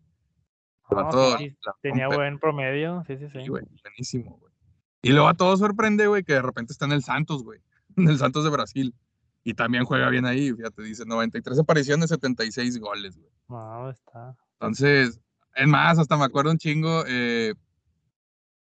Tenía 1.82 2.08
buen 2.08 2.40
promedio, 2.40 3.04
sí, 3.08 3.18
sí, 3.18 3.28
sí. 3.30 3.48
güey, 3.48 3.64
buenísimo, 3.84 4.38
güey. 4.40 4.54
Y 5.02 5.12
luego 5.12 5.28
a 5.28 5.34
todo 5.34 5.58
sorprende, 5.58 6.08
güey, 6.08 6.24
que 6.24 6.34
de 6.34 6.42
repente 6.42 6.72
está 6.72 6.86
en 6.86 6.94
el 6.94 7.04
Santos, 7.04 7.44
güey. 7.44 7.60
En 7.98 8.08
el 8.08 8.18
Santos 8.18 8.44
de 8.44 8.50
Brasil. 8.50 8.96
Y 9.44 9.54
también 9.54 9.84
juega 9.84 10.10
bien 10.10 10.26
ahí, 10.26 10.52
fíjate, 10.52 10.82
dice 10.82 11.06
93 11.06 11.60
apariciones, 11.60 12.10
76 12.10 12.80
goles, 12.80 13.18
güey. 13.18 13.30
No, 13.50 13.90
está. 13.90 14.36
Entonces, 14.54 15.20
es 15.56 15.68
más, 15.68 16.00
hasta 16.00 16.18
me 16.18 16.24
acuerdo 16.24 16.50
un 16.50 16.58
chingo 16.58 17.04
eh, 17.06 17.54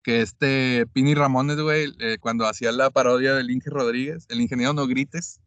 que 0.02 0.22
este 0.22 0.86
Pini 0.92 1.14
Ramones, 1.14 1.60
güey, 1.60 1.92
eh, 1.98 2.16
cuando 2.20 2.46
hacía 2.46 2.72
la 2.72 2.90
parodia 2.90 3.34
del 3.34 3.50
Inge 3.50 3.70
Rodríguez, 3.70 4.24
el 4.30 4.40
ingeniero 4.40 4.72
No 4.72 4.86
Grites, 4.86 5.40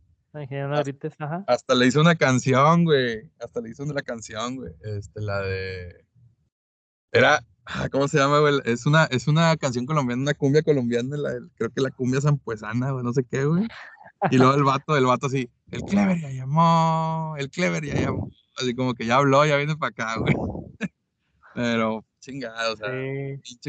hasta, 1.48 1.76
le 1.76 1.88
hizo 1.88 2.00
una 2.00 2.16
canción, 2.16 2.86
güey. 2.86 3.30
Hasta 3.40 3.60
le 3.60 3.70
hizo 3.70 3.84
una 3.84 4.02
canción, 4.02 4.56
güey. 4.56 4.74
Este, 4.82 5.22
la 5.22 5.42
de. 5.42 6.01
Era. 7.12 7.44
Ah, 7.66 7.88
¿Cómo 7.92 8.08
se 8.08 8.18
llama, 8.18 8.40
güey? 8.40 8.60
Es 8.66 8.86
una, 8.86 9.06
es 9.06 9.28
una 9.28 9.56
canción 9.56 9.86
colombiana, 9.86 10.22
una 10.22 10.34
cumbia 10.34 10.64
colombiana, 10.64 11.16
la, 11.16 11.32
creo 11.56 11.70
que 11.70 11.82
la 11.82 11.92
cumbia 11.92 12.20
zampuesana, 12.20 12.92
güey, 12.92 13.04
no 13.04 13.14
sé 13.14 13.24
qué, 13.24 13.46
güey. 13.46 13.68
Y 14.30 14.38
luego 14.38 14.56
el 14.56 14.64
vato, 14.64 14.98
el 14.98 15.06
vato 15.06 15.28
así, 15.28 15.50
el 15.72 15.82
Clever 15.84 16.20
ya 16.20 16.32
llamó, 16.32 17.36
el 17.38 17.50
Clever 17.50 17.86
ya 17.86 17.96
llamó. 17.96 18.30
Así 18.58 18.76
como 18.76 18.94
que 18.94 19.06
ya 19.06 19.16
habló, 19.16 19.46
ya 19.46 19.58
viene 19.58 19.78
para 19.78 19.90
acá, 19.90 20.20
güey. 20.20 20.34
Pero 21.56 22.06
chingado, 22.20 22.74
o 22.74 22.78
sea. 22.78 22.90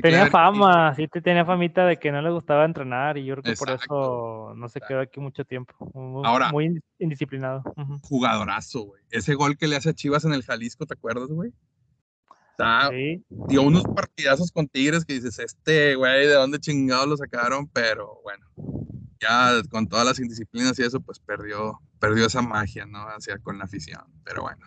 Tenía 0.00 0.28
fama, 0.28 0.94
sí 0.94 1.08
tenía 1.08 1.44
famita 1.44 1.86
de 1.86 1.98
que 1.98 2.12
no 2.12 2.22
le 2.22 2.30
gustaba 2.30 2.64
entrenar 2.64 3.18
y 3.18 3.24
yo 3.24 3.34
creo 3.34 3.54
que 3.54 3.58
por 3.58 3.70
eso 3.70 4.52
no 4.54 4.68
se 4.68 4.80
quedó 4.80 5.00
aquí 5.00 5.20
mucho 5.20 5.44
tiempo. 5.44 5.74
Muy, 5.94 6.22
Ahora, 6.24 6.52
muy 6.52 6.80
indisciplinado. 6.98 7.62
Jugadorazo, 8.02 8.82
güey. 8.82 9.02
Ese 9.10 9.34
gol 9.34 9.56
que 9.56 9.66
le 9.66 9.76
hace 9.76 9.90
a 9.90 9.94
Chivas 9.94 10.24
en 10.24 10.32
el 10.32 10.44
Jalisco, 10.44 10.86
¿te 10.86 10.94
acuerdas, 10.94 11.28
güey? 11.28 11.52
Dio 13.48 13.62
unos 13.62 13.84
partidazos 13.84 14.50
con 14.52 14.68
Tigres 14.68 15.04
que 15.04 15.14
dices, 15.14 15.38
este, 15.38 15.94
güey, 15.94 16.26
¿de 16.26 16.34
dónde 16.34 16.58
chingados 16.58 17.08
lo 17.08 17.16
sacaron? 17.16 17.68
Pero 17.68 18.20
bueno, 18.22 18.46
ya 19.20 19.62
con 19.70 19.88
todas 19.88 20.06
las 20.06 20.18
indisciplinas 20.18 20.78
y 20.78 20.82
eso, 20.82 21.00
pues 21.00 21.20
perdió, 21.20 21.80
perdió 21.98 22.26
esa 22.26 22.42
magia, 22.42 22.86
¿no? 22.86 23.00
Hacia 23.08 23.38
con 23.38 23.58
la 23.58 23.64
afición. 23.64 24.02
Pero 24.24 24.42
bueno. 24.42 24.66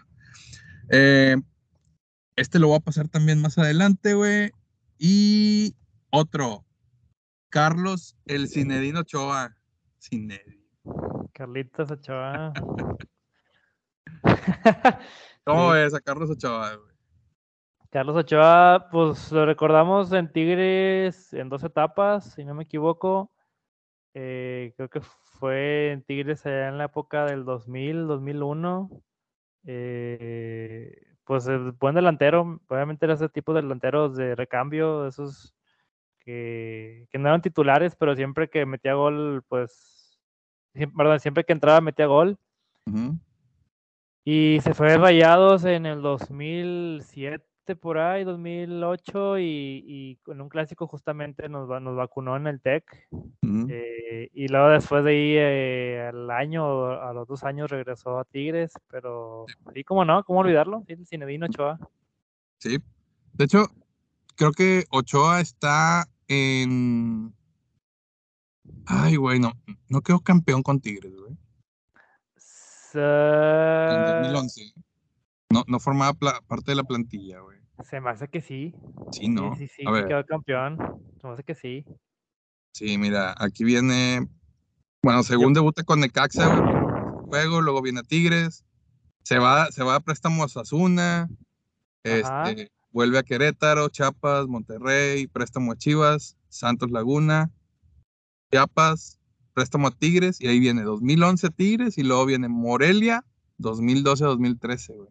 Eh, 0.89 1.35
este 2.35 2.59
lo 2.59 2.67
voy 2.67 2.77
a 2.77 2.81
pasar 2.81 3.07
también 3.07 3.41
más 3.41 3.57
adelante, 3.57 4.13
güey. 4.13 4.51
Y 4.97 5.75
otro. 6.09 6.65
Carlos 7.49 8.17
el 8.25 8.49
Cinedino 8.49 9.01
Ochoa. 9.01 9.55
Cinedino. 9.99 10.65
Carlitos 11.33 11.91
Ochoa. 11.91 12.53
¿Cómo 15.43 15.75
es 15.75 15.93
a 15.93 15.99
Carlos 15.99 16.29
Ochoa, 16.29 16.75
güey? 16.75 16.94
Carlos 17.95 18.17
Ochoa, 18.17 18.89
pues 18.91 19.31
lo 19.31 19.45
recordamos 19.45 20.11
en 20.11 20.29
Tigres 20.29 21.31
en 21.31 21.47
dos 21.47 21.63
etapas, 21.63 22.33
si 22.33 22.43
no 22.43 22.53
me 22.53 22.63
equivoco. 22.63 23.31
Eh, 24.13 24.73
creo 24.75 24.89
que 24.89 24.99
fue 24.99 25.93
en 25.93 26.03
Tigres 26.03 26.45
allá 26.45 26.67
en 26.67 26.77
la 26.77 26.83
época 26.83 27.23
del 27.23 27.45
2000, 27.45 28.05
2001. 28.07 28.89
Eh, 29.65 30.93
pues 31.23 31.47
el 31.47 31.71
buen 31.71 31.95
delantero, 31.95 32.59
obviamente 32.67 33.05
era 33.05 33.13
ese 33.13 33.29
tipo 33.29 33.53
de 33.53 33.61
delanteros 33.61 34.17
de 34.17 34.35
recambio, 34.35 35.07
esos 35.07 35.55
que, 36.19 37.07
no 37.13 37.29
eran 37.29 37.41
titulares, 37.41 37.95
pero 37.95 38.13
siempre 38.13 38.49
que 38.49 38.65
metía 38.65 38.95
gol, 38.95 39.41
pues, 39.47 40.19
siempre, 40.73 41.19
siempre 41.19 41.45
que 41.45 41.53
entraba 41.53 41.79
metía 41.79 42.07
gol. 42.07 42.37
Y 44.25 44.59
se 44.63 44.73
fue 44.73 44.97
Rayados 44.97 45.63
en 45.63 45.85
el 45.85 46.01
2007 46.01 47.54
por 47.73 47.97
ahí, 47.97 48.23
2008, 48.23 49.39
y, 49.39 49.83
y 49.87 50.15
con 50.17 50.41
un 50.41 50.49
clásico 50.49 50.87
justamente 50.87 51.49
nos, 51.49 51.67
nos 51.81 51.95
vacunó 51.95 52.35
en 52.35 52.47
el 52.47 52.61
TEC. 52.61 53.07
Eh, 53.69 54.29
y 54.33 54.47
luego 54.49 54.69
después 54.69 55.03
de 55.03 55.11
ahí, 55.11 55.33
eh, 55.37 56.09
al 56.09 56.29
año, 56.29 56.91
a 56.91 57.13
los 57.13 57.27
dos 57.27 57.43
años, 57.43 57.71
regresó 57.71 58.19
a 58.19 58.25
Tigres, 58.25 58.73
pero 58.89 59.45
sí, 59.73 59.83
cómo 59.83 60.03
no, 60.05 60.23
cómo 60.23 60.41
olvidarlo, 60.41 60.83
sí, 60.85 60.93
el 60.93 61.07
Cinedino 61.07 61.45
Ochoa. 61.45 61.79
Sí, 62.59 62.77
de 63.33 63.45
hecho, 63.45 63.67
creo 64.35 64.51
que 64.51 64.83
Ochoa 64.91 65.39
está 65.39 66.05
en... 66.27 67.33
Ay, 68.85 69.15
güey, 69.15 69.39
no, 69.39 69.53
no 69.89 70.01
quedó 70.01 70.19
campeón 70.19 70.61
con 70.61 70.79
Tigres, 70.79 71.15
güey. 71.15 71.37
En 72.93 74.05
2011. 74.21 74.73
No, 75.49 75.63
no 75.67 75.79
formaba 75.79 76.13
parte 76.13 76.71
de 76.71 76.75
la 76.75 76.83
plantilla, 76.83 77.39
güey. 77.39 77.59
Se 77.83 77.99
me 77.99 78.09
hace 78.09 78.27
que 78.27 78.41
sí. 78.41 78.73
Sí, 79.11 79.27
¿no? 79.27 79.55
Sí, 79.55 79.67
sí, 79.67 79.73
sí, 79.77 79.85
quedó 80.07 80.25
campeón. 80.25 80.77
Se 81.21 81.27
me 81.27 81.33
hace 81.33 81.43
que 81.43 81.55
sí. 81.55 81.85
Sí, 82.73 82.97
mira, 82.97 83.35
aquí 83.37 83.63
viene. 83.63 84.27
Bueno, 85.03 85.23
según 85.23 85.53
debuta 85.53 85.83
con 85.83 85.99
Necaxa, 85.99 86.55
juego, 87.27 87.61
luego 87.61 87.81
viene 87.81 88.01
Tigres. 88.03 88.65
Se 89.23 89.39
va, 89.39 89.71
se 89.71 89.83
va 89.83 89.95
a 89.95 89.99
préstamos 89.99 90.57
a 90.57 90.65
Zuna. 90.65 91.29
Este, 92.03 92.71
vuelve 92.91 93.17
a 93.17 93.23
Querétaro, 93.23 93.89
Chiapas, 93.89 94.47
Monterrey, 94.47 95.27
préstamo 95.27 95.71
a 95.71 95.75
Chivas, 95.75 96.37
Santos 96.49 96.91
Laguna, 96.91 97.51
Chiapas, 98.51 99.19
préstamo 99.53 99.87
a 99.87 99.91
Tigres, 99.91 100.39
y 100.39 100.47
ahí 100.47 100.59
viene 100.59 100.83
2011 100.83 101.49
Tigres, 101.49 101.97
y 101.97 102.03
luego 102.03 102.25
viene 102.25 102.47
Morelia, 102.47 103.25
2012-2013, 103.57 104.95
güey. 104.95 105.09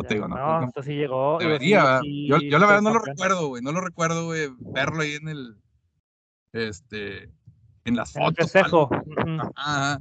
Te 0.00 0.14
digo, 0.14 0.28
no, 0.28 0.60
no, 0.60 0.66
esto 0.66 0.82
sí 0.82 0.92
llegó. 0.92 1.38
debería, 1.38 2.00
sí, 2.00 2.26
yo, 2.28 2.38
yo 2.38 2.58
la 2.58 2.66
verdad 2.66 2.82
no 2.82 2.94
lo 2.94 3.00
recuerdo, 3.00 3.48
güey. 3.48 3.62
No 3.62 3.72
lo 3.72 3.80
recuerdo, 3.80 4.24
güey. 4.26 4.48
Verlo 4.58 5.02
ahí 5.02 5.12
en 5.14 5.28
el. 5.28 5.56
Este. 6.52 7.30
En 7.84 7.96
las 7.96 8.14
En 8.16 8.22
el 8.22 8.34
fotos. 8.48 8.90
ujú. 8.90 9.50
Ajá. 9.56 10.00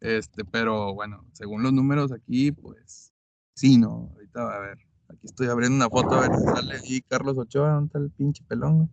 Este, 0.00 0.44
pero 0.44 0.94
bueno, 0.94 1.24
según 1.32 1.62
los 1.62 1.72
números 1.72 2.10
aquí, 2.12 2.50
pues. 2.52 3.12
Sí, 3.54 3.78
no. 3.78 4.10
Ahorita 4.14 4.56
a 4.56 4.58
ver. 4.60 4.78
Aquí 5.08 5.26
estoy 5.26 5.46
abriendo 5.48 5.76
una 5.76 5.90
foto 5.90 6.14
a 6.16 6.20
ver 6.26 6.30
si 6.38 6.44
sale 6.44 6.74
ahí 6.74 7.02
Carlos 7.02 7.36
Ochoa, 7.36 7.72
¿dónde 7.72 7.86
está 7.86 7.98
el 7.98 8.10
pinche 8.10 8.42
pelón? 8.44 8.76
güey? 8.76 8.88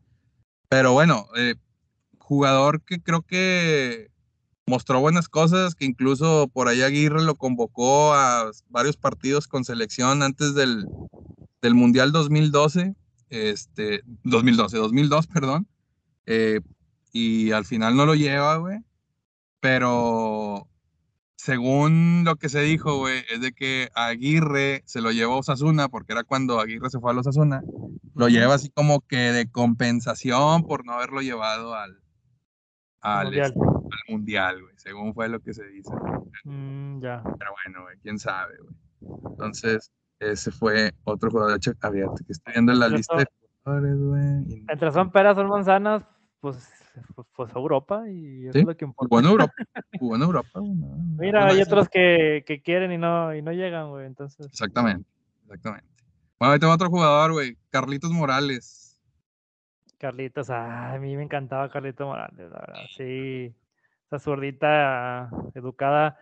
Pero 0.67 0.91
bueno, 0.91 1.27
eh, 1.37 1.55
jugador 2.17 2.81
que 2.83 3.01
creo 3.01 3.21
que 3.21 4.11
mostró 4.69 5.01
buenas 5.01 5.27
cosas, 5.27 5.75
que 5.75 5.85
incluso 5.85 6.47
por 6.47 6.67
ahí 6.67 6.81
Aguirre 6.81 7.23
lo 7.23 7.35
convocó 7.35 8.13
a 8.13 8.49
varios 8.69 8.95
partidos 8.95 9.47
con 9.47 9.65
selección 9.65 10.23
antes 10.23 10.53
del, 10.53 10.87
del 11.61 11.75
Mundial 11.75 12.11
2012, 12.13 12.95
este, 13.29 14.01
2012, 14.23 14.77
2002, 14.77 15.27
perdón, 15.27 15.67
eh, 16.25 16.61
y 17.11 17.51
al 17.51 17.65
final 17.65 17.97
no 17.97 18.05
lo 18.05 18.15
lleva, 18.15 18.55
güey, 18.57 18.79
pero 19.59 20.67
según 21.35 22.23
lo 22.25 22.35
que 22.35 22.49
se 22.49 22.61
dijo, 22.61 22.97
güey, 22.97 23.23
es 23.33 23.41
de 23.41 23.51
que 23.51 23.89
Aguirre 23.95 24.83
se 24.85 25.01
lo 25.01 25.11
llevó 25.11 25.33
a 25.35 25.39
Osasuna, 25.39 25.89
porque 25.89 26.13
era 26.13 26.23
cuando 26.23 26.59
Aguirre 26.59 26.89
se 26.89 26.99
fue 26.99 27.11
a 27.11 27.13
los 27.13 27.25
Osasuna, 27.25 27.63
lo 28.13 28.29
lleva 28.29 28.53
así 28.53 28.69
como 28.69 29.01
que 29.01 29.17
de 29.17 29.49
compensación 29.49 30.63
por 30.63 30.85
no 30.85 30.93
haberlo 30.93 31.21
llevado 31.21 31.73
al, 31.73 32.01
al, 33.01 33.33
este, 33.33 33.57
al 33.91 34.13
mundial, 34.13 34.61
güey, 34.61 34.73
según 34.77 35.13
fue 35.13 35.27
lo 35.29 35.39
que 35.39 35.53
se 35.53 35.65
dice. 35.67 35.93
Mm, 36.43 36.99
ya. 37.01 37.21
Pero 37.23 37.51
bueno, 37.65 37.83
güey, 37.83 37.97
quién 38.01 38.19
sabe, 38.19 38.57
güey. 38.57 38.75
Entonces, 39.31 39.91
ese 40.19 40.51
fue 40.51 40.91
otro 41.03 41.29
jugador. 41.31 41.51
De 41.53 41.57
hecho, 41.57 41.71
había 41.81 42.05
que 42.25 42.31
estoy 42.33 42.53
viendo 42.53 42.73
la 42.73 42.89
lista 42.89 43.17
de 43.17 43.25
jugadores, 43.63 43.97
güey. 43.97 44.43
y- 44.47 44.65
Entre 44.67 44.91
son 44.91 45.11
peras, 45.11 45.35
son 45.35 45.47
manzanas, 45.47 46.03
pues, 46.39 46.57
pues, 47.15 47.27
pues 47.35 47.55
Europa 47.55 48.09
y 48.09 48.43
eso 48.47 48.53
Sí, 48.53 48.59
es 48.59 48.65
lo 48.65 48.75
que 48.77 48.85
importa. 48.85 49.07
Jugó 49.09 49.19
en 49.19 49.25
Europa. 49.25 49.53
Jugó 49.97 50.15
en 50.15 50.21
Europa, 50.21 50.49
no, 50.59 50.97
Mira, 51.17 51.47
hay 51.47 51.61
otros 51.61 51.89
que, 51.89 52.43
que 52.45 52.61
quieren 52.61 52.91
y 52.91 52.97
no, 52.97 53.33
y 53.35 53.41
no 53.41 53.51
llegan, 53.51 53.89
güey. 53.89 54.05
Entonces, 54.05 54.45
Exactamente, 54.47 55.07
exactamente. 55.43 55.87
Bueno, 56.39 56.53
ahí 56.53 56.59
tengo 56.59 56.73
otro 56.73 56.89
jugador, 56.89 57.33
güey. 57.33 57.57
Carlitos 57.69 58.11
Morales. 58.11 59.01
Carlitos, 59.97 60.49
ah, 60.49 60.93
a 60.93 60.97
mí 60.99 61.15
me 61.17 61.23
encantaba 61.23 61.69
Carlitos 61.69 62.07
Morales, 62.07 62.49
la 62.49 62.59
verdad. 62.59 62.85
Sí, 62.95 63.53
esa 64.09 64.17
zurdita 64.19 65.29
educada 65.53 66.17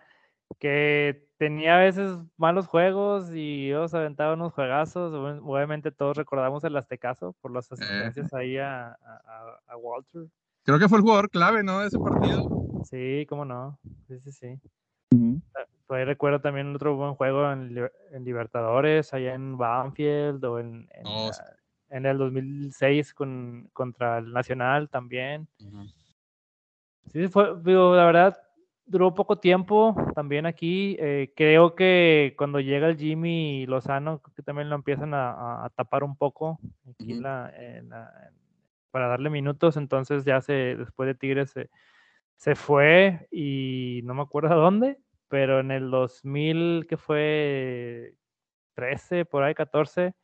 que 0.58 1.26
tenía 1.38 1.76
a 1.76 1.80
veces 1.80 2.18
malos 2.36 2.66
juegos 2.66 3.30
y 3.34 3.68
ellos 3.68 3.94
aventaban 3.94 4.40
unos 4.40 4.52
juegazos. 4.52 5.12
Ob- 5.14 5.40
Obviamente 5.42 5.90
todos 5.90 6.16
recordamos 6.16 6.62
el 6.64 6.76
Aztecaso 6.76 7.34
por 7.40 7.50
las 7.50 7.70
asistencias 7.72 8.32
ahí 8.34 8.58
a, 8.58 8.88
a- 8.88 8.96
a- 9.02 9.60
a 9.72 9.76
Walter. 9.78 10.26
Creo 10.64 10.78
que 10.78 10.88
fue 10.88 10.98
el 10.98 11.02
jugador 11.02 11.30
clave, 11.30 11.62
¿no? 11.62 11.80
De 11.80 11.86
ese 11.86 11.98
partido. 11.98 12.42
Sí, 12.84 13.24
cómo 13.26 13.46
no. 13.46 13.78
Sí, 14.06 14.20
sí, 14.20 14.32
sí. 14.32 14.60
Por 15.86 15.96
ahí 15.96 16.04
recuerdo 16.04 16.42
también 16.42 16.74
otro 16.74 16.94
buen 16.96 17.14
juego 17.14 17.50
en, 17.50 17.74
en 18.12 18.24
Libertadores, 18.24 19.14
allá 19.14 19.32
en 19.32 19.56
Banfield 19.56 20.44
o 20.44 20.58
en, 20.58 20.86
en, 20.92 21.06
Oh, 21.06 21.28
la- 21.28 21.32
sí. 21.32 21.42
en 21.90 22.04
el 22.04 22.18
2006 22.18 23.14
con, 23.14 23.70
contra 23.72 24.18
el 24.18 24.30
Nacional 24.34 24.90
también. 24.90 25.48
Sí, 27.12 27.28
fue, 27.28 27.54
digo, 27.62 27.94
la 27.96 28.04
verdad, 28.06 28.38
duró 28.86 29.14
poco 29.14 29.38
tiempo 29.38 29.94
también 30.14 30.46
aquí. 30.46 30.96
eh, 30.98 31.32
creo 31.36 31.74
que 31.74 32.34
cuando 32.36 32.60
llega 32.60 32.88
el 32.88 32.96
Jimmy 32.96 33.66
Lozano, 33.66 34.20
creo 34.20 34.34
que 34.34 34.42
también 34.42 34.68
lo 34.70 34.76
empiezan 34.76 35.12
a, 35.14 35.70
tapar 35.76 36.04
un 36.04 36.16
poco 36.16 36.58
aquí 36.90 37.14
la- 37.14 37.52
la- 37.88 38.30
para 38.90 39.08
darle 39.08 39.30
minutos. 39.30 39.76
Entonces 39.76 40.24
ya 40.24 40.40
se, 40.40 40.76
después 40.76 41.06
de 41.06 41.14
Tigres 41.14 41.50
se, 41.50 41.70
se 42.36 42.54
fue 42.54 43.28
y 43.30 44.00
no 44.04 44.14
me 44.14 44.22
acuerdo 44.22 44.52
a 44.52 44.56
dónde, 44.56 44.98
pero 45.28 45.60
en 45.60 45.70
el 45.70 45.90
2000, 45.90 46.86
que 46.88 46.96
fue 46.96 48.14
13, 48.74 49.24
por 49.24 49.42
ahí 49.42 49.54
14, 49.54 50.14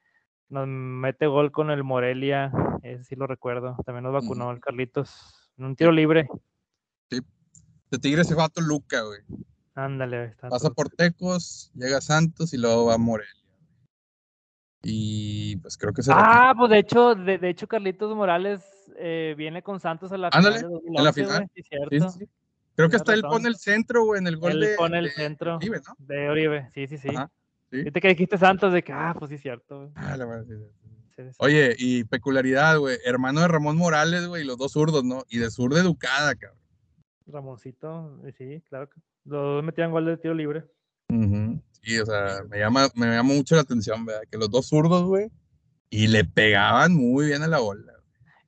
nos 0.49 0.67
mete 0.67 1.27
gol 1.27 1.53
con 1.53 1.71
el 1.71 1.85
Morelia, 1.85 2.53
ese 2.83 3.05
sí 3.05 3.17
lo 3.17 3.27
recuerdo. 3.27 3.77
También 3.85 4.05
nos 4.05 4.13
vacunó 4.13 4.51
el 4.51 4.61
Carlitos 4.61 5.51
en 5.59 5.65
un 5.67 5.77
tiro 5.77 5.93
libre. 5.93 6.29
De 7.91 7.99
Tigres 7.99 8.27
se 8.27 8.35
va 8.35 8.45
a 8.45 8.49
Toluca, 8.49 9.03
güey. 9.03 9.21
Ándale, 9.75 10.27
está 10.27 10.49
Pasa 10.49 10.71
por 10.71 10.89
Tecos, 10.91 11.71
llega 11.75 11.99
a 11.99 12.01
Santos 12.01 12.53
y 12.55 12.59
luego 12.59 12.87
va 12.87 12.95
a 12.95 12.99
Morelia. 12.99 13.33
Y 14.83 15.57
pues 15.57 15.77
creo 15.79 15.93
que 15.93 16.03
se 16.03 16.13
Ah, 16.15 16.53
pues 16.57 16.71
de 16.71 16.79
hecho, 16.79 17.15
de, 17.15 17.39
de 17.39 17.49
hecho 17.49 17.67
Carlitos 17.67 18.15
Morales 18.15 18.63
eh, 18.99 19.35
viene 19.37 19.63
con 19.63 19.81
Santos 19.81 20.13
a 20.13 20.19
la 20.19 20.29
Ándale, 20.33 20.59
final 20.59 20.71
de 20.71 20.77
en 20.89 20.95
la 20.95 21.03
2011, 21.05 21.25
final. 21.25 21.51
sí, 21.55 21.63
Sí, 22.13 22.19
sí. 22.25 22.29
Creo 22.77 22.89
que 22.91 22.97
hasta 22.97 23.15
él 23.15 23.23
pone 23.23 23.49
el 23.49 23.57
centro, 23.57 24.05
güey, 24.05 24.19
en 24.21 24.27
el 24.27 24.37
gol 24.37 24.53
Él 24.53 24.61
de. 24.61 24.75
pone 24.77 24.99
el 24.99 25.05
de- 25.05 25.11
centro. 25.13 25.59
de 25.59 25.67
Oribe, 25.67 25.81
¿no? 25.87 25.95
De 25.99 26.29
Oribe, 26.29 26.71
sí, 26.75 26.87
sí, 26.89 26.99
sí. 26.99 27.09
Ajá. 27.09 27.31
Viste 27.71 28.01
que 28.01 28.09
dijiste 28.09 28.37
Santos 28.37 28.73
de 28.73 28.83
que, 28.83 28.93
ah, 28.93 29.15
pues 29.19 29.31
sí, 29.31 29.39
cierto. 29.39 29.79
güey. 29.79 29.91
Ah, 29.95 30.17
la 30.17 30.43
sí, 30.45 30.53
sí. 31.17 31.23
Oye, 31.39 31.75
y 31.79 32.05
peculiaridad, 32.05 32.79
güey. 32.79 32.99
Hermano 33.05 33.41
de 33.41 33.49
Ramón 33.49 33.77
Morales, 33.77 34.27
güey, 34.27 34.43
y 34.43 34.47
los 34.47 34.59
dos 34.59 34.73
zurdos, 34.73 35.03
¿no? 35.05 35.23
Y 35.29 35.39
de 35.39 35.51
zurda 35.51 35.81
educada, 35.81 36.35
cabrón. 36.35 36.59
Ramoncito, 37.27 38.21
sí, 38.37 38.63
claro. 38.69 38.89
que 38.89 39.01
Los 39.25 39.41
dos 39.41 39.65
metían 39.65 39.91
gol 39.91 40.05
de 40.07 40.17
tiro 40.17 40.35
libre. 40.35 40.65
Sí, 41.83 41.99
o 41.99 42.07
sea, 42.07 42.43
me 42.49 42.59
llama, 42.59 42.89
me 42.95 43.07
llama 43.07 43.35
mucho 43.35 43.55
la 43.55 43.61
atención, 43.63 44.05
¿verdad? 44.07 44.23
Que 44.31 44.39
los 44.39 44.51
dos 44.51 44.67
zurdos, 44.69 45.05
güey, 45.05 45.31
y 45.91 46.07
le 46.09 46.25
pegaban 46.25 46.95
muy 46.95 47.27
bien 47.27 47.43
a 47.43 47.47
la 47.47 47.59
bola. 47.59 47.93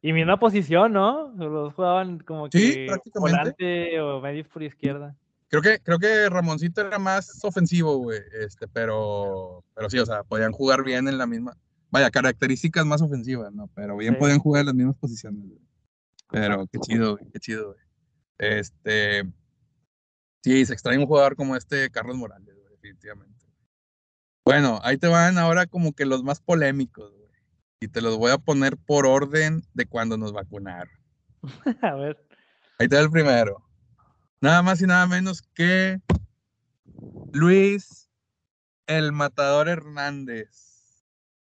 Y 0.02 0.12
misma 0.12 0.38
posición, 0.38 0.92
¿no? 0.92 1.32
Los 1.36 1.52
dos 1.52 1.74
jugaban 1.74 2.18
como 2.20 2.46
Sí, 2.50 2.86
que 2.86 3.18
volante 3.18 4.00
o 4.00 4.20
medio 4.20 4.48
por 4.48 4.62
izquierda. 4.62 5.16
Creo 5.48 5.62
que, 5.62 5.78
creo 5.80 5.98
que 5.98 6.28
Ramoncito 6.28 6.80
era 6.80 6.98
más 6.98 7.44
ofensivo, 7.44 7.96
güey, 7.98 8.20
este, 8.40 8.66
pero, 8.68 9.64
pero 9.74 9.88
sí, 9.90 9.98
o 9.98 10.06
sea, 10.06 10.22
podían 10.24 10.52
jugar 10.52 10.82
bien 10.82 11.06
en 11.06 11.18
la 11.18 11.26
misma, 11.26 11.56
vaya, 11.90 12.10
características 12.10 12.84
más 12.84 13.00
ofensivas, 13.00 13.52
¿no? 13.52 13.68
Pero 13.74 13.96
bien 13.96 14.14
Sí. 14.14 14.20
podían 14.20 14.38
jugar 14.38 14.60
en 14.60 14.66
las 14.66 14.74
mismas 14.74 14.96
posiciones, 14.96 15.46
güey. 15.46 15.60
Pero 16.30 16.66
qué 16.66 16.78
chido, 16.80 17.16
güey, 17.16 17.30
qué 17.32 17.38
chido, 17.38 17.72
güey. 17.72 17.85
Este, 18.38 19.24
sí, 20.42 20.64
se 20.66 20.72
extraña 20.72 21.00
un 21.00 21.06
jugador 21.06 21.36
como 21.36 21.56
este 21.56 21.90
Carlos 21.90 22.16
Morales, 22.16 22.54
güey, 22.54 22.70
definitivamente. 22.70 23.46
Bueno, 24.44 24.80
ahí 24.84 24.96
te 24.96 25.08
van 25.08 25.38
ahora 25.38 25.66
como 25.66 25.92
que 25.92 26.06
los 26.06 26.22
más 26.22 26.40
polémicos, 26.40 27.12
güey. 27.12 27.26
Y 27.80 27.88
te 27.88 28.00
los 28.00 28.16
voy 28.16 28.30
a 28.30 28.38
poner 28.38 28.76
por 28.76 29.06
orden 29.06 29.62
de 29.74 29.86
cuando 29.86 30.16
nos 30.16 30.32
vacunaron. 30.32 30.94
A 31.82 31.94
ver. 31.94 32.16
Ahí 32.78 32.88
te 32.88 32.96
va 32.96 33.02
el 33.02 33.10
primero. 33.10 33.62
Nada 34.40 34.62
más 34.62 34.80
y 34.80 34.86
nada 34.86 35.06
menos 35.06 35.42
que 35.54 36.00
Luis 37.32 38.10
el 38.86 39.12
Matador 39.12 39.68
Hernández. 39.68 40.66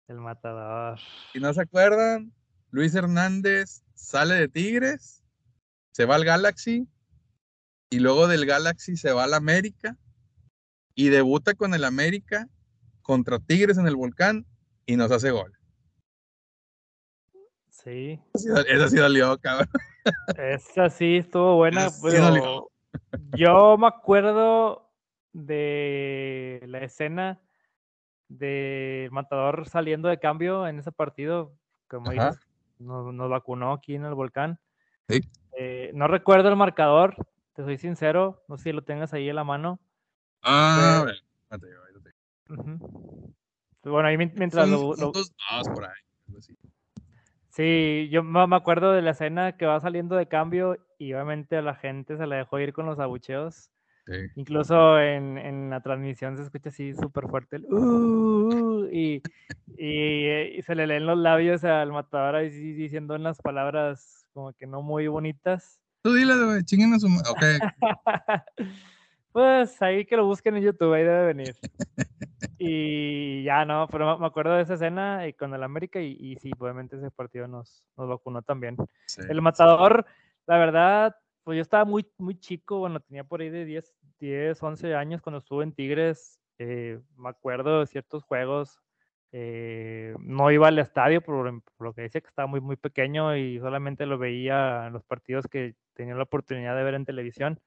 El 0.07 0.17
matador. 0.17 0.99
Si 1.31 1.39
no 1.39 1.53
se 1.53 1.61
acuerdan, 1.61 2.33
Luis 2.71 2.95
Hernández 2.95 3.83
sale 3.93 4.35
de 4.35 4.47
Tigres, 4.47 5.18
se 5.91 6.05
va 6.05 6.15
al 6.15 6.25
Galaxy 6.25 6.87
y 7.89 7.99
luego 7.99 8.27
del 8.27 8.45
Galaxy 8.45 8.97
se 8.97 9.11
va 9.11 9.23
al 9.23 9.33
América 9.33 9.97
y 10.95 11.09
debuta 11.09 11.53
con 11.53 11.73
el 11.73 11.83
América 11.83 12.47
contra 13.01 13.39
Tigres 13.39 13.77
en 13.77 13.87
el 13.87 13.95
Volcán 13.95 14.45
y 14.85 14.95
nos 14.95 15.11
hace 15.11 15.31
gol. 15.31 15.53
Sí. 17.69 18.19
Esa 18.67 18.89
sí- 18.89 18.97
dolió, 18.97 19.37
cabrón. 19.39 19.69
Esa 20.37 20.89
sí 20.89 21.17
estuvo 21.17 21.55
buena, 21.55 21.87
Esa 21.87 22.01
pero 22.01 22.69
yo 23.37 23.77
me 23.77 23.87
acuerdo 23.87 24.91
de 25.33 26.61
la 26.67 26.79
escena 26.79 27.41
de 28.27 29.09
Matador 29.11 29.67
saliendo 29.67 30.07
de 30.07 30.19
cambio 30.19 30.67
en 30.67 30.79
ese 30.79 30.91
partido, 30.91 31.55
como 31.87 32.11
dices, 32.11 32.39
nos, 32.77 33.13
nos 33.13 33.29
vacunó 33.29 33.73
aquí 33.73 33.95
en 33.95 34.05
el 34.05 34.13
volcán. 34.13 34.59
Sí. 35.07 35.21
Eh, 35.57 35.91
no 35.93 36.07
recuerdo 36.07 36.49
el 36.49 36.55
marcador, 36.55 37.15
te 37.53 37.63
soy 37.63 37.77
sincero, 37.77 38.43
no 38.47 38.57
sé 38.57 38.65
si 38.65 38.71
lo 38.71 38.83
tengas 38.83 39.13
ahí 39.13 39.29
en 39.29 39.35
la 39.35 39.43
mano. 39.43 39.79
Ah, 40.41 41.05
ahí 41.49 41.59
te 41.59 41.67
digo, 41.67 41.79
ahí. 41.83 42.79
Bueno, 43.83 44.07
ahí 44.07 44.17
mien- 44.17 44.33
mientras 44.35 44.69
Son 44.69 44.71
lo, 44.71 44.95
lo- 44.95 45.11
dos, 45.11 45.33
dos 45.33 45.69
por 45.69 45.85
ahí. 45.85 45.91
algo 46.27 46.39
así. 46.39 46.55
Sí, 47.49 48.09
yo 48.11 48.23
me 48.23 48.55
acuerdo 48.55 48.91
de 48.93 49.01
la 49.01 49.11
escena 49.11 49.57
que 49.57 49.65
va 49.65 49.79
saliendo 49.79 50.15
de 50.15 50.27
cambio 50.27 50.77
y 50.97 51.13
obviamente 51.13 51.57
a 51.57 51.61
la 51.61 51.75
gente 51.75 52.15
se 52.17 52.27
la 52.27 52.37
dejó 52.37 52.59
ir 52.59 52.73
con 52.73 52.85
los 52.85 52.99
abucheos. 52.99 53.71
Sí. 54.05 54.13
Incluso 54.35 54.99
en, 54.99 55.37
en 55.37 55.69
la 55.69 55.81
transmisión 55.81 56.37
se 56.37 56.43
escucha 56.43 56.69
así 56.69 56.93
súper 56.93 57.27
fuerte 57.27 57.57
el 57.57 57.65
"Uh, 57.65 58.83
uh", 58.85 58.85
y, 58.91 59.21
y, 59.77 60.25
eh, 60.27 60.55
y 60.57 60.61
se 60.61 60.75
le 60.75 60.87
leen 60.87 61.05
los 61.05 61.17
labios 61.17 61.63
al 61.63 61.91
matador 61.91 62.41
diciendo 62.49 63.15
unas 63.15 63.41
palabras 63.41 64.18
como 64.33 64.53
que 64.53 64.67
no 64.67 64.81
muy 64.81 65.07
bonitas. 65.07 65.81
Tú 66.01 66.13
dile, 66.13 66.33
güey, 66.45 66.63
chinguen 66.63 66.93
a 66.93 66.99
su 66.99 67.09
ma- 67.09 67.21
Ok, 67.29 67.43
pues 69.31 69.81
ahí 69.81 70.05
que 70.05 70.15
lo 70.17 70.25
busquen 70.25 70.55
en 70.57 70.63
YouTube, 70.63 70.93
ahí 70.93 71.03
debe 71.03 71.25
venir. 71.25 71.55
y 72.57 73.43
ya 73.43 73.65
no, 73.65 73.87
pero 73.89 74.17
me 74.17 74.25
acuerdo 74.25 74.55
de 74.55 74.63
esa 74.63 74.75
escena 74.75 75.27
y 75.27 75.33
con 75.33 75.53
el 75.53 75.63
América 75.63 76.01
y, 76.01 76.17
y, 76.19 76.35
sí, 76.37 76.51
obviamente 76.57 76.97
ese 76.97 77.11
partido 77.11 77.47
nos, 77.47 77.83
nos 77.97 78.07
vacunó 78.07 78.41
también. 78.41 78.77
El 79.27 79.41
matador, 79.41 80.05
la 80.45 80.57
verdad, 80.57 81.15
pues 81.43 81.57
yo 81.57 81.61
estaba 81.61 81.85
muy, 81.85 82.05
muy 82.17 82.39
chico, 82.39 82.79
bueno, 82.79 82.99
tenía 82.99 83.23
por 83.23 83.41
ahí 83.41 83.49
de 83.49 83.65
10, 83.65 83.93
10 84.19 84.61
11 84.61 84.95
años 84.95 85.21
cuando 85.21 85.39
estuve 85.39 85.63
en 85.63 85.73
Tigres, 85.73 86.39
eh, 86.57 86.99
me 87.17 87.29
acuerdo 87.29 87.79
de 87.81 87.87
ciertos 87.87 88.23
juegos, 88.23 88.79
eh, 89.31 90.15
no 90.19 90.49
iba 90.51 90.67
al 90.67 90.79
estadio 90.79 91.21
por, 91.21 91.61
lo 91.79 91.93
que 91.93 92.01
decía 92.01 92.21
que 92.21 92.27
estaba 92.27 92.47
muy, 92.47 92.61
muy 92.61 92.75
pequeño 92.75 93.35
y 93.35 93.59
solamente 93.59 94.05
lo 94.05 94.17
veía 94.17 94.87
en 94.87 94.93
los 94.93 95.03
partidos 95.03 95.47
que 95.47 95.75
tenía 95.93 96.15
la 96.15 96.23
oportunidad 96.23 96.75
de 96.75 96.83
ver 96.83 96.95
en 96.95 97.05
televisión. 97.05 97.59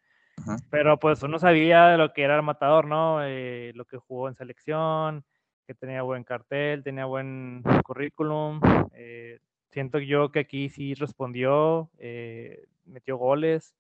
Pero 0.71 0.99
pues 0.99 1.23
uno 1.23 1.39
sabía 1.39 1.89
de 1.89 1.99
lo 1.99 2.13
que 2.13 2.23
era 2.23 2.37
el 2.37 2.43
matador, 2.43 2.87
¿no? 2.87 3.23
Eh, 3.23 3.73
lo 3.75 3.85
que 3.85 3.99
jugó 3.99 4.29
en 4.29 4.35
selección, 4.35 5.25
que 5.67 5.75
tenía 5.75 6.03
buen 6.03 6.25
cartel, 6.25 6.83
tenía 6.83 7.05
buen 7.05 7.63
currículum. 7.85 8.61
Eh, 8.95 9.39
siento 9.71 9.99
yo 9.99 10.33
que 10.33 10.41
aquí 10.41 10.69
sí 10.69 10.95
respondió, 10.95 11.91
eh, 11.99 12.65
metió 12.87 13.17
goles. 13.19 13.75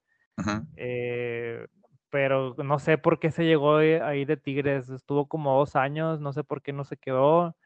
pero 2.10 2.54
no 2.62 2.78
sé 2.78 2.98
por 2.98 3.18
qué 3.18 3.30
se 3.30 3.44
llegó 3.44 3.76
ahí 3.76 4.24
de 4.24 4.36
Tigres. 4.36 4.90
Estuvo 4.90 5.26
como 5.26 5.58
dos 5.58 5.74
años, 5.74 6.20
no 6.20 6.32
sé 6.32 6.44
por 6.44 6.62
qué 6.62 6.72
no 6.72 6.84
se 6.84 6.98
quedó. 6.98 7.56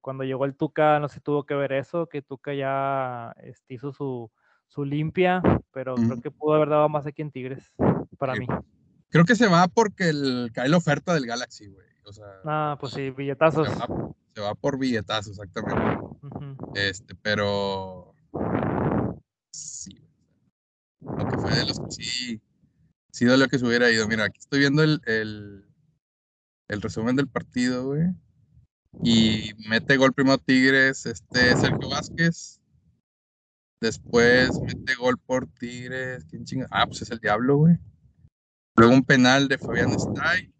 Cuando 0.00 0.24
llegó 0.24 0.44
el 0.44 0.56
Tuca, 0.56 1.00
no 1.00 1.08
se 1.08 1.20
tuvo 1.20 1.44
que 1.44 1.54
ver 1.54 1.72
eso, 1.72 2.06
que 2.06 2.22
Tuca 2.22 2.54
ya 2.54 3.34
este, 3.42 3.74
hizo 3.74 3.92
su, 3.92 4.30
su 4.66 4.84
limpia, 4.84 5.42
pero 5.72 5.94
creo 5.94 6.20
que 6.20 6.30
pudo 6.30 6.54
haber 6.54 6.68
dado 6.68 6.88
más 6.88 7.06
aquí 7.06 7.22
en 7.22 7.30
Tigres, 7.30 7.72
para 8.18 8.34
mí. 8.34 8.46
Creo 9.10 9.24
que 9.24 9.36
se 9.36 9.46
va 9.46 9.68
porque 9.68 10.10
el, 10.10 10.50
cae 10.52 10.68
la 10.68 10.76
oferta 10.76 11.14
del 11.14 11.26
Galaxy, 11.26 11.66
güey. 11.68 11.86
O 12.04 12.12
sea, 12.12 12.26
ah, 12.44 12.76
pues 12.78 12.92
sí, 12.92 13.10
billetazos. 13.10 13.68
Se 14.34 14.40
va, 14.40 14.54
por 14.54 14.78
billetazos, 14.78 15.38
exactamente. 15.38 16.02
Este, 16.74 17.14
pero. 17.14 18.14
Sí. 19.52 19.98
Lo 21.00 21.26
que 21.26 21.38
fue 21.38 21.50
de 21.54 21.66
los 21.66 21.80
que 21.80 21.90
sí. 21.90 22.42
Sí 23.10 23.24
lo 23.24 23.48
que 23.48 23.58
se 23.58 23.66
hubiera 23.66 23.90
ido. 23.90 24.06
Mira, 24.06 24.24
aquí 24.24 24.38
estoy 24.38 24.60
viendo 24.60 24.82
el, 24.82 25.00
el, 25.06 25.66
el 26.68 26.82
resumen 26.82 27.16
del 27.16 27.28
partido, 27.28 27.86
güey. 27.86 28.04
Y 29.02 29.52
mete 29.68 29.96
gol 29.96 30.12
primero 30.12 30.38
Tigres, 30.38 31.06
este 31.06 31.56
Sergio 31.56 31.88
Vázquez, 31.88 32.58
Después 33.80 34.60
mete 34.60 34.94
gol 34.96 35.18
por 35.18 35.46
Tigres. 35.46 36.24
¿Quién 36.28 36.44
chinga? 36.44 36.66
Ah, 36.70 36.86
pues 36.86 37.02
es 37.02 37.10
el 37.10 37.20
Diablo, 37.20 37.58
güey. 37.58 37.76
Luego 38.76 38.92
un 38.92 39.04
penal 39.04 39.46
de 39.46 39.58
Fabián 39.58 39.90
Stay. 39.92 40.52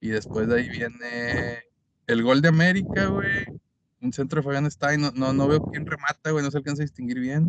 Y 0.00 0.08
después 0.08 0.48
de 0.48 0.56
ahí 0.56 0.68
viene 0.68 1.62
el 2.06 2.22
gol 2.22 2.42
de 2.42 2.48
América, 2.48 3.06
güey. 3.06 3.46
Un 4.00 4.12
centro 4.12 4.40
de 4.40 4.44
Fabián 4.44 4.66
Stay. 4.66 4.98
No, 4.98 5.12
no, 5.12 5.32
no 5.32 5.46
veo 5.46 5.62
quién 5.62 5.86
remata, 5.86 6.32
güey. 6.32 6.44
No 6.44 6.50
se 6.50 6.58
alcanza 6.58 6.82
a 6.82 6.86
distinguir 6.86 7.20
bien. 7.20 7.48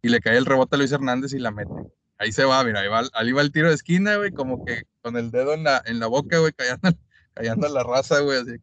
Y 0.00 0.10
le 0.10 0.20
cae 0.20 0.36
el 0.36 0.46
rebote 0.46 0.76
a 0.76 0.78
Luis 0.78 0.92
Hernández 0.92 1.32
y 1.32 1.40
la 1.40 1.50
mete. 1.50 1.72
Ahí 2.18 2.30
se 2.30 2.44
va, 2.44 2.62
mira. 2.62 2.80
Ahí 2.80 2.88
va, 2.88 3.02
ahí 3.14 3.32
va 3.32 3.42
el 3.42 3.50
tiro 3.50 3.68
de 3.68 3.74
esquina, 3.74 4.16
güey. 4.16 4.30
Como 4.30 4.64
que 4.64 4.84
con 5.02 5.16
el 5.16 5.32
dedo 5.32 5.54
en 5.54 5.64
la, 5.64 5.82
en 5.86 5.98
la 5.98 6.06
boca, 6.06 6.38
güey. 6.38 6.52
Callando, 6.52 6.96
callando 7.36 7.68
a 7.68 7.70
la 7.70 7.84
raza, 7.84 8.18
güey. 8.20 8.40
Así, 8.40 8.58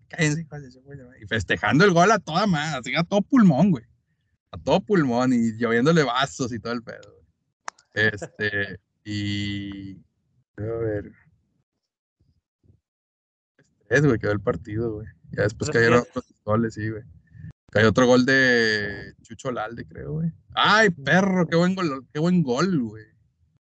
cállense, 0.46 0.82
Y 1.22 1.26
festejando 1.28 1.86
el 1.86 1.94
gol 1.94 2.12
a 2.12 2.20
toda 2.20 2.46
madre. 2.46 2.80
Así 2.80 2.96
a 2.96 3.04
todo 3.04 3.22
pulmón, 3.22 3.72
güey 3.72 3.86
a 4.54 4.58
todo 4.60 4.80
pulmón 4.82 5.34
y 5.34 5.58
lloviéndole 5.58 6.04
vasos 6.04 6.54
y 6.54 6.60
todo 6.60 6.74
el 6.74 6.84
pedo. 6.84 7.20
Este, 7.94 8.80
y. 9.04 9.98
A 10.58 10.62
ver. 10.62 11.12
Es, 13.90 14.06
güey, 14.06 14.20
quedó 14.20 14.32
el 14.32 14.40
partido, 14.40 14.94
güey. 14.94 15.08
Ya 15.32 15.44
después 15.44 15.72
cayeron 15.72 16.02
otros 16.02 16.34
goles, 16.46 16.76
sí, 16.76 16.88
güey. 16.88 17.04
Cayó 17.72 17.90
otro 17.90 18.06
gol 18.06 18.26
de 18.26 19.16
Chucho 19.24 19.52
Lalde, 19.52 19.88
creo, 19.88 20.14
güey. 20.14 20.32
¡Ay, 20.54 20.92
perro! 20.92 21.48
¡Qué 21.48 21.56
buen 21.56 21.74
gol, 21.74 22.08
qué 22.14 22.20
buen 22.20 22.44
gol, 22.44 22.80
güey! 22.80 23.06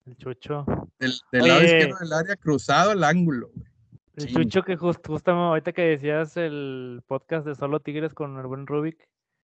El 0.06 0.16
Chucho. 0.16 0.66
Del, 0.98 1.14
lado 1.30 1.62
izquierdo 1.62 1.98
del 2.00 2.12
área, 2.12 2.36
cruzado 2.36 2.90
al 2.90 3.04
ángulo, 3.04 3.50
güey. 3.54 3.70
El 4.16 4.32
Chucho 4.32 4.62
que 4.62 4.76
justo 4.76 5.32
ahorita 5.32 5.72
que 5.72 5.82
decías 5.82 6.36
el 6.36 7.02
podcast 7.06 7.46
de 7.46 7.54
Solo 7.54 7.80
Tigres 7.80 8.14
con 8.14 8.38
el 8.38 8.46
buen 8.46 8.66
Rubik, 8.66 9.08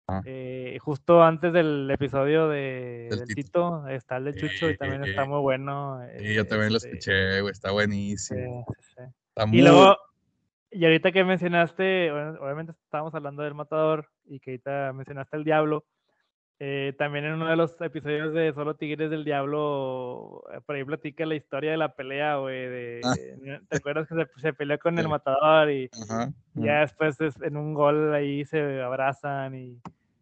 Ah. 0.09 0.21
Eh, 0.23 0.77
justo 0.79 1.21
antes 1.21 1.51
del 1.51 1.91
episodio 1.91 2.47
de, 2.47 3.09
del 3.11 3.35
Tito. 3.35 3.85
está 3.89 4.15
el 4.17 4.23
de 4.25 4.35
Chucho 4.35 4.69
y 4.69 4.77
también 4.77 5.03
está 5.03 5.25
muy 5.25 5.41
bueno. 5.41 5.99
Y 6.17 6.33
yo 6.33 6.45
también 6.47 6.71
lo 6.71 6.77
este 6.77 6.91
escuché, 6.91 7.41
güey, 7.41 7.51
está 7.51 7.71
buenísimo. 7.71 8.65
y 9.51 9.61
luego, 9.61 9.97
y 10.71 10.85
ahorita 10.85 11.11
que 11.11 11.25
mencionaste, 11.25 12.09
obviamente 12.11 12.71
estábamos 12.85 13.13
hablando 13.15 13.43
del 13.43 13.53
matador 13.53 14.07
y 14.23 14.39
que 14.39 14.51
ahorita 14.51 14.93
mencionaste 14.93 15.35
el 15.35 15.43
diablo. 15.43 15.83
Eh, 16.59 16.93
también 16.97 17.25
en 17.25 17.33
uno 17.33 17.47
de 17.49 17.55
los 17.55 17.79
episodios 17.81 18.33
de 18.33 18.51
Solo 18.53 18.75
Tigres 18.75 19.11
del 19.11 19.23
Diablo, 19.23 20.43
eh, 20.51 20.59
por 20.65 20.75
ahí 20.75 20.83
platica 20.83 21.25
la 21.25 21.35
historia 21.35 21.71
de 21.71 21.77
la 21.77 21.93
pelea, 21.93 22.37
güey. 22.37 22.67
De, 22.67 23.01
ah. 23.03 23.13
¿Te 23.69 23.77
acuerdas 23.77 24.07
que 24.07 24.41
se, 24.41 24.53
peleó 24.53 24.79
con 24.79 24.97
el 24.97 25.07
matador 25.07 25.69
y 25.69 25.89
ya 26.55 26.79
después 26.79 27.17
en 27.41 27.57
un 27.57 27.75
gol 27.75 28.13
ahí 28.13 28.43
se 28.45 28.81
abrazan 28.81 29.53
y 29.55 29.79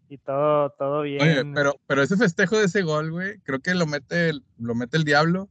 y 0.09 0.17
todo, 0.17 0.69
todo 0.71 1.01
bien. 1.01 1.21
Oye, 1.21 1.51
pero, 1.53 1.75
pero 1.87 2.03
ese 2.03 2.17
festejo 2.17 2.57
de 2.57 2.65
ese 2.65 2.81
gol, 2.83 3.11
güey, 3.11 3.39
creo 3.39 3.59
que 3.59 3.73
lo 3.73 3.85
mete 3.85 4.29
el, 4.29 4.43
lo 4.59 4.75
mete 4.75 4.97
el 4.97 5.03
diablo. 5.03 5.49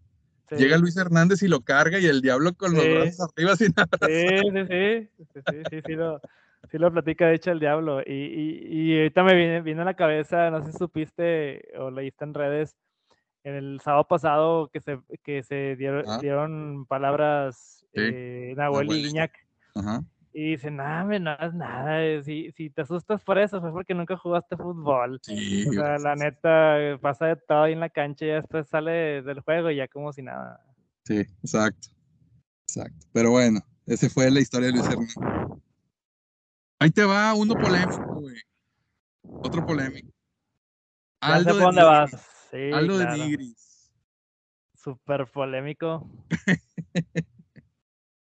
Llega 0.50 0.78
Luis 0.78 0.96
Hernández 0.96 1.42
y 1.42 1.48
lo 1.48 1.62
carga 1.62 1.98
y 1.98 2.06
el 2.06 2.20
diablo 2.20 2.54
con 2.54 2.74
los 2.74 2.84
brazos 2.84 3.28
arriba 3.32 3.56
sin 3.56 3.72
abrazar. 3.76 4.08
Sí, 4.08 4.28
sí, 4.28 4.66
sí, 4.68 5.24
sí, 5.32 5.40
sí, 5.46 5.62
sí, 5.70 5.80
sí, 5.84 5.92
lo, 5.94 6.20
sí 6.74 6.78
lo 6.80 6.92
platica 6.92 7.28
de 7.28 7.36
hecho 7.36 7.52
el 7.52 7.60
diablo. 7.60 8.00
Y, 8.00 8.12
y, 8.12 8.92
y 8.92 8.98
ahorita 8.98 9.22
me 9.22 9.34
viene, 9.34 9.62
viene, 9.62 9.82
a 9.82 9.84
la 9.84 9.94
cabeza, 9.94 10.50
no 10.50 10.64
sé 10.64 10.72
si 10.72 10.78
supiste 10.78 11.62
o 11.78 11.90
leíste 11.90 12.24
en 12.24 12.34
redes, 12.34 12.76
en 13.44 13.54
el 13.54 13.80
sábado 13.80 14.08
pasado 14.08 14.70
que 14.72 14.80
se, 14.80 14.98
que 15.22 15.44
se 15.44 15.76
dieron, 15.76 16.04
ah. 16.08 16.18
dieron 16.20 16.84
palabras 16.86 17.86
eh, 17.92 18.54
Nahuel 18.56 18.90
y 18.90 19.08
Iñak. 19.08 19.32
Ajá. 19.76 20.02
Y 20.32 20.50
dicen, 20.50 20.76
no, 20.76 21.04
no 21.20 21.36
es 21.38 21.54
nada. 21.54 22.04
Eh, 22.04 22.24
si, 22.24 22.50
si 22.50 22.70
te 22.70 22.82
asustas 22.82 23.22
por 23.22 23.38
eso, 23.38 23.60
fue 23.60 23.70
porque 23.70 23.94
nunca 23.94 24.16
jugaste 24.16 24.56
fútbol. 24.56 25.20
Sí, 25.22 25.68
o 25.68 25.72
sea, 25.74 25.96
la 25.98 26.16
neta, 26.16 26.98
pasa 27.00 27.26
de 27.26 27.36
todo 27.36 27.62
ahí 27.62 27.74
en 27.74 27.80
la 27.80 27.88
cancha 27.88 28.24
y 28.24 28.30
después 28.30 28.66
sale 28.68 29.22
del 29.22 29.40
juego 29.42 29.70
y 29.70 29.76
ya 29.76 29.86
como 29.86 30.12
si 30.12 30.22
nada. 30.22 30.60
Sí, 31.04 31.18
exacto. 31.18 31.88
Exacto. 32.66 33.06
Pero 33.12 33.30
bueno, 33.30 33.60
esa 33.86 34.08
fue 34.08 34.28
la 34.28 34.40
historia 34.40 34.68
de 34.68 34.72
Luis 34.72 34.86
Hernández. 34.86 35.14
Ahí 36.84 36.90
te 36.90 37.02
va 37.02 37.32
uno 37.32 37.54
polémico, 37.54 38.20
güey. 38.20 38.36
Otro 39.22 39.64
polémico. 39.64 40.12
Aldo 41.18 41.54
de 41.54 41.60
dónde 41.62 41.82
vas. 41.82 42.10
Sí, 42.50 42.72
Aldo 42.74 42.98
de 42.98 43.06
Nigris. 43.06 43.90
Súper 44.74 45.26
polémico. 45.32 46.06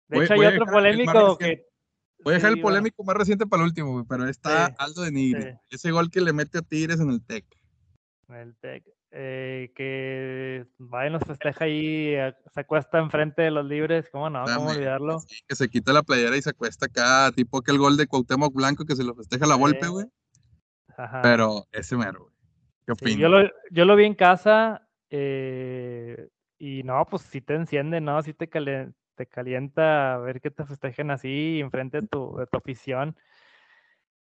De 0.08 0.24
hecho, 0.24 0.32
hay 0.34 0.46
otro 0.46 0.66
polémico 0.66 1.38
que 1.38 1.64
Voy 2.24 2.32
a 2.32 2.38
dejar 2.38 2.50
el 2.54 2.60
polémico 2.60 3.04
más 3.04 3.14
reciente 3.14 3.46
para 3.46 3.62
el 3.62 3.68
último, 3.68 4.04
pero 4.08 4.26
está 4.26 4.66
Aldo 4.78 5.02
de 5.02 5.12
Nigri. 5.12 5.56
Ese 5.70 5.92
gol 5.92 6.10
que 6.10 6.20
le 6.20 6.32
mete 6.32 6.58
a 6.58 6.62
Tigres 6.62 6.98
en 6.98 7.10
el 7.10 7.24
TEC. 7.24 7.44
En 8.30 8.34
el 8.34 8.56
TEC. 8.56 8.82
Eh, 9.12 9.72
que 9.74 10.66
va 10.80 11.06
y 11.06 11.10
nos 11.10 11.24
festeja 11.24 11.64
ahí, 11.64 12.14
se 12.54 12.60
acuesta 12.60 12.98
enfrente 12.98 13.42
de 13.42 13.50
los 13.50 13.66
libres, 13.66 14.08
¿cómo 14.12 14.30
no? 14.30 14.44
¿Cómo 14.44 14.70
olvidarlo? 14.70 15.18
que 15.48 15.56
se 15.56 15.68
quita 15.68 15.92
la 15.92 16.04
playera 16.04 16.36
y 16.36 16.42
se 16.42 16.50
acuesta 16.50 16.86
acá, 16.86 17.32
tipo 17.34 17.60
que 17.60 17.72
el 17.72 17.78
gol 17.78 17.96
de 17.96 18.06
Cuauhtémoc 18.06 18.54
Blanco 18.54 18.84
que 18.84 18.94
se 18.94 19.02
lo 19.02 19.16
festeja 19.16 19.46
la 19.46 19.56
golpe, 19.56 19.88
güey. 19.88 20.06
Pero 21.22 21.66
ese 21.72 21.96
mero, 21.96 22.20
güey. 22.20 22.34
¿Qué 22.86 22.92
opinas? 22.92 23.18
yo, 23.18 23.28
lo, 23.28 23.50
yo, 23.70 23.84
lo, 23.84 23.96
vi 23.96 24.04
en 24.04 24.14
casa 24.14 24.86
eh, 25.10 26.28
y 26.58 26.84
no, 26.84 27.04
pues 27.06 27.22
sí 27.22 27.40
te 27.40 27.54
enciende, 27.54 28.00
¿no? 28.00 28.22
Sí 28.22 28.32
te, 28.32 28.48
calienta 28.48 28.94
te 29.20 29.26
calienta 29.26 30.16
ver 30.16 30.40
que 30.40 30.50
te 30.50 30.64
festejen 30.64 31.10
así 31.10 31.60
enfrente 31.60 32.00
de 32.00 32.08
tu, 32.08 32.36
de 32.36 32.46
tu 32.46 32.56
afición. 32.56 33.14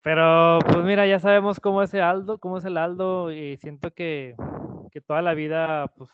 Pero 0.02 0.58
pues 0.66 0.84
mira, 0.84 1.06
ya 1.06 1.18
sabemos 1.18 1.60
cómo 1.60 1.82
es 1.82 1.94
el 1.94 2.02
Aldo, 2.02 2.36
cómo 2.38 2.58
es 2.58 2.64
el 2.66 2.76
Aldo 2.76 3.32
y 3.32 3.56
siento 3.56 3.94
que, 3.94 4.34
que 4.92 5.00
toda 5.00 5.22
la 5.22 5.34
vida 5.34 5.88
pues 5.96 6.10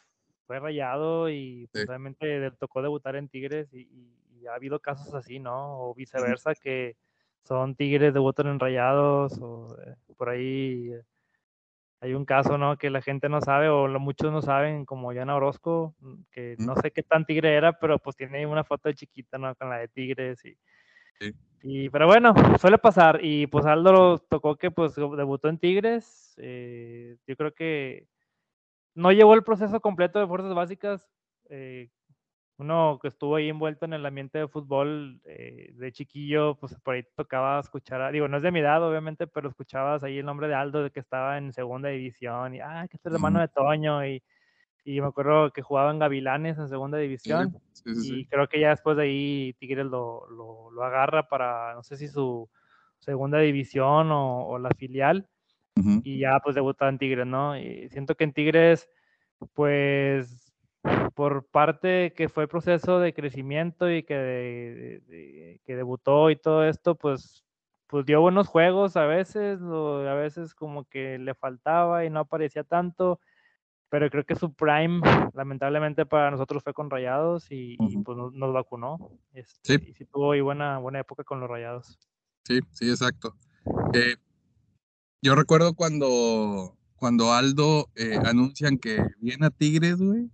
fue 0.46 0.58
rayado 0.60 1.28
y 1.28 1.68
pues, 1.72 1.86
realmente 1.86 2.38
le 2.38 2.50
tocó 2.52 2.80
debutar 2.80 3.16
en 3.16 3.28
Tigres 3.28 3.72
y, 3.74 4.16
ha 4.48 4.54
habido 4.54 4.80
casos 4.80 5.12
así, 5.14 5.38
¿no? 5.40 5.80
O 5.80 5.94
viceversa, 5.94 6.54
que 6.54 6.96
son 7.42 7.74
Tigres, 7.74 8.14
debutan 8.14 8.46
en 8.46 8.58
Rayados 8.58 9.38
o 9.42 9.76
eh, 9.84 9.94
por 10.16 10.30
ahí 10.30 10.90
hay 12.00 12.14
un 12.14 12.24
caso, 12.24 12.56
¿no? 12.56 12.78
Que 12.78 12.88
la 12.88 13.02
gente 13.02 13.28
no 13.28 13.42
sabe 13.42 13.68
o 13.68 13.86
muchos 13.98 14.32
no 14.32 14.40
saben, 14.40 14.86
como 14.86 15.12
Yana 15.12 15.36
Orozco, 15.36 15.94
mm, 16.00 16.14
que 16.30 16.54
no 16.60 16.76
sé 16.76 16.92
qué 16.92 17.02
tan 17.02 17.26
tigre 17.26 17.56
era, 17.56 17.78
pero 17.78 17.98
pues 17.98 18.16
tiene 18.16 18.46
una 18.46 18.64
foto 18.64 18.88
de 18.88 18.94
chiquita, 18.94 19.36
¿no? 19.36 19.54
Con 19.56 19.68
la 19.68 19.78
de 19.78 19.88
tigres 19.88 20.44
y... 20.44 20.56
Y, 21.62 21.90
pero 21.90 22.06
bueno, 22.06 22.32
suele 22.60 22.78
pasar. 22.78 23.18
Y 23.20 23.48
pues 23.48 23.66
Aldo 23.66 24.18
tocó 24.18 24.56
que 24.56 24.70
pues 24.70 24.94
debutó 24.94 25.48
en 25.48 25.58
Tigres. 25.58 26.34
Eh, 26.38 27.16
yo 27.26 27.36
creo 27.36 27.52
que 27.52 28.06
no 28.98 29.12
llevó 29.12 29.34
el 29.34 29.44
proceso 29.44 29.80
completo 29.80 30.18
de 30.18 30.26
fuerzas 30.26 30.52
básicas. 30.54 31.06
Eh, 31.50 31.88
uno 32.56 32.98
que 33.00 33.06
estuvo 33.06 33.36
ahí 33.36 33.48
envuelto 33.48 33.84
en 33.84 33.92
el 33.92 34.04
ambiente 34.04 34.38
de 34.38 34.48
fútbol 34.48 35.20
eh, 35.24 35.70
de 35.74 35.92
chiquillo, 35.92 36.56
pues 36.56 36.74
por 36.82 36.94
ahí 36.94 37.04
tocaba 37.14 37.60
escuchar, 37.60 38.10
digo, 38.10 38.26
no 38.26 38.38
es 38.38 38.42
de 38.42 38.50
mi 38.50 38.58
edad, 38.58 38.82
obviamente, 38.82 39.28
pero 39.28 39.48
escuchabas 39.48 40.02
ahí 40.02 40.18
el 40.18 40.26
nombre 40.26 40.48
de 40.48 40.54
Aldo 40.54 40.82
de 40.82 40.90
que 40.90 40.98
estaba 40.98 41.38
en 41.38 41.52
segunda 41.52 41.90
división 41.90 42.56
y, 42.56 42.60
ah, 42.60 42.88
que 42.90 42.96
este 42.96 43.08
es 43.08 43.12
el 43.12 43.18
hermano 43.18 43.38
de 43.40 43.46
Toño 43.46 44.04
y, 44.04 44.20
y 44.82 45.00
me 45.00 45.06
acuerdo 45.06 45.52
que 45.52 45.62
jugaba 45.62 45.92
en 45.92 46.00
Gavilanes 46.00 46.58
en 46.58 46.68
segunda 46.68 46.98
división 46.98 47.56
y 47.84 48.26
creo 48.26 48.48
que 48.48 48.58
ya 48.58 48.70
después 48.70 48.96
de 48.96 49.04
ahí 49.04 49.54
Tigres 49.60 49.86
lo, 49.86 50.28
lo, 50.28 50.72
lo, 50.72 50.82
agarra 50.82 51.28
para, 51.28 51.74
no 51.74 51.84
sé 51.84 51.96
si 51.96 52.08
su 52.08 52.50
segunda 52.98 53.38
división 53.38 54.10
o, 54.10 54.48
o 54.48 54.58
la 54.58 54.70
filial 54.70 55.28
y 56.02 56.20
ya 56.20 56.40
pues 56.42 56.54
debutaba 56.54 56.90
en 56.90 56.98
Tigres, 56.98 57.26
¿no? 57.26 57.58
Y 57.58 57.88
siento 57.90 58.14
que 58.14 58.24
en 58.24 58.32
Tigres, 58.32 58.88
pues 59.54 60.48
por 61.14 61.46
parte 61.46 62.12
que 62.16 62.28
fue 62.28 62.44
el 62.44 62.48
proceso 62.48 63.00
de 63.00 63.12
crecimiento 63.12 63.90
y 63.90 64.02
que, 64.02 65.60
que 65.64 65.76
debutó 65.76 66.30
y 66.30 66.36
todo 66.36 66.64
esto, 66.64 66.94
pues, 66.94 67.44
pues 67.86 68.06
dio 68.06 68.20
buenos 68.20 68.46
juegos 68.46 68.96
a 68.96 69.04
veces, 69.04 69.60
a 69.60 70.14
veces 70.14 70.54
como 70.54 70.84
que 70.84 71.18
le 71.18 71.34
faltaba 71.34 72.04
y 72.04 72.10
no 72.10 72.20
aparecía 72.20 72.64
tanto, 72.64 73.20
pero 73.88 74.10
creo 74.10 74.24
que 74.24 74.36
su 74.36 74.52
prime, 74.52 75.00
lamentablemente 75.34 76.06
para 76.06 76.30
nosotros 76.30 76.62
fue 76.62 76.74
con 76.74 76.90
Rayados 76.90 77.46
y, 77.50 77.76
pues 78.04 78.16
nos, 78.16 78.52
vacunó. 78.52 79.10
Este, 79.32 79.78
sí. 79.78 79.90
Y 79.90 79.94
sí 79.94 80.04
tuvo 80.04 80.32
ahí 80.32 80.40
buena, 80.40 80.78
buena 80.78 81.00
época 81.00 81.24
con 81.24 81.40
los 81.40 81.48
Rayados. 81.48 81.98
Sí, 82.44 82.60
sí, 82.70 82.90
exacto. 82.90 83.34
Eh, 83.94 84.16
yo 85.22 85.34
recuerdo 85.34 85.74
cuando, 85.74 86.76
cuando 86.96 87.32
Aldo 87.32 87.88
eh, 87.96 88.18
anuncian 88.24 88.78
que 88.78 89.04
viene 89.18 89.46
a 89.46 89.50
Tigres, 89.50 89.96
güey. 89.96 90.30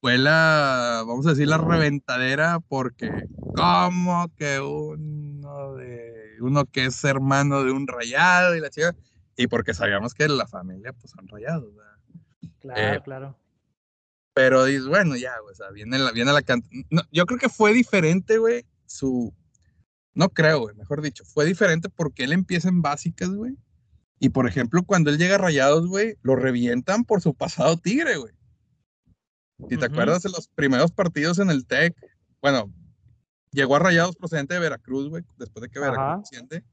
Fue 0.00 0.18
la, 0.18 1.04
vamos 1.06 1.26
a 1.26 1.30
decir, 1.30 1.46
la 1.46 1.58
reventadera 1.58 2.58
porque 2.58 3.08
como 3.54 4.28
que 4.36 4.58
uno 4.58 5.74
de, 5.74 6.36
uno 6.40 6.64
que 6.64 6.86
es 6.86 7.04
hermano 7.04 7.62
de 7.62 7.70
un 7.70 7.86
rayado 7.86 8.56
y 8.56 8.60
la 8.60 8.68
chica, 8.68 8.96
y 9.36 9.46
porque 9.46 9.74
sabíamos 9.74 10.12
que 10.12 10.26
la 10.26 10.46
familia 10.46 10.92
pues 10.92 11.12
son 11.12 11.28
rayados, 11.28 11.72
Claro, 12.58 12.80
eh, 12.80 13.00
claro. 13.02 13.38
Pero 14.34 14.64
dices, 14.64 14.86
bueno, 14.86 15.16
ya, 15.16 15.34
o 15.48 15.54
sea, 15.54 15.70
viene 15.70 15.98
la, 15.98 16.10
viene 16.10 16.32
la 16.32 16.42
no, 16.90 17.02
yo 17.10 17.26
creo 17.26 17.38
que 17.38 17.48
fue 17.48 17.72
diferente, 17.72 18.38
güey, 18.38 18.64
su, 18.86 19.32
no 20.14 20.28
creo, 20.28 20.60
güey, 20.60 20.76
mejor 20.76 21.02
dicho, 21.02 21.24
fue 21.24 21.44
diferente 21.44 21.88
porque 21.88 22.24
él 22.24 22.32
empieza 22.32 22.68
en 22.68 22.82
básicas, 22.82 23.30
güey. 23.30 23.56
Y 24.18 24.28
por 24.28 24.46
ejemplo, 24.46 24.84
cuando 24.84 25.10
él 25.10 25.18
llega 25.18 25.34
a 25.34 25.38
Rayados, 25.38 25.86
güey, 25.88 26.16
lo 26.22 26.36
revientan 26.36 27.04
por 27.04 27.20
su 27.20 27.34
pasado 27.34 27.76
tigre, 27.76 28.16
güey. 28.16 28.32
Si 29.68 29.76
te 29.76 29.86
acuerdas 29.86 30.22
de 30.22 30.30
los 30.30 30.48
primeros 30.48 30.92
partidos 30.92 31.38
en 31.38 31.50
el 31.50 31.66
TEC, 31.66 31.94
bueno, 32.40 32.72
llegó 33.52 33.76
a 33.76 33.78
Rayados 33.78 34.16
procedente 34.16 34.54
de 34.54 34.60
Veracruz, 34.60 35.08
güey, 35.08 35.24
después 35.38 35.62
de 35.62 35.68
que 35.68 35.80
Veracruz 35.80 36.24
asciende. 36.24 36.64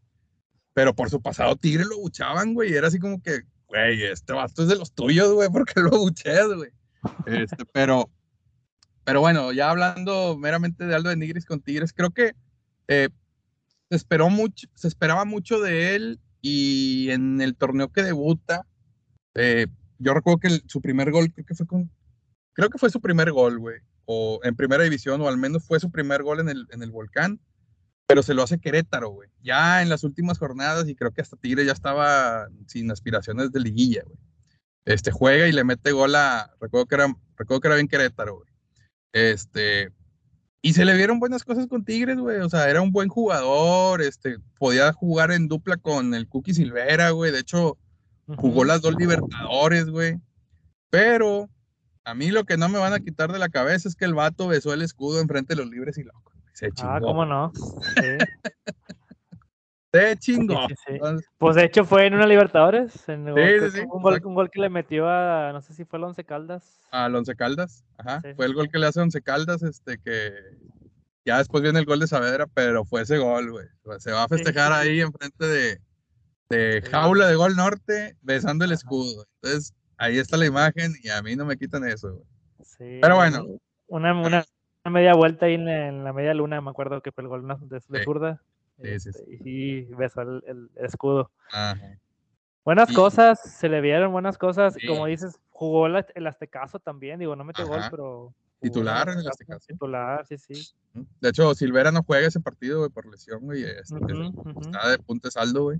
Pero 0.74 0.96
por 0.96 1.10
su 1.10 1.22
pasado 1.22 1.56
Tigre 1.56 1.86
lo 1.86 1.98
buchaban, 1.98 2.54
güey, 2.54 2.72
y 2.72 2.76
era 2.76 2.88
así 2.88 3.00
como 3.00 3.22
que, 3.22 3.42
güey, 3.68 4.04
este 4.04 4.34
vasto 4.34 4.64
es 4.64 4.68
de 4.68 4.76
los 4.76 4.94
tuyos, 4.94 5.32
güey, 5.34 5.50
porque 5.54 5.80
lo 5.80 5.92
bucheas, 5.92 6.48
güey. 6.48 6.72
Este, 7.26 7.64
pero, 7.74 8.10
pero 9.04 9.22
bueno, 9.22 9.52
ya 9.54 9.70
hablando 9.70 10.38
meramente 10.38 10.86
de 10.86 10.96
Aldo 10.96 11.10
de 11.10 11.16
Nigris 11.16 11.46
con 11.46 11.62
Tigres, 11.62 11.94
creo 11.94 12.12
que 12.12 12.34
eh, 12.88 13.10
se 13.90 13.96
esperó 13.96 14.30
mucho, 14.30 14.68
se 14.76 14.88
esperaba 14.88 15.26
mucho 15.26 15.60
de 15.60 15.96
él 15.96 16.20
y 16.42 17.10
en 17.10 17.42
el 17.42 17.56
torneo 17.56 17.92
que 17.92 18.04
debuta, 18.04 18.66
eh, 19.36 19.68
yo 19.98 20.14
recuerdo 20.14 20.40
que 20.40 20.62
su 20.68 20.82
primer 20.82 21.12
gol 21.12 21.32
creo 21.34 21.46
que 21.46 21.56
fue 21.56 21.68
con 21.68 21.92
creo 22.54 22.70
que 22.70 22.78
fue 22.78 22.90
su 22.90 23.00
primer 23.00 23.32
gol, 23.32 23.58
güey, 23.60 23.80
o 24.06 24.40
en 24.44 24.56
primera 24.56 24.84
división, 24.84 25.22
o 25.22 25.28
al 25.28 25.38
menos 25.38 25.66
fue 25.66 25.80
su 25.80 25.92
primer 25.92 26.24
gol 26.24 26.40
en 26.42 26.50
el, 26.50 26.68
en 26.72 26.84
el 26.84 26.92
Volcán, 26.92 27.40
pero 28.06 28.22
se 28.22 28.34
lo 28.34 28.44
hace 28.44 28.60
Querétaro, 28.60 29.10
güey. 29.10 29.30
Ya 29.42 29.82
en 29.82 29.88
las 29.90 30.04
últimas 30.04 30.40
jornadas, 30.40 30.90
y 30.90 30.96
creo 30.96 31.12
que 31.12 31.22
hasta 31.22 31.38
Tigre 31.38 31.66
ya 31.66 31.72
estaba 31.72 32.50
sin 32.68 32.92
aspiraciones 32.92 33.52
de 33.52 33.60
liguilla, 33.62 34.04
güey. 34.04 34.18
Este, 34.86 35.12
juega 35.12 35.48
y 35.48 35.52
le 35.52 35.64
mete 35.64 35.92
gol 35.92 36.16
a, 36.16 36.52
recuerdo 36.60 36.88
que 36.88 36.96
era, 36.96 37.16
recuerdo 37.38 37.62
que 37.62 37.68
era 37.68 37.76
bien 37.76 37.88
Querétaro, 37.88 38.38
güey. 38.38 38.50
Este, 39.14 39.92
y 40.62 40.74
se 40.74 40.86
le 40.86 40.96
vieron 40.96 41.20
buenas 41.20 41.44
cosas 41.44 41.68
con 41.68 41.86
Tigres, 41.86 42.18
güey. 42.18 42.40
O 42.40 42.50
sea, 42.50 42.70
era 42.70 42.82
un 42.82 42.92
buen 42.92 43.08
jugador, 43.08 44.02
este, 44.02 44.38
podía 44.58 44.92
jugar 44.92 45.32
en 45.32 45.48
dupla 45.48 45.78
con 45.78 46.14
el 46.14 46.28
Cookie 46.28 46.54
Silvera, 46.54 47.12
güey. 47.12 47.32
De 47.32 47.40
hecho, 47.40 47.78
jugó 48.38 48.66
las 48.66 48.82
dos 48.82 48.96
Libertadores, 48.96 49.90
güey. 49.90 50.20
Pero 50.90 51.50
a 52.04 52.14
mí 52.14 52.32
lo 52.32 52.44
que 52.44 52.58
no 52.58 52.68
me 52.68 52.80
van 52.80 52.94
a 52.94 53.00
quitar 53.00 53.32
de 53.32 53.40
la 53.40 53.50
cabeza 53.50 53.88
es 53.88 53.96
que 53.96 54.06
el 54.06 54.16
vato 54.16 54.48
besó 54.48 54.74
el 54.74 54.82
escudo 54.82 55.22
enfrente 55.22 55.56
de 55.56 55.62
los 55.62 55.72
libres 55.72 55.98
y 55.98 56.04
locos. 56.04 56.34
Se 56.54 56.72
chingó. 56.72 56.92
Ah, 56.92 57.00
¿cómo 57.00 57.26
no? 57.26 57.54
Se 59.92 60.18
chingó. 60.18 60.68
pues 61.38 61.56
de 61.56 61.66
hecho 61.66 61.84
fue 61.84 62.06
en 62.06 62.14
una 62.14 62.28
Libertadores. 62.28 63.10
En 63.10 63.28
un, 63.30 64.36
gol, 64.36 64.50
que 64.52 64.62
le 64.62 64.70
metió 64.70 65.10
a, 65.10 65.52
no 65.52 65.62
sé 65.62 65.74
si 65.74 65.86
fue 65.86 65.98
el 65.98 66.06
Once 66.06 66.24
Caldas. 66.24 66.88
Al 66.92 67.16
Once 67.16 67.36
Caldas, 67.36 67.86
ajá. 67.98 68.22
fue 68.36 68.46
el 68.46 68.54
gol 68.54 68.70
que 68.70 68.78
le 68.78 68.86
hace 68.86 69.00
a 69.00 69.04
Once 69.04 69.22
Caldas, 69.22 69.64
este 69.64 69.98
que 69.98 70.32
ya 71.26 71.38
después 71.38 71.64
viene 71.64 71.80
el 71.80 71.86
gol 71.86 72.00
de 72.00 72.08
Saavedra, 72.08 72.48
pero 72.48 72.86
fue 72.86 73.02
ese 73.02 73.18
gol, 73.18 73.52
güey. 73.52 73.68
Se 74.00 74.12
va 74.12 74.24
a 74.24 74.28
festejar 74.28 74.72
ahí 74.72 75.02
enfrente 75.02 75.46
de, 75.46 75.82
de 76.50 76.82
Jaula 76.90 77.28
de 77.28 77.36
Gol 77.36 77.56
Norte 77.56 78.16
besando 78.22 78.66
el 78.66 78.72
escudo. 78.72 79.26
Entonces, 79.36 79.74
ahí 79.98 80.18
está 80.18 80.38
la 80.38 80.46
imagen 80.46 80.94
y 81.04 81.10
a 81.10 81.22
mí 81.22 81.36
no 81.36 81.46
me 81.46 81.58
quitan 81.58 81.84
eso, 81.84 82.24
Sí, 82.64 83.00
Pero 83.02 83.16
bueno. 83.16 83.46
Una, 83.88 84.14
una, 84.14 84.46
media 84.86 85.14
vuelta 85.14 85.46
ahí 85.46 85.56
en 85.56 86.04
la, 86.04 86.14
media 86.14 86.34
luna, 86.34 86.62
me 86.62 86.70
acuerdo 86.70 87.02
que 87.02 87.12
fue 87.12 87.24
el 87.24 87.28
gol 87.28 87.48
de, 87.48 87.82
de 87.88 88.04
zurda. 88.04 88.42
Sí, 88.82 89.00
sí, 89.00 89.10
este, 89.10 89.40
Y 89.44 89.82
besó 89.96 90.22
el, 90.22 90.70
escudo. 90.76 91.32
Buenas 92.64 92.92
cosas, 92.92 93.40
se 93.42 93.70
le 93.70 93.82
vieron 93.82 94.12
buenas 94.12 94.38
cosas. 94.38 94.76
Como 94.88 95.06
dices, 95.06 95.40
jugó 95.50 95.88
el, 95.88 96.28
Aztecaso 96.28 96.80
también. 96.80 97.20
Digo, 97.20 97.36
no 97.36 97.44
metió 97.44 97.68
gol, 97.68 97.82
pero. 97.90 98.34
Titular 98.62 99.10
en 99.10 99.20
el 99.20 99.28
Aztecaso. 99.28 99.66
Titular, 99.68 100.26
sí, 100.26 100.38
sí. 100.38 100.74
De 101.22 101.30
hecho, 101.30 101.54
Silvera 101.56 101.92
no 101.92 102.04
juega 102.04 102.28
ese 102.28 102.40
partido, 102.40 102.80
güey, 102.80 102.90
por 102.90 103.06
lesión, 103.10 103.42
güey. 103.42 103.64
Está 103.64 104.90
de 104.90 105.00
punte 105.00 105.32
saldo, 105.32 105.64
güey. 105.64 105.80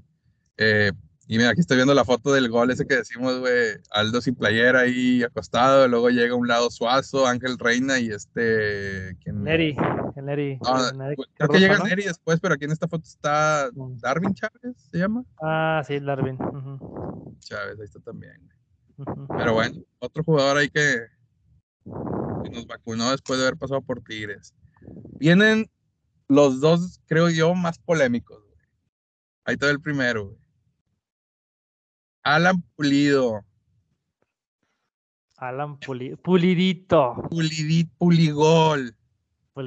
Eh, 0.58 0.92
y 1.32 1.38
mira, 1.38 1.52
aquí 1.52 1.62
estoy 1.62 1.78
viendo 1.78 1.94
la 1.94 2.04
foto 2.04 2.34
del 2.34 2.50
gol 2.50 2.72
ese 2.72 2.88
que 2.88 2.96
decimos, 2.96 3.40
güey, 3.40 3.78
Aldo 3.92 4.20
sin 4.20 4.34
playera 4.34 4.80
ahí 4.80 5.22
acostado, 5.22 5.88
luego 5.88 6.10
llega 6.10 6.34
a 6.34 6.36
un 6.36 6.48
lado 6.48 6.72
Suazo, 6.72 7.28
Ángel 7.28 7.60
Reina 7.60 8.00
y 8.00 8.10
este... 8.10 9.16
¿quién? 9.24 9.44
Neri, 9.44 9.78
el 10.16 10.26
Neri. 10.26 10.60
creo 11.36 11.50
que 11.50 11.60
llega 11.60 11.80
Neri 11.80 12.04
después, 12.04 12.40
pero 12.40 12.56
aquí 12.56 12.66
en 12.66 12.72
esta 12.72 12.88
foto 12.88 13.04
está 13.06 13.70
mm. 13.74 13.98
Darwin 14.00 14.34
Chávez, 14.34 14.78
¿se 14.92 14.98
llama? 14.98 15.24
Ah, 15.42 15.82
sí, 15.86 16.00
Darwin. 16.00 16.38
Chávez, 17.40 17.80
ahí 17.80 17.86
está 17.86 18.00
también. 18.00 18.50
Pero 19.38 19.54
bueno, 19.54 19.82
otro 20.00 20.24
jugador 20.24 20.58
ahí 20.58 20.70
que, 20.70 21.06
que 22.44 22.50
nos 22.50 22.68
vacunó 22.68 23.12
después 23.12 23.40
de 23.40 23.46
haber 23.46 23.58
pasado 23.58 23.82
por 23.82 24.02
Tigres. 24.02 24.54
Vienen 25.20 25.70
los 26.28 26.60
dos, 26.60 27.02
creo 27.08 27.30
yo, 27.30 27.56
más 27.56 27.80
polémicos. 27.80 28.42
Güey. 28.44 28.68
Ahí 29.46 29.54
está 29.54 29.70
el 29.70 29.82
primero, 29.82 30.26
güey. 30.28 30.40
Alan 32.24 32.62
Pulido. 32.76 33.46
Alan 35.38 35.80
Pulido. 35.80 36.18
Pulidito. 36.18 37.16
Pulidito, 37.30 37.92
Puligol. 37.98 38.96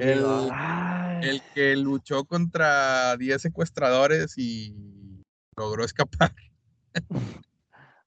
El, 0.01 1.41
que 1.53 1.75
luchó 1.75 2.25
contra 2.25 3.15
10 3.17 3.41
secuestradores 3.41 4.37
y 4.37 4.75
logró 5.55 5.83
escapar. 5.83 6.33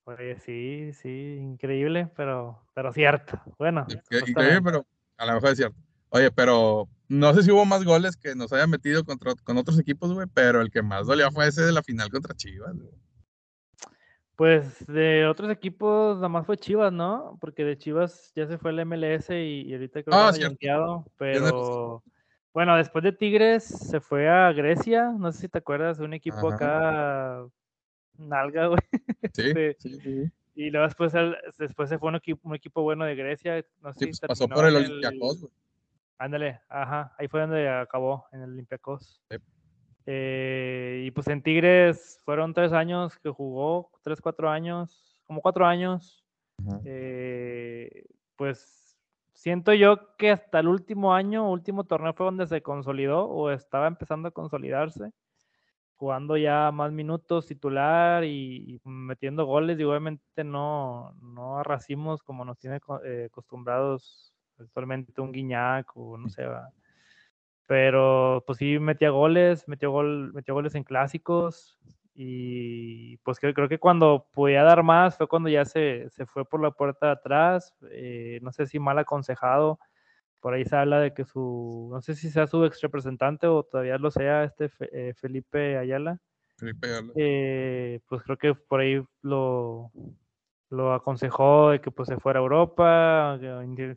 Oye, 0.04 0.38
sí, 0.38 0.92
sí, 0.92 1.38
increíble, 1.40 2.08
pero, 2.16 2.62
pero 2.74 2.92
cierto. 2.92 3.40
Bueno. 3.58 3.86
Increíble, 4.26 4.62
pero 4.62 4.86
a 5.16 5.26
lo 5.26 5.34
mejor 5.34 5.50
es 5.50 5.56
cierto. 5.56 5.76
Oye, 6.10 6.30
pero 6.30 6.88
no 7.08 7.34
sé 7.34 7.42
si 7.42 7.50
hubo 7.50 7.64
más 7.64 7.84
goles 7.84 8.16
que 8.16 8.34
nos 8.34 8.52
hayan 8.52 8.70
metido 8.70 9.04
contra, 9.04 9.34
con 9.34 9.56
otros 9.56 9.78
equipos, 9.78 10.12
güey, 10.12 10.26
pero 10.32 10.60
el 10.60 10.70
que 10.70 10.82
más 10.82 11.06
dolió 11.06 11.30
fue 11.32 11.48
ese 11.48 11.62
de 11.62 11.72
la 11.72 11.82
final 11.82 12.10
contra 12.10 12.34
Chivas, 12.34 12.74
güey. 12.74 12.94
Pues 14.36 14.86
de 14.86 15.26
otros 15.26 15.50
equipos 15.50 16.16
nada 16.16 16.28
más 16.28 16.44
fue 16.44 16.58
Chivas, 16.58 16.92
¿no? 16.92 17.38
Porque 17.40 17.64
de 17.64 17.78
Chivas 17.78 18.32
ya 18.34 18.46
se 18.46 18.58
fue 18.58 18.70
el 18.70 18.80
MLS 18.80 19.30
y, 19.30 19.72
ahorita 19.72 20.02
creo 20.02 20.32
que 20.32 20.68
ah, 20.68 20.74
ha 20.74 21.04
pero 21.16 22.02
bueno, 22.52 22.76
después 22.76 23.02
de 23.02 23.12
Tigres 23.12 23.64
se 23.64 24.00
fue 24.00 24.28
a 24.28 24.52
Grecia, 24.52 25.10
no 25.18 25.32
sé 25.32 25.40
si 25.40 25.48
te 25.48 25.58
acuerdas, 25.58 25.98
de 25.98 26.04
un 26.04 26.12
equipo 26.12 26.48
acá 26.48 27.46
nalga, 28.18 28.66
güey. 28.68 28.80
Sí, 29.34 29.52
sí, 29.78 30.00
sí, 30.00 30.30
Y 30.54 30.70
luego 30.70 30.86
después, 30.86 31.12
después 31.58 31.88
se 31.88 31.98
fue 31.98 32.08
un 32.10 32.16
equipo, 32.16 32.48
un 32.48 32.54
equipo 32.54 32.82
bueno 32.82 33.04
de 33.06 33.14
Grecia, 33.14 33.64
no 33.82 33.92
sé 33.94 33.98
si 33.98 34.06
pues 34.06 34.20
pasó 34.20 34.48
por 34.48 34.66
el 34.66 34.76
Olympiacos, 34.76 35.40
güey. 35.40 35.52
Ándale, 36.18 36.60
ajá, 36.68 37.14
ahí 37.18 37.28
fue 37.28 37.40
donde 37.40 37.68
acabó, 37.68 38.26
en 38.32 38.42
el 38.42 38.50
Olympiacos. 38.50 39.22
Sí. 39.30 39.36
Eh, 40.06 41.02
y 41.04 41.10
pues 41.10 41.26
en 41.28 41.42
Tigres 41.42 42.20
fueron 42.24 42.54
tres 42.54 42.72
años 42.72 43.18
que 43.18 43.30
jugó, 43.30 43.90
tres, 44.02 44.20
cuatro 44.20 44.48
años, 44.48 45.20
como 45.24 45.40
cuatro 45.40 45.66
años. 45.66 46.24
Eh, 46.84 48.04
pues 48.36 48.96
siento 49.32 49.74
yo 49.74 50.16
que 50.16 50.30
hasta 50.30 50.60
el 50.60 50.68
último 50.68 51.12
año, 51.12 51.50
último 51.50 51.84
torneo 51.84 52.14
fue 52.14 52.26
donde 52.26 52.46
se 52.46 52.62
consolidó 52.62 53.26
o 53.26 53.50
estaba 53.50 53.88
empezando 53.88 54.28
a 54.28 54.32
consolidarse, 54.32 55.10
jugando 55.96 56.36
ya 56.36 56.70
más 56.72 56.92
minutos 56.92 57.46
titular 57.46 58.24
y, 58.24 58.80
metiendo 58.84 59.44
goles. 59.44 59.78
Y 59.80 59.84
obviamente 59.84 60.44
no, 60.44 61.14
no 61.20 61.58
arracimos 61.58 62.22
como 62.22 62.44
nos 62.44 62.58
tiene 62.58 62.80
eh, 63.04 63.26
acostumbrados 63.26 64.32
actualmente 64.58 65.20
un 65.20 65.32
Guiñac 65.32 65.94
o 65.96 66.16
no 66.16 66.28
sé, 66.28 66.44
pero 67.66 68.44
pues 68.46 68.58
sí 68.58 68.78
metía 68.78 69.10
goles, 69.10 69.66
metió, 69.68 69.90
gol, 69.90 70.32
metió 70.32 70.54
goles 70.54 70.74
en 70.74 70.84
clásicos 70.84 71.78
y 72.14 73.18
pues 73.18 73.38
creo, 73.38 73.52
creo 73.52 73.68
que 73.68 73.78
cuando 73.78 74.26
podía 74.32 74.62
dar 74.62 74.82
más 74.82 75.16
fue 75.16 75.28
cuando 75.28 75.48
ya 75.48 75.64
se, 75.64 76.08
se 76.10 76.24
fue 76.26 76.44
por 76.44 76.62
la 76.62 76.70
puerta 76.70 77.06
de 77.06 77.12
atrás, 77.12 77.74
eh, 77.90 78.38
no 78.42 78.52
sé 78.52 78.66
si 78.66 78.78
mal 78.78 78.98
aconsejado, 78.98 79.78
por 80.40 80.54
ahí 80.54 80.64
se 80.64 80.76
habla 80.76 81.00
de 81.00 81.12
que 81.12 81.24
su, 81.24 81.88
no 81.92 82.00
sé 82.00 82.14
si 82.14 82.30
sea 82.30 82.46
su 82.46 82.64
ex 82.64 82.80
representante 82.80 83.48
o 83.48 83.64
todavía 83.64 83.98
lo 83.98 84.10
sea 84.10 84.44
este 84.44 84.70
eh, 84.92 85.12
Felipe 85.14 85.76
Ayala. 85.76 86.20
Felipe 86.56 86.86
Ayala. 86.86 87.12
Eh, 87.16 88.00
pues 88.08 88.22
creo 88.22 88.38
que 88.38 88.54
por 88.54 88.80
ahí 88.80 89.02
lo, 89.22 89.90
lo 90.70 90.94
aconsejó 90.94 91.70
de 91.70 91.80
que 91.80 91.90
pues 91.90 92.08
se 92.08 92.18
fuera 92.18 92.38
a 92.38 92.42
Europa, 92.42 93.38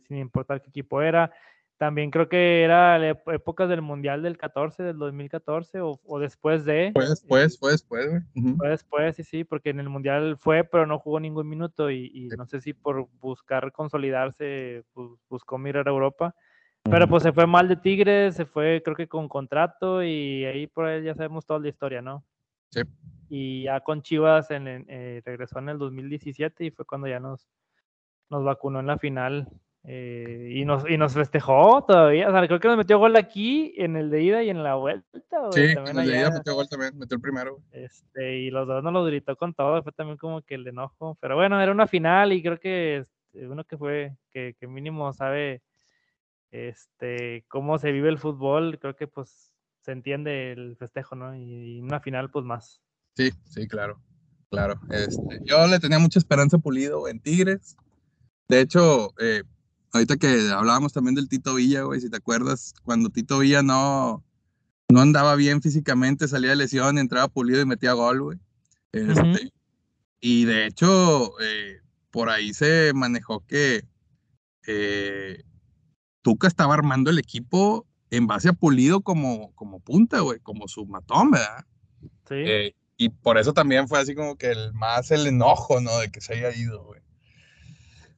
sin 0.08 0.18
importar 0.18 0.62
qué 0.62 0.70
equipo 0.70 1.02
era. 1.02 1.32
También 1.80 2.12
creo 2.12 2.28
que 2.28 2.64
era 2.64 3.00
la 3.00 3.08
épocas 3.12 3.70
del 3.70 3.82
Mundial 3.82 4.22
del 4.22 4.38
14, 4.38 4.84
del 4.84 4.98
2014, 4.98 5.80
o, 5.80 5.98
o 6.04 6.20
después 6.20 6.66
de. 6.66 6.92
Fue 6.94 7.08
después, 7.08 7.58
fue 7.58 7.72
después, 7.72 8.10
güey. 8.10 8.56
Fue 8.58 8.70
después, 8.70 9.16
sí, 9.16 9.24
sí, 9.24 9.46
porque 9.46 9.70
en 9.70 9.80
el 9.80 9.88
Mundial 9.88 10.36
fue, 10.38 10.66
pero 10.66 10.86
no 10.86 11.00
jugó 11.00 11.22
ningún 11.22 11.48
minuto 11.48 11.90
y, 11.90 12.28
no 12.38 12.46
sé 12.48 12.60
si 12.60 12.74
por 12.74 13.08
buscar 13.22 13.72
consolidarse 13.72 14.84
buscó 15.30 15.58
mirar 15.58 15.88
a 15.88 15.92
Europa. 15.92 16.36
Pero 16.84 17.08
pues 17.08 17.24
se 17.24 17.32
fue 17.32 17.48
mal 17.48 17.70
de 17.70 17.78
Tigres, 17.78 18.36
se 18.36 18.46
fue 18.46 18.82
creo 18.84 18.98
que 18.98 19.08
con 19.08 19.30
contrato 19.30 20.04
y 20.04 20.44
ahí 20.44 20.68
por 20.68 20.84
ahí 20.84 21.02
ya 21.02 21.16
sabemos 21.16 21.46
toda 21.46 21.62
la 21.62 21.70
historia, 21.70 22.02
¿no? 22.02 22.26
Sí. 22.72 22.82
Y 23.30 23.64
ya 23.64 23.80
con 23.80 24.02
Chivas 24.02 24.52
en, 24.52 24.68
eh, 24.68 25.22
regresó 25.24 25.60
en 25.60 25.70
el 25.70 25.78
2017 25.78 26.66
y 26.66 26.72
fue 26.72 26.84
cuando 26.84 27.08
ya 27.08 27.22
nos, 27.22 27.48
nos 28.30 28.44
vacunó 28.44 28.82
en 28.82 28.88
la 28.88 28.98
final 28.98 29.48
eh, 29.92 30.52
y, 30.54 30.66
nos, 30.66 30.88
y 30.88 31.00
nos 31.00 31.16
festejó 31.16 31.84
todavía. 31.84 32.30
O 32.30 32.32
sea, 32.32 32.46
creo 32.46 32.60
que 32.60 32.68
nos 32.68 32.78
metió 32.78 33.00
gol 33.00 33.16
aquí, 33.16 33.74
en 33.76 33.96
el 33.96 34.12
de 34.12 34.22
ida 34.22 34.44
y 34.44 34.52
en 34.52 34.62
la 34.62 34.76
vuelta. 34.76 35.18
Sí, 35.52 35.62
en 35.62 35.98
el 35.98 36.06
de 36.06 36.20
ida 36.20 36.30
metió 36.30 36.54
gol 36.54 36.70
también, 36.70 36.96
metió 36.96 37.16
el 37.16 37.22
primero. 37.22 37.58
Este, 37.72 38.38
y 38.38 38.52
los 38.52 38.68
dos 38.68 38.84
nos 38.84 38.94
lo 38.94 39.04
gritó 39.04 39.36
con 39.36 39.56
todo, 39.56 39.82
fue 39.82 39.92
también 39.92 40.20
como 40.20 40.44
que 40.44 40.54
el 40.54 40.68
enojo. 40.68 41.18
Pero 41.20 41.38
bueno, 41.38 41.60
era 41.60 41.72
una 41.72 41.88
final 41.88 42.34
y 42.34 42.44
creo 42.44 42.60
que 42.60 42.98
este, 42.98 43.48
uno 43.48 43.64
que 43.64 43.80
fue, 43.80 44.16
que, 44.32 44.56
que 44.60 44.68
mínimo 44.68 45.12
sabe 45.12 45.64
este, 46.52 47.46
cómo 47.48 47.80
se 47.80 47.92
vive 47.92 48.10
el 48.10 48.20
fútbol, 48.20 48.78
creo 48.80 48.96
que 48.96 49.08
pues 49.08 49.52
se 49.82 49.92
entiende 49.92 50.52
el 50.52 50.78
festejo, 50.78 51.16
¿no? 51.16 51.36
Y, 51.36 51.82
una 51.82 52.00
final, 52.00 52.30
pues 52.30 52.46
más. 52.46 52.80
Sí, 53.16 53.32
sí, 53.46 53.68
claro, 53.68 54.00
claro. 54.52 54.80
Este, 54.92 55.40
yo 55.46 55.66
le 55.66 55.80
tenía 55.80 55.98
mucha 55.98 56.20
esperanza 56.20 56.60
Pulido 56.60 57.08
en 57.08 57.20
Tigres. 57.20 57.76
De 58.48 58.62
hecho, 58.62 59.16
eh, 59.20 59.42
ahorita 59.92 60.18
que 60.18 60.50
hablábamos 60.52 60.94
también 60.94 61.16
del 61.16 61.30
Tito 61.30 61.56
Villa, 61.56 61.84
güey, 61.84 62.02
si 62.02 62.10
te 62.10 62.18
acuerdas, 62.18 62.74
cuando 62.84 63.10
Tito 63.10 63.40
Villa 63.40 63.64
no, 63.64 64.24
no 64.90 65.02
andaba 65.02 65.36
bien 65.36 65.62
físicamente, 65.62 66.28
salía 66.28 66.52
de 66.52 66.58
lesión, 66.58 66.98
entraba 66.98 67.28
pulido 67.28 67.62
y 67.62 67.66
metía 67.66 67.94
gol, 67.94 68.22
güey. 68.22 68.40
Este, 68.92 69.52
y 70.20 70.46
de 70.46 70.66
hecho, 70.66 71.40
eh, 71.42 71.82
por 72.12 72.30
ahí 72.30 72.54
se 72.54 72.92
manejó 72.94 73.46
que 73.46 73.86
eh, 74.68 75.44
Tuca 76.22 76.48
estaba 76.48 76.74
armando 76.74 77.10
el 77.10 77.20
equipo 77.20 77.86
en 78.10 78.28
base 78.28 78.50
a 78.50 78.54
pulido 78.54 79.02
como, 79.02 79.54
como 79.54 79.80
punta, 79.80 80.20
güey, 80.22 80.40
como 80.40 80.68
su 80.68 80.86
matón, 80.86 81.32
¿verdad? 81.32 81.66
Sí. 82.28 82.36
Eh, 82.36 82.76
y 82.98 83.10
por 83.10 83.38
eso 83.38 83.54
también 83.54 83.88
fue 83.88 84.00
así 84.00 84.14
como 84.14 84.36
que 84.36 84.52
el 84.52 84.74
más 84.74 85.12
el 85.12 85.26
enojo, 85.28 85.80
¿no? 85.80 85.98
De 86.00 86.12
que 86.12 86.20
se 86.20 86.34
haya 86.34 86.54
ido, 86.56 86.84
güey. 86.84 87.02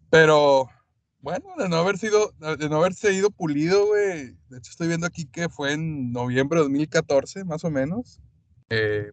Pero 0.09 0.69
bueno, 1.21 1.45
de 1.57 1.69
no 1.69 1.77
haber 1.77 1.97
sido, 1.97 2.31
de 2.39 2.69
no 2.69 2.77
haberse 2.77 3.13
ido 3.13 3.29
pulido, 3.29 3.85
güey. 3.85 4.31
De 4.49 4.57
hecho, 4.57 4.71
estoy 4.71 4.87
viendo 4.87 5.05
aquí 5.05 5.25
que 5.25 5.49
fue 5.49 5.73
en 5.73 6.11
noviembre 6.11 6.57
de 6.57 6.63
2014, 6.63 7.43
más 7.45 7.63
o 7.63 7.69
menos. 7.69 8.19
Eh, 8.69 9.11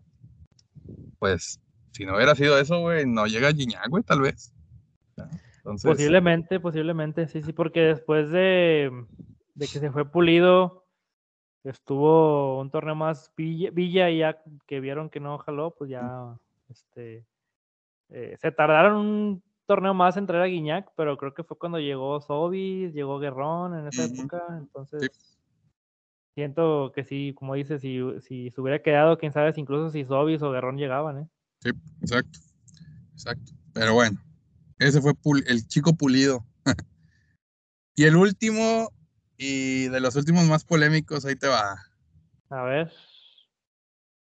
pues, 1.19 1.61
si 1.93 2.07
no 2.07 2.17
hubiera 2.17 2.35
sido 2.35 2.59
eso, 2.59 2.81
güey, 2.81 3.07
no 3.07 3.27
llega 3.27 3.53
Gignac, 3.53 3.89
güey, 3.91 4.03
tal 4.03 4.23
vez. 4.23 4.55
Posiblemente, 5.83 6.61
posiblemente, 6.61 7.29
sí, 7.29 7.43
sí, 7.43 7.53
porque 7.53 7.81
después 7.81 8.31
de, 8.31 8.91
que 9.59 9.67
se 9.67 9.91
fue 9.91 10.11
pulido, 10.11 10.87
estuvo 11.63 12.59
un 12.59 12.71
torneo 12.71 12.95
más 12.95 13.33
Villa, 13.37 14.09
y 14.09 14.19
ya 14.19 14.43
que 14.67 14.81
vieron 14.81 15.11
que 15.11 15.21
no 15.21 15.37
jaló, 15.39 15.75
pues 15.77 15.91
ya, 15.91 16.39
este, 16.71 17.27
eh, 18.09 18.37
se 18.41 18.51
tardaron 18.51 18.97
un 18.97 19.43
torneo 19.69 19.93
más 19.93 20.17
en 20.17 20.27
traer 20.27 20.43
a 20.43 20.47
Guiñac, 20.47 20.91
pero 20.97 21.19
creo 21.19 21.35
que 21.35 21.45
fue 21.45 21.59
cuando 21.59 21.79
llegó 21.79 22.23
Sobis, 22.23 22.95
llegó 22.95 23.19
Guerrón 23.19 23.79
en 23.79 23.87
esa 23.87 24.05
época, 24.05 24.43
entonces 24.59 25.11
siento 26.35 26.91
que 26.95 27.05
sí, 27.05 27.35
como 27.37 27.55
dices, 27.55 27.83
si, 27.83 28.01
si 28.23 28.51
se 28.51 28.61
hubiera 28.61 28.83
quedado, 28.83 29.19
quién 29.19 29.33
sabe, 29.33 29.53
incluso 29.57 29.91
si 29.91 30.07
Sobis 30.07 30.41
o 30.41 30.51
Guerrón 30.51 30.79
llegaban, 30.79 31.19
¿eh? 31.19 31.29
Sí, 31.61 31.71
exacto, 32.01 32.39
exacto, 33.13 33.53
pero 33.75 33.93
bueno, 33.93 34.19
ese 34.79 35.03
fue 35.03 35.13
el 35.47 35.69
chico 35.69 35.95
pulido. 35.95 36.47
y 37.95 38.05
el 38.05 38.17
último, 38.17 38.91
y 39.37 39.89
de 39.89 40.01
los 40.01 40.17
últimos 40.17 40.45
más 40.47 40.65
polémicos, 40.65 41.27
ahí 41.27 41.37
te 41.37 41.47
va. 41.47 41.77
A 42.49 42.63
ver. 42.63 42.91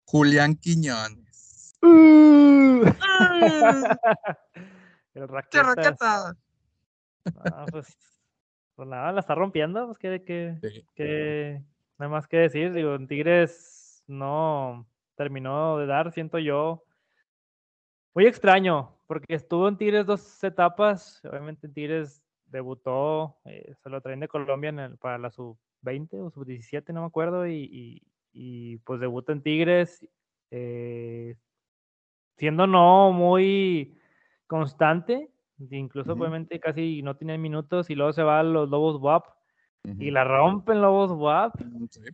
Julián 0.06 0.56
Quiñones. 0.56 1.76
Uh. 1.84 2.86
El 5.18 5.28
raqueta. 5.28 6.36
Ah, 7.44 7.66
pues, 7.72 7.98
pues, 8.76 8.88
nada, 8.88 9.12
la 9.12 9.20
está 9.20 9.34
rompiendo, 9.34 9.88
pues 9.88 9.98
que, 9.98 10.24
que, 10.24 10.84
que 10.94 11.62
nada 11.98 12.10
más 12.12 12.28
que 12.28 12.38
decir, 12.38 12.72
digo, 12.72 12.94
en 12.94 13.08
Tigres 13.08 14.04
no 14.06 14.88
terminó 15.16 15.80
de 15.80 15.88
dar, 15.88 16.12
siento 16.12 16.38
yo, 16.38 16.84
muy 18.14 18.28
extraño, 18.28 18.96
porque 19.08 19.34
estuvo 19.34 19.68
en 19.68 19.78
Tigres 19.78 20.06
dos 20.06 20.44
etapas, 20.44 21.20
obviamente 21.26 21.66
en 21.66 21.74
Tigres 21.74 22.24
debutó, 22.46 23.40
eh, 23.46 23.74
se 23.82 23.90
lo 23.90 24.00
traen 24.02 24.20
de 24.20 24.28
Colombia 24.28 24.96
para 25.02 25.18
la 25.18 25.32
sub-20 25.32 26.28
o 26.28 26.30
sub-17, 26.30 26.94
no 26.94 27.02
me 27.02 27.08
acuerdo, 27.08 27.48
y, 27.48 28.04
y, 28.32 28.78
pues 28.78 29.00
debuta 29.00 29.34
en 29.34 29.42
Tigres, 29.42 30.08
eh, 30.52 31.36
siendo 32.38 32.68
no 32.68 33.12
muy 33.12 33.97
constante, 34.48 35.30
incluso 35.70 36.14
obviamente 36.14 36.60
casi 36.60 37.02
no 37.02 37.16
tiene 37.16 37.38
minutos 37.38 37.90
y 37.90 37.96
luego 37.96 38.14
se 38.14 38.24
va 38.24 38.40
a 38.40 38.44
los 38.44 38.70
Lobos 38.70 38.98
WAP 39.02 39.26
y 39.84 40.12
la 40.12 40.24
rompen 40.24 40.82
Lobos 40.82 41.12
WAP 41.12 41.56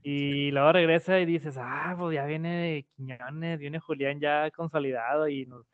y 0.03 0.51
luego 0.51 0.71
regresa 0.71 1.19
y 1.19 1.25
dices, 1.25 1.57
ah, 1.59 1.95
pues 1.97 2.15
ya 2.15 2.25
viene 2.25 2.85
Quiñones, 2.95 3.59
viene 3.59 3.79
Julián 3.79 4.19
ya 4.19 4.51
consolidado 4.51 5.27
y 5.27 5.45
nos, 5.45 5.65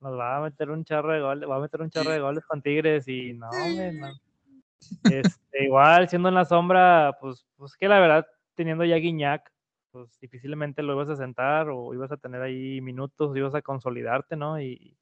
nos, 0.00 0.18
va 0.18 0.36
a 0.36 0.40
meter 0.42 0.70
un 0.70 0.84
charro 0.84 1.12
de 1.12 1.20
goles, 1.20 1.48
va 1.48 1.56
a 1.56 1.60
meter 1.60 1.82
un 1.82 1.90
charro 1.90 2.10
de 2.10 2.20
goles 2.20 2.44
con 2.44 2.62
Tigres 2.62 3.08
y 3.08 3.32
no, 3.32 3.48
Este, 5.04 5.64
igual 5.64 6.08
siendo 6.08 6.28
en 6.30 6.34
la 6.34 6.44
sombra, 6.44 7.16
pues, 7.20 7.46
pues 7.56 7.76
que 7.76 7.86
la 7.88 8.00
verdad, 8.00 8.26
teniendo 8.54 8.84
ya 8.84 8.96
Guiñac, 8.96 9.52
pues 9.90 10.18
difícilmente 10.20 10.82
lo 10.82 10.94
ibas 10.94 11.08
a 11.08 11.16
sentar 11.16 11.68
o 11.68 11.92
ibas 11.92 12.12
a 12.12 12.16
tener 12.16 12.40
ahí 12.42 12.80
minutos, 12.80 13.36
ibas 13.36 13.54
a 13.54 13.62
consolidarte, 13.62 14.36
¿no? 14.36 14.60
Y, 14.60 14.96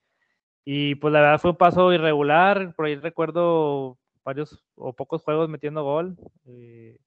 y 0.71 0.97
pues 0.97 1.15
la 1.15 1.23
verdad 1.23 1.39
fue 1.41 1.53
un 1.53 1.57
paso 1.57 1.95
irregular, 1.95 2.75
por 2.75 2.85
ahí 2.85 2.97
recuerdo 2.97 3.97
varios 4.23 4.63
o 4.75 4.93
pocos 4.93 5.23
juegos 5.23 5.49
metiendo 5.49 5.83
gol. 5.83 6.19
Eh, 6.45 6.99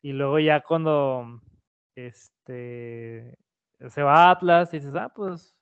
y 0.00 0.12
luego 0.12 0.38
ya 0.38 0.60
cuando 0.60 1.40
este 1.96 3.36
se 3.88 4.02
va 4.04 4.28
a 4.28 4.30
Atlas 4.30 4.72
y 4.72 4.78
dices, 4.78 4.94
ah, 4.94 5.12
pues, 5.12 5.56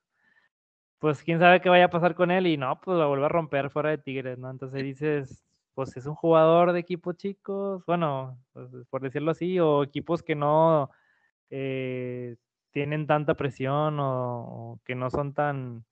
pues 0.99 1.23
quién 1.23 1.39
sabe 1.39 1.63
qué 1.63 1.71
vaya 1.71 1.87
a 1.87 1.91
pasar 1.91 2.15
con 2.15 2.31
él, 2.31 2.47
y 2.47 2.59
no, 2.59 2.79
pues 2.83 2.99
la 2.99 3.07
vuelve 3.07 3.25
a 3.25 3.31
romper 3.31 3.71
fuera 3.71 3.89
de 3.89 3.99
Tigres, 3.99 4.39
¿no? 4.39 4.51
Entonces 4.51 4.83
dices, 4.83 5.43
pues 5.73 5.97
es 5.97 6.05
un 6.05 6.15
jugador 6.15 6.73
de 6.73 6.81
equipos 6.81 7.17
chicos, 7.17 7.83
bueno, 7.87 8.39
pues, 8.53 8.69
por 8.91 9.01
decirlo 9.01 9.31
así, 9.31 9.59
o 9.59 9.83
equipos 9.85 10.23
que 10.23 10.35
no 10.35 10.91
eh, 11.49 12.37
tienen 12.73 13.07
tanta 13.07 13.37
presión 13.37 13.97
o 14.01 14.81
que 14.85 14.95
no 14.95 15.09
son 15.09 15.33
tan 15.33 15.87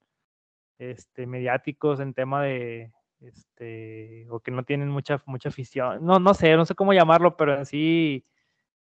este, 0.81 1.27
mediáticos 1.27 1.99
en 1.99 2.15
tema 2.15 2.41
de, 2.41 2.91
este, 3.19 4.25
o 4.29 4.39
que 4.39 4.49
no 4.49 4.63
tienen 4.63 4.89
mucha, 4.89 5.21
mucha 5.27 5.49
afición. 5.49 6.03
No, 6.03 6.17
no 6.19 6.33
sé, 6.33 6.55
no 6.55 6.65
sé 6.65 6.73
cómo 6.73 6.93
llamarlo, 6.93 7.37
pero 7.37 7.55
en 7.55 7.67
sí 7.67 8.25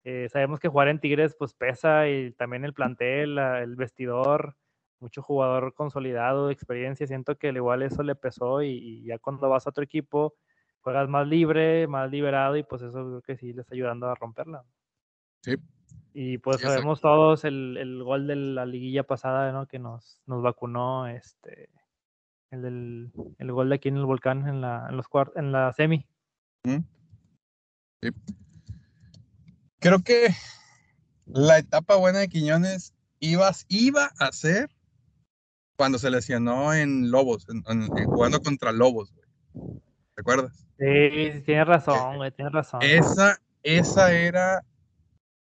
eh, 0.06 0.30
sabemos 0.32 0.62
que 0.62 0.70
jugar 0.70 0.88
en 0.88 1.00
Tigres 1.00 1.36
pues 1.38 1.54
pesa 1.54 2.08
y 2.08 2.32
también 2.32 2.64
el 2.64 2.74
plantel, 2.74 3.38
el 3.38 3.76
vestidor, 3.76 4.56
mucho 5.02 5.22
jugador 5.22 5.74
consolidado, 5.74 6.52
experiencia, 6.52 7.06
siento 7.06 7.38
que 7.38 7.50
al 7.50 7.58
igual 7.58 7.84
eso 7.84 8.02
le 8.02 8.16
pesó 8.16 8.64
y, 8.64 9.04
ya 9.04 9.20
cuando 9.20 9.50
vas 9.50 9.68
a 9.68 9.72
otro 9.72 9.84
equipo, 9.84 10.36
juegas 10.80 11.10
más 11.10 11.28
libre, 11.28 11.86
más 11.88 12.10
liberado 12.10 12.56
y 12.56 12.64
pues 12.64 12.82
eso 12.82 12.94
creo 12.94 13.22
que 13.22 13.36
sí 13.36 13.52
le 13.52 13.62
está 13.62 13.76
ayudando 13.76 14.08
a 14.08 14.16
romperla. 14.16 14.64
Sí. 15.42 15.56
Y 16.14 16.38
pues 16.38 16.62
sabemos 16.62 17.02
todos 17.02 17.44
el, 17.44 17.76
el, 17.78 18.04
gol 18.04 18.26
de 18.26 18.36
la 18.38 18.66
liguilla 18.66 19.04
pasada, 19.04 19.52
¿no? 19.52 19.68
Que 19.68 19.80
nos, 19.80 20.22
nos 20.26 20.42
vacunó, 20.42 21.08
este, 21.08 21.70
el, 22.52 22.62
del, 22.62 23.12
el 23.38 23.52
gol 23.52 23.70
de 23.70 23.76
aquí 23.76 23.90
en 23.90 23.98
el 23.98 24.06
volcán 24.06 24.48
en 24.48 24.62
la, 24.62 24.88
en 24.90 24.98
los 24.98 25.06
en 25.36 25.52
la 25.52 25.74
semi. 25.74 26.06
Sí. 26.66 26.84
Creo 29.80 30.00
que 30.00 30.30
la 31.26 31.58
etapa 31.60 31.96
buena 31.96 32.20
de 32.20 32.28
Quiñones 32.28 32.94
iba, 33.20 33.52
iba 33.68 34.12
a 34.20 34.32
ser 34.32 34.70
cuando 35.78 35.98
se 35.98 36.10
lesionó 36.10 36.74
en 36.74 37.12
Lobos, 37.12 37.48
jugando 38.06 38.42
contra 38.42 38.72
Lobos, 38.72 39.14
güey. 39.14 39.80
¿Te 40.16 40.22
acuerdas? 40.22 40.68
Sí, 40.78 41.42
tienes 41.46 41.68
razón, 41.68 42.18
güey, 42.18 42.32
tienes 42.32 42.54
razón. 42.54 42.82
Esa, 42.84 43.40
esa 43.64 44.12
era, 44.12 44.66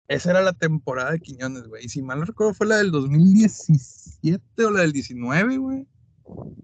esa 0.10 0.32
era 0.32 0.42
la 0.42 0.54
temporada 0.54 1.12
de 1.12 1.20
Quiñones, 1.20 1.68
güey. 1.68 1.86
Y 1.86 1.90
si 1.90 2.02
mal 2.02 2.20
no 2.20 2.26
recuerdo 2.26 2.54
fue 2.54 2.68
la 2.68 2.78
del 2.78 2.92
2017 2.92 4.66
o 4.66 4.72
la 4.72 4.82
del 4.82 4.92
19, 4.92 5.58
güey. 5.58 5.88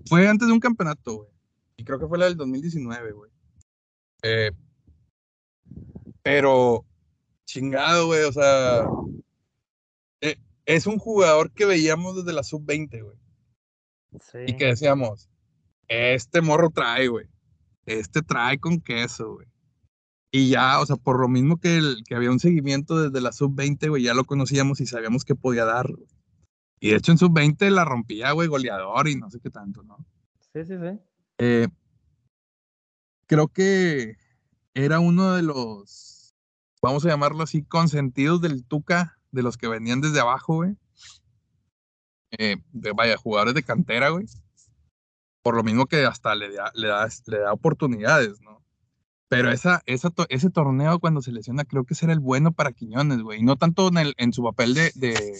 Fue 0.07 0.27
antes 0.27 0.47
de 0.47 0.53
un 0.53 0.59
campeonato, 0.59 1.15
güey. 1.17 1.29
Y 1.77 1.83
creo 1.83 1.99
que 1.99 2.07
fue 2.07 2.17
la 2.17 2.25
del 2.25 2.37
2019, 2.37 3.11
güey. 3.11 3.31
Eh, 4.23 4.51
pero, 6.23 6.85
chingado, 7.45 8.07
güey, 8.07 8.23
o 8.23 8.31
sea, 8.31 8.85
eh, 10.21 10.37
es 10.65 10.85
un 10.85 10.99
jugador 10.99 11.51
que 11.51 11.65
veíamos 11.65 12.17
desde 12.17 12.33
la 12.33 12.43
sub-20, 12.43 13.03
güey. 13.03 13.17
Y 14.47 14.57
que 14.57 14.65
decíamos, 14.65 15.29
este 15.87 16.41
morro 16.41 16.69
trae, 16.69 17.07
güey. 17.07 17.27
Este 17.85 18.21
trae 18.21 18.59
con 18.59 18.79
queso, 18.79 19.33
güey. 19.33 19.47
Y 20.31 20.49
ya, 20.49 20.79
o 20.79 20.85
sea, 20.85 20.95
por 20.95 21.19
lo 21.19 21.27
mismo 21.27 21.59
que, 21.59 21.77
el, 21.77 22.03
que 22.05 22.15
había 22.15 22.31
un 22.31 22.39
seguimiento 22.39 23.01
desde 23.01 23.21
la 23.21 23.33
sub-20, 23.33 23.89
güey, 23.89 24.03
ya 24.03 24.13
lo 24.13 24.23
conocíamos 24.23 24.79
y 24.79 24.85
sabíamos 24.85 25.25
que 25.25 25.35
podía 25.35 25.65
dar, 25.65 25.87
Y 26.83 26.89
de 26.89 26.95
hecho 26.97 27.11
en 27.11 27.19
sub-20 27.19 27.69
la 27.69 27.85
rompía, 27.85 28.31
güey, 28.31 28.47
goleador 28.47 29.07
y 29.07 29.15
no 29.15 29.29
sé 29.29 29.39
qué 29.39 29.51
tanto, 29.51 29.83
¿no? 29.83 30.03
Sí, 30.51 30.65
sí, 30.65 30.73
sí. 30.73 30.99
Eh, 31.37 31.67
creo 33.27 33.47
que 33.49 34.17
era 34.73 34.99
uno 34.99 35.33
de 35.33 35.43
los, 35.43 36.33
vamos 36.81 37.05
a 37.05 37.09
llamarlo 37.09 37.43
así, 37.43 37.63
consentidos 37.63 38.41
del 38.41 38.65
Tuca, 38.65 39.19
de 39.31 39.43
los 39.43 39.57
que 39.57 39.67
venían 39.67 40.01
desde 40.01 40.21
abajo, 40.21 40.55
güey. 40.55 40.75
Eh, 42.31 42.57
de, 42.71 42.91
vaya, 42.93 43.15
jugadores 43.15 43.53
de 43.53 43.63
cantera, 43.63 44.09
güey. 44.09 44.25
Por 45.43 45.55
lo 45.55 45.63
mismo 45.63 45.85
que 45.85 46.03
hasta 46.05 46.33
le 46.33 46.51
da, 46.51 46.71
le 46.73 46.87
da, 46.87 47.07
le 47.27 47.39
da 47.39 47.53
oportunidades, 47.53 48.41
¿no? 48.41 48.63
Pero 49.27 49.51
esa, 49.51 49.83
esa, 49.85 50.11
ese 50.29 50.49
torneo 50.49 50.99
cuando 50.99 51.21
se 51.21 51.31
lesiona, 51.31 51.63
creo 51.63 51.85
que 51.85 51.95
será 51.95 52.11
el 52.11 52.19
bueno 52.19 52.51
para 52.53 52.71
Quiñones, 52.71 53.21
güey. 53.21 53.39
Y 53.39 53.43
no 53.43 53.55
tanto 53.55 53.87
en, 53.89 53.97
el, 53.99 54.13
en 54.17 54.33
su 54.33 54.43
papel 54.43 54.73
de, 54.73 54.91
de, 54.95 55.39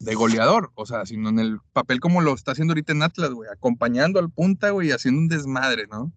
de, 0.00 0.14
goleador, 0.14 0.72
o 0.74 0.86
sea, 0.86 1.06
sino 1.06 1.28
en 1.28 1.38
el 1.38 1.58
papel 1.72 2.00
como 2.00 2.20
lo 2.20 2.34
está 2.34 2.52
haciendo 2.52 2.72
ahorita 2.72 2.92
en 2.92 3.02
Atlas, 3.02 3.30
güey. 3.30 3.48
Acompañando 3.50 4.18
al 4.18 4.30
punta, 4.30 4.70
güey, 4.70 4.90
haciendo 4.90 5.20
un 5.20 5.28
desmadre, 5.28 5.86
¿no? 5.86 6.12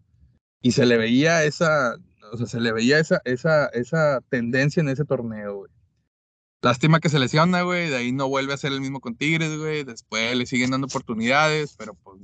Y 0.62 0.72
se 0.72 0.86
le 0.86 0.98
veía 0.98 1.44
esa, 1.44 1.96
o 2.32 2.38
sea, 2.38 2.48
se 2.48 2.60
le 2.60 2.72
veía 2.72 3.00
esa, 3.00 3.22
esa, 3.26 3.68
esa 3.68 4.22
tendencia 4.30 4.82
en 4.82 4.90
ese 4.90 5.06
torneo, 5.06 5.58
güey. 5.58 5.72
Lástima 6.62 7.02
que 7.02 7.10
se 7.10 7.20
lesiona, 7.20 7.64
güey, 7.64 7.90
de 7.90 7.98
ahí 7.98 8.12
no 8.14 8.30
vuelve 8.30 8.54
a 8.54 8.58
ser 8.58 8.72
el 8.72 8.80
mismo 8.80 9.02
con 9.02 9.16
Tigres, 9.16 9.58
güey. 9.58 9.84
Después 9.84 10.36
le 10.36 10.46
siguen 10.46 10.72
dando 10.72 10.88
oportunidades, 10.88 11.76
pero 11.78 11.94
pues 11.94 12.22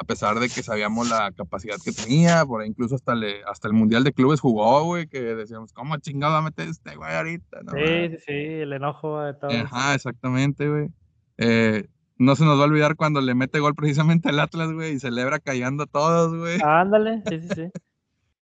a 0.00 0.04
pesar 0.04 0.40
de 0.40 0.48
que 0.48 0.62
sabíamos 0.62 1.10
la 1.10 1.30
capacidad 1.32 1.76
que 1.84 1.92
tenía, 1.92 2.46
por 2.46 2.62
ahí 2.62 2.68
incluso 2.68 2.94
hasta, 2.94 3.14
le, 3.14 3.44
hasta 3.44 3.68
el 3.68 3.74
Mundial 3.74 4.02
de 4.02 4.14
Clubes 4.14 4.40
jugó, 4.40 4.82
güey, 4.84 5.06
que 5.06 5.20
decíamos, 5.20 5.74
¿cómo 5.74 5.94
chingado 5.98 6.32
va 6.32 6.38
a 6.38 6.42
meter 6.42 6.68
este 6.68 6.96
güey 6.96 7.14
ahorita? 7.14 7.60
sí, 7.70 8.08
sí, 8.08 8.16
sí, 8.26 8.32
el 8.32 8.72
enojo 8.72 9.20
de 9.20 9.34
todo. 9.34 9.50
Ajá, 9.50 9.94
exactamente, 9.94 10.66
güey. 10.70 10.88
Eh, 11.36 11.86
no 12.16 12.34
se 12.34 12.46
nos 12.46 12.58
va 12.58 12.62
a 12.62 12.66
olvidar 12.66 12.96
cuando 12.96 13.20
le 13.20 13.34
mete 13.34 13.60
gol 13.60 13.74
precisamente 13.74 14.30
al 14.30 14.40
Atlas, 14.40 14.72
güey, 14.72 14.94
y 14.94 15.00
celebra 15.00 15.38
callando 15.38 15.82
a 15.82 15.86
todos, 15.86 16.34
güey. 16.34 16.58
Ándale, 16.64 17.22
sí, 17.28 17.40
sí, 17.42 17.48
sí. 17.54 17.70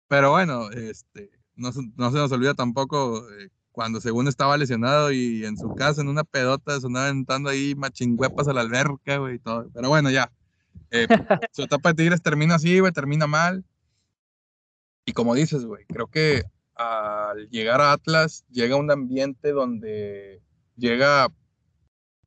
Pero 0.10 0.32
bueno, 0.32 0.70
este, 0.72 1.32
no, 1.56 1.70
no 1.96 2.12
se 2.12 2.18
nos 2.18 2.32
olvida 2.34 2.56
tampoco 2.56 3.24
eh, 3.40 3.48
cuando 3.72 4.02
según 4.02 4.28
estaba 4.28 4.58
lesionado 4.58 5.14
y 5.14 5.46
en 5.46 5.56
su 5.56 5.74
casa 5.76 6.02
en 6.02 6.10
una 6.10 6.26
pedota 6.26 6.78
se 6.78 6.88
andaba 6.88 7.06
aventando 7.06 7.50
ahí 7.50 7.74
machingüepas 7.74 8.50
a 8.50 8.54
la 8.54 8.62
alberca, 8.62 9.16
güey, 9.16 9.36
y 9.36 9.40
todo. 9.40 9.70
Pero 9.74 9.88
bueno, 9.88 10.10
ya. 10.10 10.30
Eh, 10.92 11.08
su 11.52 11.64
etapa 11.64 11.90
de 11.90 11.96
Tigres 11.96 12.22
termina 12.22 12.56
así, 12.56 12.80
güey, 12.80 12.92
termina 12.92 13.28
mal. 13.28 13.64
Y 15.06 15.14
como 15.14 15.36
dices, 15.36 15.66
güey, 15.66 15.86
creo 15.86 16.08
que 16.08 16.44
al 16.76 17.50
llegar 17.50 17.82
a 17.82 17.92
Atlas 17.94 18.46
llega 18.50 18.76
un 18.76 18.92
ambiente 18.92 19.52
donde 19.52 20.42
llega 20.76 21.28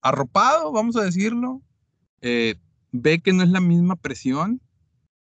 arropado, 0.01 0.73
vamos 0.73 0.97
a 0.97 1.05
decirlo. 1.05 1.63
Eh, 2.21 2.57
ve 2.93 3.21
que 3.21 3.33
no 3.33 3.43
es 3.43 3.51
la 3.51 3.61
misma 3.61 3.97
presión 3.97 4.61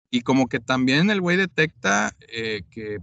y 0.10 0.22
como 0.22 0.48
que 0.48 0.60
también 0.60 1.10
el 1.10 1.22
güey 1.22 1.38
detecta 1.38 2.16
eh, 2.28 2.64
que 2.70 3.00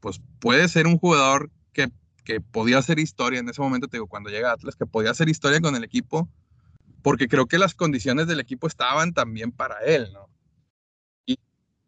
pues 0.00 0.20
puede 0.40 0.68
ser 0.68 0.86
un 0.86 0.98
jugador 0.98 1.50
que, 1.72 1.90
que, 2.24 2.40
podía 2.40 2.78
hacer 2.78 2.98
historia 2.98 3.40
en 3.40 3.48
ese 3.48 3.60
momento, 3.60 3.88
te 3.88 3.96
digo, 3.96 4.06
cuando 4.06 4.30
llega 4.30 4.52
Atlas, 4.52 4.76
que 4.76 4.86
podía 4.86 5.10
hacer 5.10 5.28
historia 5.28 5.60
con 5.60 5.74
el 5.74 5.84
equipo, 5.84 6.28
porque 7.06 7.28
creo 7.28 7.46
que 7.46 7.56
las 7.56 7.72
condiciones 7.72 8.26
del 8.26 8.40
equipo 8.40 8.66
estaban 8.66 9.14
también 9.14 9.52
para 9.52 9.78
él, 9.78 10.10
¿no? 10.12 10.28
Y 11.24 11.38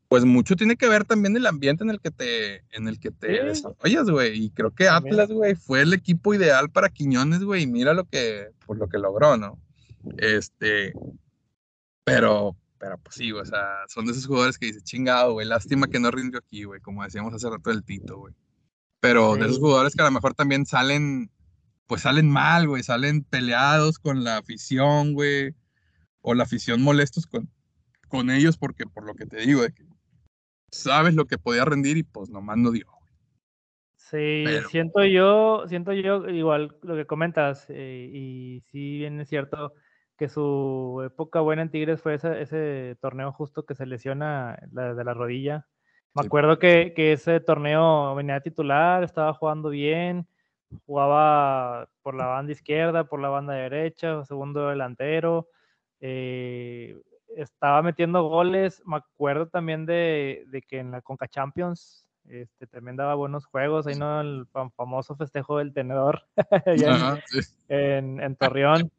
pues 0.06 0.24
mucho 0.24 0.54
tiene 0.54 0.76
que 0.76 0.88
ver 0.88 1.04
también 1.04 1.36
el 1.36 1.44
ambiente 1.44 1.82
en 1.82 1.90
el 1.90 2.00
que 2.00 2.12
te, 2.12 2.58
en 2.70 2.86
el 2.86 3.00
que 3.00 3.10
te 3.10 3.42
desarrollas, 3.42 4.08
güey. 4.08 4.44
Y 4.44 4.50
creo 4.50 4.72
que 4.72 4.88
Atlas, 4.88 5.28
güey, 5.28 5.56
fue 5.56 5.80
el 5.80 5.92
equipo 5.92 6.34
ideal 6.34 6.70
para 6.70 6.88
Quiñones, 6.88 7.42
güey, 7.42 7.64
y 7.64 7.66
mira 7.66 7.94
lo 7.94 8.04
que, 8.04 8.50
por 8.64 8.78
lo 8.78 8.88
que 8.88 8.98
logró, 8.98 9.36
¿no? 9.36 9.58
Este, 10.18 10.92
pero, 12.04 12.56
pero 12.78 12.96
pues 12.98 13.16
sí, 13.16 13.32
o 13.32 13.44
sea, 13.44 13.66
son 13.88 14.06
de 14.06 14.12
esos 14.12 14.28
jugadores 14.28 14.56
que 14.56 14.66
dice 14.66 14.82
chingado, 14.82 15.32
güey, 15.32 15.48
lástima 15.48 15.88
que 15.88 15.98
no 15.98 16.12
rindió 16.12 16.38
aquí, 16.38 16.62
güey, 16.62 16.80
como 16.80 17.02
decíamos 17.02 17.34
hace 17.34 17.50
rato 17.50 17.70
del 17.70 17.82
Tito, 17.82 18.18
güey. 18.18 18.34
Pero 19.00 19.34
de 19.34 19.46
esos 19.46 19.58
jugadores 19.58 19.96
que 19.96 20.02
a 20.02 20.06
lo 20.06 20.12
mejor 20.12 20.34
también 20.34 20.64
salen, 20.64 21.28
pues 21.88 22.02
salen 22.02 22.30
mal, 22.30 22.68
güey, 22.68 22.82
salen 22.82 23.24
peleados 23.24 23.98
con 23.98 24.22
la 24.22 24.36
afición, 24.36 25.14
güey, 25.14 25.54
o 26.20 26.34
la 26.34 26.44
afición 26.44 26.82
molestos 26.82 27.26
con, 27.26 27.50
con 28.08 28.30
ellos 28.30 28.58
porque, 28.58 28.84
por 28.86 29.04
lo 29.04 29.14
que 29.14 29.26
te 29.26 29.38
digo, 29.38 29.62
de 29.62 29.72
que 29.72 29.84
sabes 30.70 31.14
lo 31.14 31.24
que 31.24 31.38
podía 31.38 31.64
rendir 31.64 31.96
y 31.96 32.02
pues 32.02 32.28
nomás 32.28 32.58
no 32.58 32.70
dio. 32.70 32.86
Sí, 33.96 34.44
siento 34.70 35.04
yo, 35.04 35.64
siento 35.66 35.92
yo 35.92 36.28
igual 36.28 36.76
lo 36.82 36.94
que 36.94 37.06
comentas, 37.06 37.66
eh, 37.68 38.10
y 38.12 38.60
sí 38.70 38.98
bien 38.98 39.20
es 39.20 39.28
cierto, 39.28 39.72
que 40.18 40.28
su 40.28 41.02
época 41.04 41.40
buena 41.40 41.62
en 41.62 41.70
Tigres 41.70 42.02
fue 42.02 42.14
ese, 42.14 42.40
ese 42.42 42.96
torneo 43.00 43.32
justo 43.32 43.64
que 43.64 43.74
se 43.74 43.86
lesiona 43.86 44.58
la, 44.72 44.94
de 44.94 45.04
la 45.04 45.14
rodilla. 45.14 45.66
Me 46.14 46.26
acuerdo 46.26 46.58
que, 46.58 46.92
que, 46.94 47.12
ese 47.12 47.40
torneo 47.40 48.14
venía 48.14 48.40
titular, 48.40 49.04
estaba 49.04 49.32
jugando 49.32 49.68
bien, 49.68 50.26
jugaba 50.86 51.88
por 52.02 52.14
la 52.14 52.26
banda 52.26 52.52
izquierda, 52.52 53.04
por 53.04 53.20
la 53.20 53.28
banda 53.28 53.54
derecha, 53.54 54.24
segundo 54.24 54.68
delantero, 54.68 55.48
eh, 56.00 57.00
estaba 57.36 57.82
metiendo 57.82 58.22
goles. 58.28 58.82
Me 58.86 58.96
acuerdo 58.96 59.48
también 59.48 59.86
de, 59.86 60.44
de, 60.48 60.62
que 60.62 60.78
en 60.78 60.90
la 60.90 61.02
Conca 61.02 61.28
Champions 61.28 62.06
este, 62.28 62.66
también 62.66 62.96
daba 62.96 63.14
buenos 63.14 63.46
juegos, 63.46 63.86
ahí 63.86 63.94
no 63.94 64.20
el 64.20 64.46
famoso 64.76 65.16
festejo 65.16 65.58
del 65.58 65.72
tenedor 65.72 66.24
en, 67.68 68.20
en 68.20 68.36
Torreón. 68.36 68.90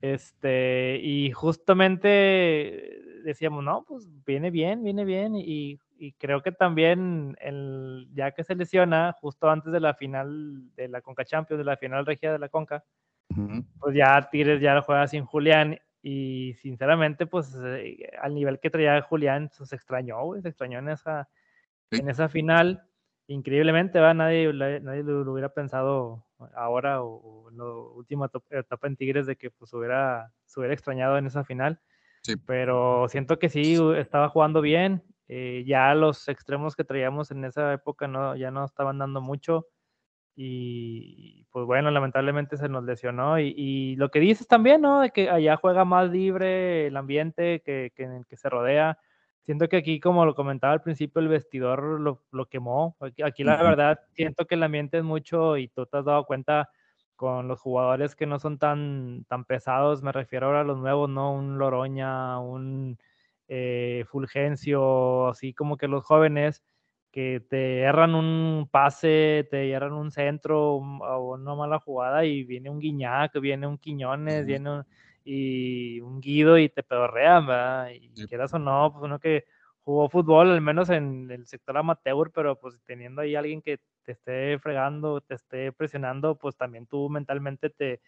Este, 0.00 1.00
y 1.02 1.30
justamente 1.32 3.00
decíamos, 3.24 3.64
no, 3.64 3.84
pues 3.88 4.06
viene 4.26 4.50
bien, 4.50 4.82
viene 4.82 5.04
bien, 5.04 5.34
y, 5.34 5.78
y 6.04 6.12
creo 6.12 6.42
que 6.42 6.52
también, 6.52 7.36
el, 7.40 8.08
ya 8.12 8.32
que 8.32 8.44
se 8.44 8.54
lesiona, 8.54 9.14
justo 9.20 9.48
antes 9.48 9.72
de 9.72 9.80
la 9.80 9.94
final 9.94 10.74
de 10.74 10.88
la 10.88 11.00
Conca 11.00 11.24
Champions, 11.24 11.58
de 11.58 11.64
la 11.64 11.78
final 11.78 12.04
regia 12.04 12.30
de 12.30 12.38
la 12.38 12.50
Conca, 12.50 12.84
pues 13.80 13.96
ya 13.96 14.28
Tigres 14.30 14.60
ya 14.60 14.82
juega 14.82 15.06
sin 15.08 15.24
Julián, 15.24 15.78
y 16.02 16.52
sinceramente, 16.60 17.26
pues 17.26 17.56
eh, 17.64 18.10
al 18.20 18.34
nivel 18.34 18.60
que 18.60 18.68
traía 18.68 19.00
Julián, 19.00 19.50
pues, 19.56 19.70
se 19.70 19.76
extrañó, 19.76 20.18
se 20.42 20.48
extrañó 20.48 20.78
en 20.80 20.90
esa, 20.90 21.30
en 21.90 22.10
esa 22.10 22.28
final, 22.28 22.86
increíblemente, 23.26 23.98
¿va? 24.00 24.12
Nadie, 24.12 24.52
nadie 24.52 25.02
lo 25.02 25.32
hubiera 25.32 25.48
pensado 25.48 26.26
ahora 26.54 27.02
o, 27.02 27.50
en 27.50 27.56
la 27.56 27.64
última 27.64 28.30
etapa 28.50 28.86
en 28.86 28.96
Tigres 28.96 29.24
de 29.24 29.36
que 29.36 29.50
pues 29.50 29.72
hubiera, 29.72 30.30
se 30.44 30.60
hubiera 30.60 30.74
extrañado 30.74 31.16
en 31.16 31.26
esa 31.26 31.44
final. 31.44 31.80
Sí. 32.20 32.36
Pero 32.36 33.08
siento 33.08 33.38
que 33.38 33.48
sí, 33.48 33.78
estaba 33.96 34.28
jugando 34.28 34.60
bien. 34.60 35.02
Eh, 35.28 35.64
ya 35.66 35.94
los 35.94 36.28
extremos 36.28 36.76
que 36.76 36.84
traíamos 36.84 37.30
en 37.30 37.44
esa 37.44 37.72
época 37.72 38.06
no, 38.08 38.36
ya 38.36 38.50
no 38.50 38.64
estaban 38.64 38.98
dando 38.98 39.20
mucho. 39.20 39.66
Y 40.36 41.46
pues 41.52 41.66
bueno, 41.66 41.90
lamentablemente 41.90 42.56
se 42.56 42.68
nos 42.68 42.84
lesionó. 42.84 43.38
Y, 43.38 43.96
lo 43.96 44.10
que 44.10 44.20
dices 44.20 44.48
también, 44.48 44.80
¿no? 44.82 45.00
De 45.00 45.10
que 45.10 45.30
allá 45.30 45.56
juega 45.56 45.84
más 45.84 46.10
libre 46.10 46.88
el 46.88 46.96
ambiente 46.96 47.62
que, 47.64 47.92
que 47.94 48.02
en 48.04 48.12
el 48.12 48.26
que 48.26 48.36
se 48.36 48.48
rodea. 48.48 48.98
siento 49.44 49.68
que 49.68 49.76
aquí, 49.76 50.00
como 50.00 50.24
lo 50.24 50.34
comentaba 50.34 50.72
al 50.72 50.82
principio, 50.82 51.20
el 51.20 51.28
vestidor 51.28 52.00
lo, 52.00 52.22
lo 52.32 52.46
quemó. 52.46 52.96
Aquí, 53.24 53.44
la 53.44 53.62
verdad, 53.62 54.00
siento 54.12 54.46
que 54.46 54.56
el 54.56 54.62
ambiente 54.64 54.98
es 54.98 55.04
mucho 55.04 55.56
y 55.56 55.68
tú 55.68 55.86
te 55.86 55.98
has 55.98 56.04
dado 56.04 56.24
cuenta 56.24 56.68
con 57.16 57.48
los 57.48 57.60
jugadores 57.60 58.16
que 58.16 58.26
no 58.26 58.38
son 58.38 58.58
tan, 58.58 59.24
tan 59.28 59.44
pesados, 59.44 60.02
me 60.02 60.12
refiero 60.12 60.46
ahora 60.46 60.60
a 60.60 60.64
los 60.64 60.78
nuevos, 60.78 61.08
¿no? 61.08 61.32
Un 61.32 61.58
Loroña, 61.58 62.38
un 62.40 62.98
eh, 63.48 64.04
Fulgencio, 64.08 65.28
así 65.28 65.54
como 65.54 65.76
que 65.76 65.88
los 65.88 66.04
jóvenes 66.04 66.62
que 67.10 67.40
te 67.48 67.80
erran 67.80 68.14
un 68.14 68.68
pase, 68.70 69.46
te 69.50 69.70
erran 69.70 69.92
un 69.92 70.10
centro 70.10 70.74
o 70.74 71.34
una 71.34 71.54
mala 71.54 71.78
jugada 71.78 72.24
y 72.24 72.42
viene 72.44 72.70
un 72.70 72.80
Guiñac, 72.80 73.38
viene 73.40 73.66
un 73.66 73.78
Quiñones, 73.78 74.46
viene 74.46 74.70
un 74.70 74.84
y 75.24 76.00
un 76.00 76.20
Guido 76.20 76.58
y 76.58 76.68
te 76.68 76.82
pedorrean, 76.82 77.46
¿verdad? 77.46 77.90
Y 77.90 78.10
quieras 78.26 78.52
o 78.54 78.58
no, 78.58 78.92
pues 78.92 79.04
uno 79.04 79.18
que 79.18 79.44
jugó 79.82 80.08
fútbol, 80.08 80.50
al 80.50 80.60
menos 80.60 80.90
en 80.90 81.30
el 81.30 81.46
sector 81.46 81.76
amateur, 81.78 82.30
pero 82.32 82.58
pues 82.58 82.78
teniendo 82.84 83.22
ahí 83.22 83.34
alguien 83.34 83.62
que 83.62 83.80
te 84.02 84.12
esté 84.12 84.58
fregando, 84.58 85.20
te 85.20 85.34
esté 85.34 85.72
presionando, 85.72 86.36
pues 86.36 86.56
también 86.56 86.86
tú 86.86 87.08
mentalmente 87.08 87.70
te, 87.70 88.00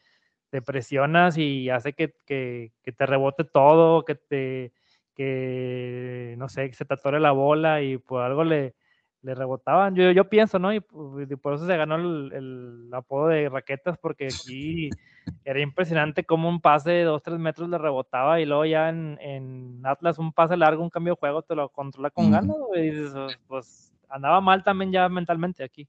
te 0.51 0.63
presionas 0.63 1.39
y 1.39 1.71
hace 1.71 1.93
que, 1.95 2.15
que, 2.27 2.73
que, 2.83 2.93
te 2.93 3.07
rebote 3.07 3.45
todo, 3.45 4.05
que 4.05 4.15
te, 4.15 4.73
que, 5.17 6.35
no 6.39 6.49
sé, 6.49 6.69
que 6.69 6.77
se 6.77 6.85
te 6.85 6.95
atore 6.95 7.19
la 7.19 7.33
bola 7.33 7.83
y 7.83 7.99
por 7.99 8.23
algo 8.23 8.45
le, 8.45 8.75
le 9.23 9.35
rebotaban. 9.35 9.95
Yo, 9.95 10.11
yo 10.13 10.29
pienso, 10.29 10.59
¿no? 10.59 10.73
Y, 10.73 10.81
por 10.81 11.55
eso 11.55 11.67
se 11.67 11.77
ganó 11.77 11.97
el, 11.97 12.33
el, 12.33 12.95
apodo 12.95 13.29
de 13.29 13.49
raquetas, 13.49 13.99
porque 13.99 14.27
aquí 14.27 14.91
era 15.45 15.61
impresionante 15.61 16.25
cómo 16.25 16.49
un 16.49 16.61
pase 16.61 16.91
de 16.91 17.05
2, 17.05 17.23
3 17.23 17.39
metros 17.39 17.69
le 17.69 17.79
rebotaba 17.79 18.41
y 18.41 18.47
luego 18.47 18.65
ya 18.67 18.91
en, 18.91 19.19
en, 19.21 19.81
Atlas 19.85 20.19
un 20.19 20.33
pase 20.33 20.57
largo, 20.57 20.83
un 20.83 20.91
cambio 20.91 21.15
de 21.15 21.21
juego, 21.21 21.43
te 21.43 21.57
lo 21.57 21.71
controla 21.71 22.11
con 22.11 22.31
ganas, 22.31 22.57
y 22.77 22.81
dices, 22.83 23.13
pues, 23.49 23.93
andaba 24.09 24.41
mal 24.41 24.63
también 24.63 24.93
ya 24.93 25.09
mentalmente 25.09 25.65
aquí. 25.65 25.89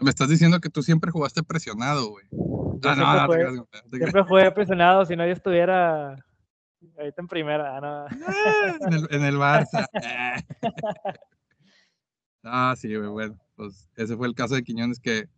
Me 0.00 0.08
estás 0.08 0.30
diciendo 0.30 0.58
que 0.58 0.70
tú 0.70 0.82
siempre 0.82 1.10
jugaste 1.10 1.42
presionado, 1.42 2.08
güey. 2.08 2.24
Ah, 2.82 2.94
siempre, 2.94 3.04
no, 3.04 3.26
jugué, 3.26 3.44
no, 3.52 3.66
siempre 3.98 4.22
jugué 4.22 4.50
presionado, 4.50 5.04
si 5.04 5.14
no 5.14 5.26
yo 5.26 5.32
estuviera 5.32 6.16
ahorita 6.98 7.22
en 7.22 7.28
primera. 7.28 7.80
No. 7.80 8.06
en, 8.86 8.92
el, 8.92 9.08
en 9.10 9.24
el 9.24 9.36
Barça. 9.36 9.86
Ah, 12.44 12.74
sí, 12.76 12.96
bueno, 12.96 13.38
pues 13.54 13.88
ese 13.94 14.16
fue 14.16 14.26
el 14.26 14.34
caso 14.34 14.56
de 14.56 14.64
Quiñones 14.64 14.98
que 14.98 15.28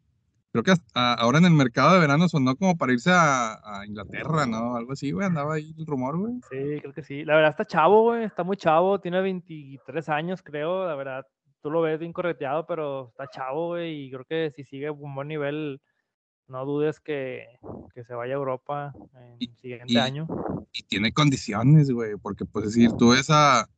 creo 0.54 0.62
que 0.62 0.70
hasta 0.70 1.14
ahora 1.14 1.38
en 1.38 1.46
el 1.46 1.52
mercado 1.52 1.94
de 1.94 1.98
verano 1.98 2.28
sonó 2.28 2.54
como 2.54 2.76
para 2.76 2.92
irse 2.92 3.10
a, 3.12 3.82
Inglaterra, 3.86 4.46
¿no? 4.46 4.76
Algo 4.76 4.92
así, 4.92 5.10
güey, 5.10 5.26
andaba 5.26 5.54
ahí 5.54 5.74
el 5.76 5.84
rumor, 5.84 6.16
güey. 6.16 6.34
Sí, 6.48 6.80
creo 6.80 6.94
que 6.94 7.02
sí. 7.02 7.24
La 7.24 7.34
verdad 7.34 7.50
está 7.50 7.64
chavo, 7.64 8.04
güey, 8.04 8.22
está 8.24 8.44
muy 8.44 8.56
chavo, 8.56 9.00
tiene 9.00 9.20
23 9.20 10.08
años, 10.08 10.42
creo, 10.42 10.86
la 10.86 10.94
verdad. 10.94 11.26
Tú 11.60 11.70
lo 11.70 11.80
ves 11.80 11.98
bien 11.98 12.12
correteado, 12.12 12.66
pero 12.66 13.08
está 13.08 13.26
chavo, 13.26 13.68
güey, 13.68 14.04
y 14.04 14.10
creo 14.10 14.24
que 14.24 14.52
si 14.54 14.62
sigue 14.62 14.88
un 14.90 15.14
buen 15.14 15.26
nivel, 15.26 15.80
no 16.48 16.64
dudes 16.64 17.00
que, 17.00 17.46
se 18.06 18.14
vaya 18.14 18.34
a 18.34 18.36
Europa 18.36 18.94
en 19.14 19.36
el 19.40 19.56
siguiente 19.56 19.98
año. 19.98 20.26
Y 20.72 20.82
tiene 20.82 21.12
condiciones, 21.12 21.90
güey, 21.90 22.16
porque 22.20 22.44
pues 22.44 22.66
decir, 22.66 22.92
tú 22.98 23.10
ves 23.10 23.28
a 23.30 23.68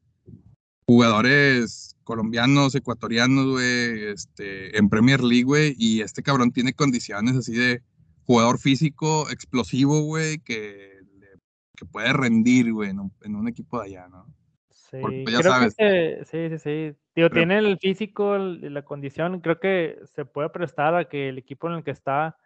jugadores 0.87 1.97
colombianos, 2.05 2.75
ecuatorianos, 2.75 3.47
güey, 3.47 4.07
este, 4.07 4.77
en 4.79 4.89
Premier 4.89 5.23
League, 5.23 5.45
güey, 5.45 5.75
y 5.79 6.01
este 6.01 6.23
cabrón 6.23 6.53
tiene 6.53 6.73
condiciones 6.73 7.37
así 7.37 7.53
de 7.53 7.83
jugador 8.25 8.59
físico, 8.59 9.29
explosivo, 9.31 10.01
güey, 10.03 10.39
que, 10.39 11.01
que 11.77 11.85
puede 11.87 12.13
rendir, 12.13 12.73
güey, 12.73 12.91
en, 12.91 13.35
un 13.37 13.49
equipo 13.49 13.81
de 13.81 13.87
allá, 13.87 14.09
¿no? 14.09 14.27
Sí, 14.71 14.99
pues, 15.01 15.33
ya 15.33 15.43
sabes. 15.43 15.75
Que, 15.77 16.23
sí, 16.25 16.49
sí, 16.51 16.59
sí. 16.59 16.97
Tío, 17.15 17.31
tiene 17.31 17.59
el 17.59 17.79
físico, 17.79 18.39
la 18.39 18.83
condición, 18.83 19.41
creo 19.41 19.59
que 19.59 19.99
se 20.15 20.25
puede 20.25 20.51
prestar 20.51 20.95
a 20.95 21.09
que 21.09 21.29
el 21.29 21.39
equipo 21.39 21.69
en 21.69 21.75
el 21.75 21.85
que 21.85 21.91
está, 21.91 22.37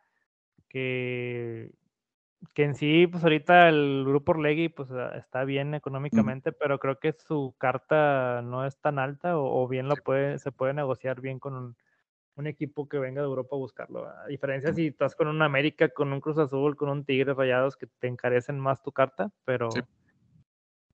que 0.70 1.74
que 2.54 2.64
en 2.64 2.74
sí, 2.74 3.06
pues 3.06 3.22
ahorita 3.22 3.68
el 3.68 4.04
grupo 4.06 4.32
Orlegui 4.32 4.68
pues 4.70 4.88
está 5.16 5.44
bien 5.44 5.74
económicamente, 5.74 6.52
pero 6.52 6.78
creo 6.78 6.98
que 6.98 7.12
su 7.12 7.54
carta 7.58 8.40
no 8.42 8.66
es 8.66 8.78
tan 8.78 8.98
alta 8.98 9.38
o, 9.38 9.68
bien 9.68 9.88
lo 9.88 9.96
puede, 9.96 10.38
se 10.38 10.50
puede 10.50 10.72
negociar 10.72 11.20
bien 11.20 11.38
con 11.38 11.54
un, 11.54 11.76
equipo 12.46 12.88
que 12.88 12.98
venga 12.98 13.20
de 13.20 13.26
Europa 13.26 13.54
a 13.54 13.58
buscarlo. 13.58 14.08
A 14.08 14.26
diferencia 14.26 14.72
si 14.72 14.86
estás 14.86 15.14
con 15.14 15.28
un 15.28 15.42
América, 15.42 15.90
con 15.90 16.10
un 16.10 16.22
Cruz 16.22 16.38
Azul, 16.38 16.74
con 16.74 16.88
un 16.88 17.04
Tigre 17.04 17.34
Rayados 17.34 17.76
que 17.76 17.86
te 17.86 18.06
encarecen 18.06 18.58
más 18.58 18.82
tu 18.82 18.92
carta, 18.92 19.30
pero, 19.44 19.68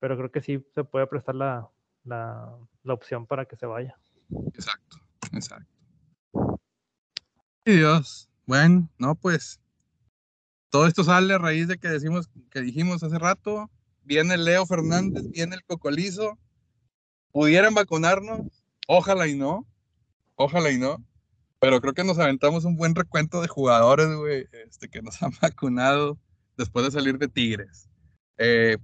pero 0.01 0.17
creo 0.17 0.33
que 0.33 0.41
sí 0.41 0.67
se 0.75 0.83
puede 0.83 1.07
prestar 1.07 1.37
la, 1.37 1.69
la, 2.03 2.53
la 2.83 2.93
opción 2.93 3.27
para 3.27 3.45
que 3.45 3.55
se 3.55 3.65
vaya. 3.65 3.95
Exacto, 4.55 4.97
exacto. 5.33 5.73
Y 7.65 7.77
Dios, 7.77 8.29
bueno, 8.45 8.89
no, 8.99 9.15
pues 9.15 9.61
todo 10.77 10.87
esto 10.87 11.05
sale 11.05 11.33
a 11.33 11.39
raíz 11.39 11.69
de 11.69 11.79
que 11.79 11.89
decimos, 11.89 12.29
que 12.51 12.61
dijimos 12.61 13.03
hace 13.03 13.19
rato, 13.19 13.71
viene 14.05 14.37
Leo 14.37 14.67
Fernández, 14.67 15.27
viene 15.31 15.55
el 15.55 15.65
Cocolizo, 15.65 16.39
pudieran 17.33 17.73
vacunarnos, 17.73 18.63
ojalá 18.87 19.27
y 19.27 19.39
no, 19.39 19.67
ojalá 20.35 20.71
y 20.71 20.77
no, 20.77 21.03
pero 21.61 21.81
creo 21.81 21.95
que 21.95 22.05
nos 22.05 22.19
aventamos 22.19 22.67
un 22.67 22.77
buen 22.77 22.95
recuento 22.95 23.41
de 23.41 23.49
jugadores, 23.49 24.07
güey, 24.19 24.49
este, 24.67 24.91
que 24.91 25.01
nos 25.01 25.23
han 25.23 25.33
vacunado 25.41 26.19
después 26.59 26.85
de 26.85 26.91
salir 26.91 27.17
de 27.17 27.29
Tigres. 27.29 27.89
Eh, 28.37 28.77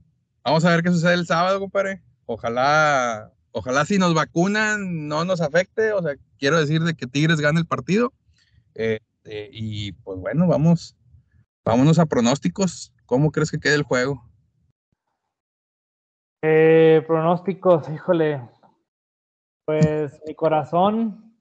vamos 0.43 0.65
a 0.65 0.71
ver 0.71 0.83
qué 0.83 0.89
sucede 0.89 1.13
el 1.13 1.27
sábado, 1.27 1.61
compadre. 1.61 2.01
Ojalá, 2.25 3.35
ojalá 3.51 3.85
si 3.85 3.99
nos 3.99 4.15
vacunan 4.15 5.09
no 5.09 5.27
nos 5.27 5.43
afecte, 5.43 5.93
o 5.93 6.03
sea, 6.03 6.15
quiero 6.39 6.59
decir 6.59 6.85
de 6.85 6.95
que 6.95 7.07
Tigres 7.07 7.43
gane 7.43 7.61
el 7.61 7.67
partido. 7.67 8.15
Eh, 8.77 9.01
eh, 9.25 9.51
y 9.53 9.93
pues 9.93 10.19
bueno, 10.19 10.47
vamos, 10.47 10.97
Vámonos 11.65 11.99
a 12.01 12.07
pronósticos. 12.07 12.93
¿Cómo 13.07 13.31
crees 13.31 13.51
que 13.51 13.61
quede 13.61 13.77
el 13.77 13.85
juego? 13.85 14.25
Eh, 16.43 17.05
pronósticos, 17.07 17.89
híjole. 17.89 18.43
Pues 19.65 20.21
mi 20.27 20.35
corazón 20.35 21.37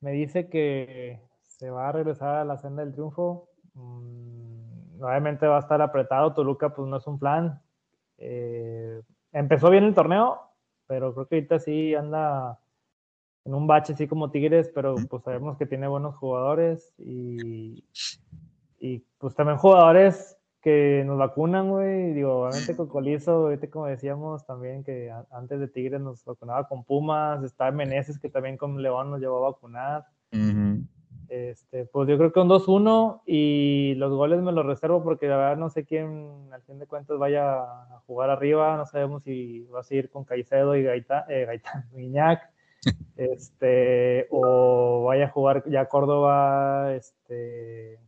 me 0.00 0.12
dice 0.12 0.50
que 0.50 1.18
se 1.42 1.70
va 1.70 1.88
a 1.88 1.92
regresar 1.92 2.36
a 2.36 2.44
la 2.44 2.58
senda 2.58 2.84
del 2.84 2.92
triunfo. 2.92 3.48
Mm, 3.72 5.02
obviamente 5.02 5.46
va 5.46 5.56
a 5.56 5.60
estar 5.60 5.80
apretado. 5.80 6.34
Toluca, 6.34 6.74
pues 6.74 6.86
no 6.86 6.98
es 6.98 7.06
un 7.06 7.18
plan. 7.18 7.62
Eh, 8.18 9.00
empezó 9.32 9.70
bien 9.70 9.84
el 9.84 9.94
torneo, 9.94 10.42
pero 10.86 11.14
creo 11.14 11.26
que 11.26 11.36
ahorita 11.36 11.58
sí 11.58 11.94
anda 11.94 12.60
en 13.46 13.54
un 13.54 13.66
bache 13.66 13.94
así 13.94 14.06
como 14.06 14.30
Tigres, 14.30 14.70
pero 14.74 14.94
pues 15.08 15.22
sabemos 15.22 15.56
que 15.56 15.64
tiene 15.64 15.88
buenos 15.88 16.16
jugadores 16.16 16.92
y 16.98 17.84
y 18.84 19.02
pues 19.16 19.34
también 19.34 19.56
jugadores 19.56 20.36
que 20.60 21.04
nos 21.06 21.16
vacunan, 21.16 21.70
güey. 21.70 22.12
Digo, 22.12 22.42
obviamente 22.42 22.76
con 22.76 22.86
Colizo, 22.86 23.32
ahorita 23.32 23.70
como 23.70 23.86
decíamos 23.86 24.44
también 24.44 24.84
que 24.84 25.10
antes 25.30 25.58
de 25.58 25.68
Tigres 25.68 26.02
nos 26.02 26.22
vacunaba 26.22 26.68
con 26.68 26.84
Pumas, 26.84 27.42
está 27.42 27.70
Meneses 27.70 28.18
que 28.18 28.28
también 28.28 28.58
con 28.58 28.82
León 28.82 29.10
nos 29.10 29.20
llevó 29.20 29.38
a 29.38 29.50
vacunar. 29.52 30.04
Este, 31.28 31.86
pues 31.86 32.08
yo 32.10 32.18
creo 32.18 32.30
que 32.30 32.40
un 32.40 32.48
2-1 32.50 33.22
y 33.24 33.94
los 33.94 34.12
goles 34.12 34.42
me 34.42 34.52
los 34.52 34.66
reservo 34.66 35.02
porque 35.02 35.28
la 35.28 35.38
verdad 35.38 35.56
no 35.56 35.70
sé 35.70 35.86
quién 35.86 36.50
al 36.52 36.60
fin 36.62 36.78
de 36.78 36.86
cuentas 36.86 37.18
vaya 37.18 37.62
a 37.62 38.02
jugar 38.06 38.28
arriba, 38.28 38.76
no 38.76 38.84
sabemos 38.84 39.22
si 39.22 39.64
va 39.74 39.80
a 39.80 39.84
seguir 39.84 40.10
con 40.10 40.24
Caicedo 40.24 40.76
y 40.76 40.82
Gaitán, 40.82 41.24
eh, 41.30 41.46
Gaitán 41.46 41.86
este, 43.16 44.26
o 44.30 45.04
vaya 45.04 45.24
a 45.24 45.30
jugar 45.30 45.64
ya 45.70 45.86
Córdoba, 45.86 46.92
este, 46.94 47.98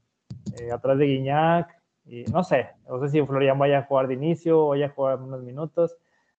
eh, 0.59 0.71
atrás 0.71 0.99
de 0.99 1.07
Guiñac, 1.07 1.77
y 2.07 2.25
no 2.25 2.45
sé, 2.45 2.69
no 2.89 3.01
sé 3.01 3.09
si 3.09 3.27
Florian 3.27 3.59
vaya 3.59 3.81
a 3.81 3.83
jugar 3.83 4.07
de 4.07 4.15
inicio 4.15 4.61
o 4.61 4.69
vaya 4.69 4.87
a 4.87 4.91
jugar 4.91 5.21
unos 5.21 5.43
minutos. 5.43 5.97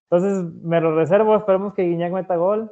Entonces 0.09 0.53
me 0.63 0.79
lo 0.79 0.95
reservo, 0.95 1.35
esperemos 1.35 1.73
que 1.73 1.83
Guiñac 1.83 2.13
meta 2.13 2.37
gol. 2.37 2.71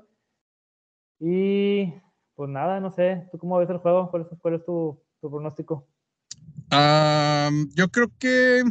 Y 1.19 1.93
pues 2.35 2.49
nada, 2.49 2.79
no 2.79 2.91
sé, 2.91 3.27
¿tú 3.31 3.37
cómo 3.37 3.57
ves 3.57 3.69
el 3.69 3.79
juego? 3.79 4.09
¿Cuál 4.09 4.55
es, 4.55 4.65
tu, 4.65 5.01
pronóstico? 5.19 5.87
yo 7.75 7.87
creo 7.89 8.07
que 8.19 8.63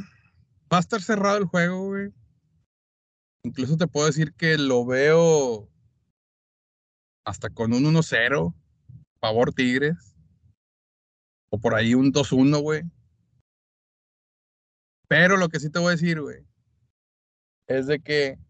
va 0.72 0.78
a 0.78 0.80
estar 0.80 1.00
cerrado 1.00 1.38
el 1.38 1.44
juego, 1.44 1.88
güey. 1.88 2.12
Incluso 3.42 3.76
te 3.76 3.86
puedo 3.86 4.06
decir 4.06 4.34
que 4.34 4.56
lo 4.56 4.86
veo 4.86 5.68
hasta 7.26 7.50
con 7.50 7.74
un 7.74 7.84
1-0, 7.84 8.54
favor 9.20 9.52
Tigres 9.52 10.13
o 11.54 11.58
por 11.58 11.76
ahí 11.76 11.94
un 11.94 12.12
2-1, 12.12 12.60
güey. 12.60 12.82
Pero 15.06 15.36
lo 15.36 15.48
que 15.48 15.60
sí 15.60 15.70
te 15.70 15.78
voy 15.78 15.88
a 15.88 15.90
decir, 15.92 16.20
güey, 16.20 16.44
es 17.68 17.86
de 17.86 18.00
que 18.00 18.40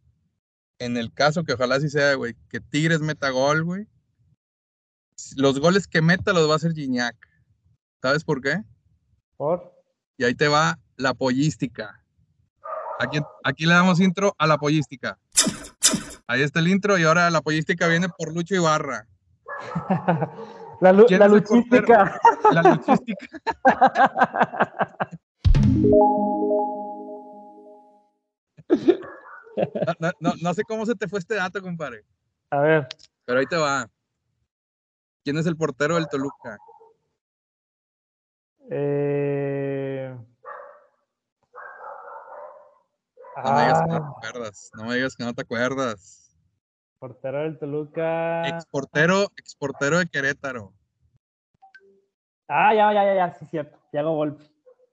en 0.79 0.97
el 0.97 1.13
caso 1.13 1.45
que 1.45 1.53
ojalá 1.53 1.79
sí 1.81 1.91
sea, 1.91 2.15
güey, 2.15 2.35
que 2.49 2.61
Tigres 2.61 3.01
meta 3.01 3.29
gol, 3.29 3.63
güey, 3.63 3.87
los 5.37 5.61
goles 5.61 5.87
que 5.87 6.01
meta 6.01 6.33
los 6.33 6.49
va 6.49 6.55
a 6.55 6.57
hacer 6.57 6.73
Gignac. 6.73 7.15
¿Sabes 8.01 8.25
por 8.25 8.41
qué? 8.41 8.63
¿Por? 9.37 9.75
Y 10.17 10.25
ahí 10.25 10.35
te 10.35 10.49
va 10.49 10.79
la 10.97 11.13
pollística. 11.13 12.03
Aquí, 13.01 13.19
aquí 13.43 13.67
le 13.67 13.75
damos 13.75 14.01
intro 14.01 14.35
a 14.39 14.47
la 14.47 14.57
pollística. 14.57 15.19
Ahí 16.27 16.41
está 16.41 16.61
el 16.61 16.69
intro 16.69 16.97
y 16.97 17.05
ahora 17.05 17.29
la 17.29 17.43
pollística 17.43 17.87
viene 17.87 18.09
por 18.09 18.33
Lucho 18.33 18.55
Ibarra. 18.55 19.07
la, 20.81 20.93
lu 20.93 21.07
¿Quién 21.07 21.21
la 21.21 21.29
luchística. 21.29 22.21
La 22.53 22.63
luchística. 22.63 23.27
No, 29.57 29.95
no, 30.01 30.11
no, 30.21 30.33
no 30.41 30.55
sé 30.55 30.63
cómo 30.65 30.85
se 30.85 30.95
te 30.95 31.07
fue 31.07 31.21
este 31.21 31.37
dato, 31.37 31.63
compadre. 31.63 32.05
A 32.51 32.61
ver, 32.61 32.89
Pero 33.25 33.39
ahí 33.39 33.47
te 33.47 33.57
va. 33.57 33.89
¿Quién 35.23 35.39
es 35.39 35.47
el 35.47 35.57
portero 35.57 35.95
del 35.95 36.09
Toluca? 36.09 36.59
eh... 38.71 40.17
No 43.43 43.53
me 43.53 43.61
digas 43.63 43.83
que 43.83 43.89
no 43.89 43.97
ah, 43.97 44.15
te 44.21 44.29
acuerdas. 44.29 44.71
No 44.75 44.85
me 44.85 44.95
digas 44.95 45.17
que 45.17 45.25
no 45.25 45.35
te 45.35 45.43
acuerdas. 45.43 46.24
Portero 46.99 47.43
del 47.43 47.59
Toluca. 47.59 48.49
Exportero, 48.49 49.29
exportero 49.37 49.99
de 49.99 50.07
Querétaro. 50.07 50.73
Ah, 52.49 52.75
ya, 52.75 52.93
ya, 52.93 53.05
ya, 53.05 53.15
ya, 53.15 53.35
sí, 53.35 53.47
cierto. 53.47 53.79
Thiago 53.91 54.15
Volpi. 54.15 54.45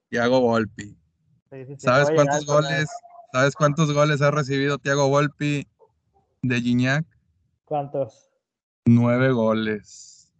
Thiago 0.08 0.40
Volpi. 0.40 0.96
Sí, 1.50 1.64
sí, 1.66 1.76
sí, 1.76 1.76
¿Sabes 1.78 2.10
cuántos 2.14 2.40
llegar 2.40 2.62
goles? 2.62 2.88
¿Sabes 3.32 3.54
cuántos 3.54 3.92
goles 3.92 4.22
ha 4.22 4.30
recibido 4.30 4.78
Thiago 4.78 5.08
Volpi 5.08 5.66
de 6.42 6.60
Gignac? 6.60 7.06
¿Cuántos? 7.64 8.30
Nueve 8.84 9.32
goles. 9.32 10.32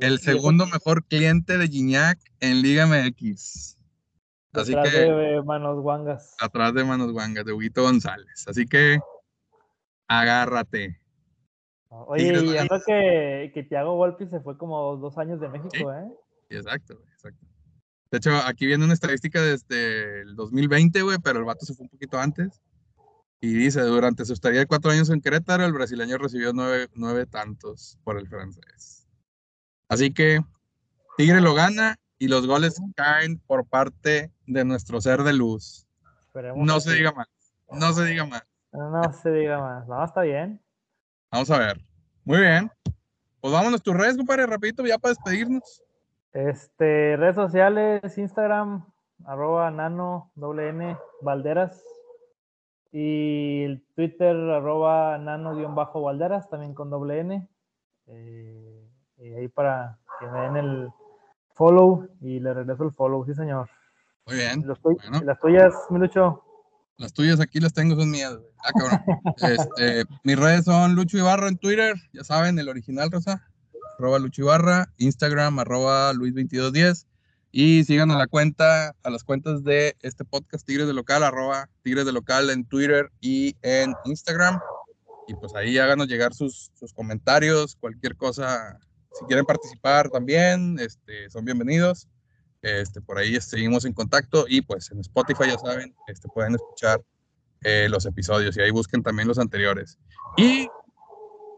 El 0.00 0.18
segundo 0.18 0.66
mejor 0.66 1.04
cliente 1.04 1.58
de 1.58 1.68
Gignac 1.68 2.18
en 2.40 2.62
Liga 2.62 2.86
MX. 2.86 3.78
Así 4.52 4.74
que 4.74 4.90
de 4.90 5.42
Manos 5.42 5.80
Guangas. 5.80 6.36
atrás 6.40 6.74
de 6.74 6.84
Manos 6.84 7.12
Guangas, 7.12 7.44
de 7.44 7.52
Huguito 7.52 7.82
González. 7.82 8.46
Así 8.48 8.66
que 8.66 8.98
agárrate. 10.08 11.00
Oye, 11.90 12.24
Tigres 12.24 12.42
y 12.42 12.56
eso 12.56 12.82
que, 12.86 13.50
que 13.54 13.62
Thiago 13.62 13.96
Volpi 13.96 14.26
se 14.26 14.40
fue 14.40 14.58
como 14.58 14.96
dos 14.96 15.16
años 15.18 15.40
de 15.40 15.48
México, 15.48 15.92
¿eh? 15.92 16.06
Exacto, 16.50 17.00
exacto. 17.12 17.46
De 18.10 18.18
hecho, 18.18 18.30
aquí 18.46 18.66
viene 18.66 18.84
una 18.84 18.94
estadística 18.94 19.40
desde 19.42 20.22
el 20.22 20.34
2020, 20.34 21.02
güey, 21.02 21.18
pero 21.22 21.38
el 21.38 21.44
vato 21.44 21.64
se 21.66 21.74
fue 21.74 21.84
un 21.84 21.90
poquito 21.90 22.18
antes. 22.18 22.62
Y 23.40 23.52
dice, 23.52 23.82
durante 23.82 24.24
su 24.24 24.32
estadía 24.32 24.60
de 24.60 24.66
cuatro 24.66 24.90
años 24.90 25.10
en 25.10 25.20
Querétaro, 25.20 25.64
el 25.64 25.72
brasileño 25.72 26.18
recibió 26.18 26.52
nueve, 26.52 26.88
nueve 26.94 27.26
tantos 27.26 27.98
por 28.02 28.18
el 28.18 28.26
francés. 28.26 29.06
Así 29.88 30.12
que 30.12 30.40
Tigre 31.16 31.40
lo 31.40 31.54
gana 31.54 31.96
y 32.18 32.28
los 32.28 32.46
goles 32.46 32.80
caen 32.96 33.38
por 33.46 33.66
parte 33.66 34.32
de 34.46 34.64
nuestro 34.64 35.00
ser 35.00 35.22
de 35.22 35.34
luz. 35.34 35.86
Esperemos 36.26 36.66
No 36.66 36.80
se 36.80 36.90
sí. 36.90 36.96
diga 36.96 37.12
más, 37.12 37.28
no 37.70 37.92
se 37.92 38.04
diga 38.06 38.24
más. 38.26 38.42
No 38.72 39.12
se 39.12 39.30
diga 39.30 39.58
más. 39.58 39.88
No, 39.88 40.04
está 40.04 40.22
bien. 40.22 40.60
Vamos 41.30 41.50
a 41.50 41.58
ver. 41.58 41.78
Muy 42.24 42.40
bien. 42.40 42.70
Pues 43.40 43.52
vámonos 43.52 43.82
tus 43.82 43.96
redes, 43.96 44.16
compadre, 44.16 44.46
rapidito, 44.46 44.84
ya 44.84 44.98
para 44.98 45.14
despedirnos. 45.14 45.82
Este, 46.32 47.16
redes 47.16 47.36
sociales, 47.36 48.18
Instagram, 48.18 48.84
arroba 49.24 49.70
nano, 49.70 50.30
doble 50.34 50.68
N, 50.68 50.96
Valderas. 51.22 51.82
Y 52.90 53.64
el 53.64 53.84
Twitter, 53.94 54.34
arroba 54.34 55.18
nano-valderas, 55.18 56.48
también 56.48 56.74
con 56.74 56.90
doble 56.90 57.20
N. 57.20 57.48
Eh, 58.06 58.88
y 59.18 59.34
ahí 59.34 59.48
para 59.48 59.98
que 60.18 60.26
me 60.26 60.40
den 60.40 60.56
el 60.56 60.88
follow 61.54 62.08
y 62.20 62.40
le 62.40 62.54
regreso 62.54 62.84
el 62.84 62.92
follow, 62.92 63.24
sí 63.24 63.34
señor. 63.34 63.68
Muy 64.26 64.36
bien. 64.36 64.66
Los 64.66 64.80
Bueno. 64.80 65.20
Las 65.22 65.38
tuyas, 65.38 65.74
Milucho. 65.90 66.44
Las 66.98 67.12
tuyas 67.12 67.38
aquí 67.38 67.60
las 67.60 67.72
tengo, 67.72 67.94
son 67.94 68.10
mías. 68.10 68.36
güey. 68.36 68.50
Ah, 68.58 68.72
cabrón. 68.76 69.00
Este, 69.36 70.04
mis 70.24 70.36
redes 70.36 70.64
son 70.64 70.96
Lucho 70.96 71.16
Ibarra 71.16 71.46
en 71.48 71.56
Twitter, 71.56 71.94
ya 72.12 72.24
saben, 72.24 72.58
el 72.58 72.68
original, 72.68 73.10
Rosa. 73.10 73.48
Arroba 73.98 74.18
Lucho 74.18 74.42
Ibarra, 74.42 74.92
Instagram, 74.98 75.60
arroba 75.60 76.12
Luis2210. 76.12 77.06
Y 77.52 77.84
sigan 77.84 78.10
a 78.10 78.18
la 78.18 78.26
cuenta, 78.26 78.94
a 79.02 79.10
las 79.10 79.24
cuentas 79.24 79.62
de 79.64 79.96
este 80.02 80.24
podcast, 80.24 80.66
Tigres 80.66 80.86
de 80.88 80.92
Local, 80.92 81.22
arroba 81.22 81.68
Tigres 81.82 82.04
de 82.04 82.12
Local 82.12 82.50
en 82.50 82.64
Twitter 82.64 83.10
y 83.20 83.56
en 83.62 83.94
Instagram. 84.04 84.58
Y 85.28 85.34
pues 85.34 85.54
ahí 85.54 85.78
háganos 85.78 86.08
llegar 86.08 86.34
sus, 86.34 86.70
sus 86.74 86.92
comentarios, 86.92 87.76
cualquier 87.76 88.16
cosa. 88.16 88.78
Si 89.12 89.24
quieren 89.26 89.44
participar 89.44 90.10
también, 90.10 90.78
este, 90.80 91.30
son 91.30 91.44
bienvenidos. 91.44 92.08
Este, 92.62 93.00
por 93.00 93.18
ahí 93.18 93.40
seguimos 93.40 93.84
en 93.84 93.92
contacto 93.92 94.46
y 94.48 94.62
pues 94.62 94.90
en 94.90 95.00
Spotify 95.00 95.44
ya 95.46 95.58
saben, 95.58 95.94
este, 96.08 96.28
pueden 96.28 96.54
escuchar 96.54 97.00
eh, 97.62 97.88
los 97.88 98.04
episodios 98.04 98.56
y 98.56 98.60
ahí 98.60 98.70
busquen 98.70 99.02
también 99.02 99.28
los 99.28 99.38
anteriores. 99.38 99.98
Y 100.36 100.68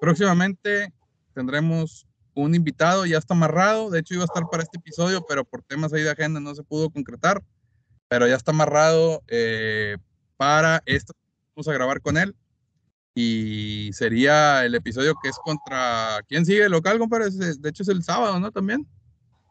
próximamente 0.00 0.92
tendremos 1.34 2.06
un 2.34 2.54
invitado, 2.54 3.06
ya 3.06 3.18
está 3.18 3.34
amarrado, 3.34 3.90
de 3.90 4.00
hecho 4.00 4.14
iba 4.14 4.24
a 4.24 4.26
estar 4.26 4.44
para 4.50 4.62
este 4.62 4.78
episodio, 4.78 5.24
pero 5.26 5.44
por 5.44 5.62
temas 5.62 5.92
ahí 5.92 6.02
de 6.02 6.10
agenda 6.10 6.40
no 6.40 6.54
se 6.54 6.62
pudo 6.62 6.90
concretar, 6.90 7.42
pero 8.08 8.26
ya 8.26 8.36
está 8.36 8.52
amarrado 8.52 9.22
eh, 9.28 9.96
para 10.36 10.82
esto, 10.86 11.12
vamos 11.54 11.68
a 11.68 11.72
grabar 11.72 12.00
con 12.00 12.16
él 12.16 12.34
y 13.14 13.90
sería 13.92 14.64
el 14.64 14.74
episodio 14.74 15.14
que 15.22 15.28
es 15.28 15.36
contra, 15.38 16.20
¿quién 16.28 16.46
sigue 16.46 16.68
local, 16.68 16.98
compadre? 16.98 17.30
De 17.30 17.68
hecho 17.68 17.82
es 17.82 17.88
el 17.88 18.02
sábado, 18.02 18.38
¿no? 18.38 18.50
También. 18.52 18.86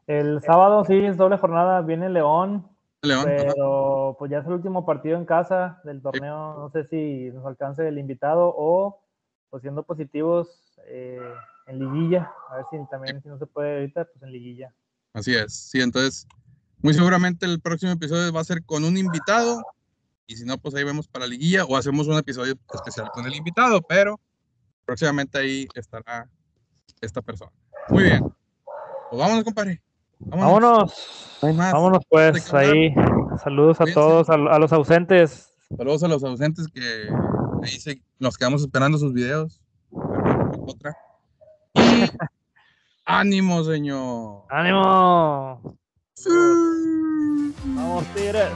El 0.10 0.42
sábado 0.42 0.84
sí 0.86 1.06
es 1.06 1.18
doble 1.18 1.38
jornada, 1.38 1.82
viene 1.82 2.10
León, 2.10 2.68
León. 3.04 3.20
ajá. 3.20 3.44
pero 3.54 4.16
pues 4.18 4.32
ya 4.32 4.40
es 4.40 4.46
el 4.48 4.54
último 4.54 4.84
partido 4.84 5.16
en 5.16 5.26
casa 5.26 5.80
del 5.84 6.02
torneo. 6.02 6.56
No 6.58 6.72
sé 6.72 6.86
si 6.86 7.30
nos 7.32 7.46
alcance 7.46 7.88
el 7.88 8.00
invitado 8.00 8.52
o, 8.58 9.04
pues 9.52 9.62
siendo 9.62 9.84
positivos, 9.84 10.80
eh, 10.88 11.22
en 11.68 11.78
liguilla. 11.78 12.32
A 12.50 12.56
ver 12.56 12.66
si 12.72 12.78
también, 12.90 13.22
si 13.22 13.30
no 13.30 13.38
se 13.38 13.46
puede 13.46 13.82
ahorita, 13.82 14.06
pues 14.06 14.24
en 14.24 14.32
liguilla. 14.32 14.74
Así 15.14 15.36
es, 15.36 15.54
sí, 15.54 15.80
entonces 15.80 16.28
muy 16.80 16.96
seguramente 16.96 17.46
el 17.46 17.62
próximo 17.62 17.92
episodio 17.92 18.34
va 18.34 18.42
a 18.42 18.46
ser 18.46 18.66
con 18.66 18.86
un 18.86 18.98
invitado 18.98 19.62
y 20.26 20.38
si 20.38 20.44
no, 20.44 20.58
pues 20.58 20.74
ahí 20.74 20.84
vemos 20.84 21.08
para 21.08 21.26
la 21.26 21.30
liguilla 21.30 21.66
o 21.66 21.78
hacemos 21.78 22.08
un 22.08 22.18
episodio 22.18 22.56
especial 22.74 23.12
con 23.14 23.28
el 23.28 23.36
invitado, 23.36 23.80
pero 23.84 24.20
próximamente 24.86 25.38
ahí 25.38 25.68
estará 25.76 26.28
esta 27.00 27.22
persona. 27.22 27.52
Muy 27.90 28.06
bien, 28.06 28.24
pues 29.12 29.20
vámonos, 29.22 29.44
compadre. 29.44 29.84
Vámonos. 30.20 31.38
Vámonos 31.42 32.04
pues 32.10 32.54
ahí. 32.54 32.94
Saludos 33.44 33.78
a 33.80 33.84
Cuídense. 33.86 33.94
todos, 33.94 34.30
a, 34.30 34.34
a 34.34 34.60
los 34.60 34.72
ausentes. 34.74 35.54
Saludos 35.78 36.04
a 36.04 36.08
los 36.08 36.24
ausentes 36.24 36.68
que 36.68 37.10
ahí 37.64 37.70
se- 37.80 38.02
nos 38.20 38.38
quedamos 38.38 38.62
esperando 38.62 38.98
sus 38.98 39.14
videos. 39.14 39.62
Otra. 39.92 40.96
Y 41.76 41.80
ánimo, 43.06 43.64
señor. 43.64 44.44
¡Ánimo! 44.50 45.78
Sí. 46.14 46.30
Vamos, 47.66 48.04
Tigres. 48.16 48.50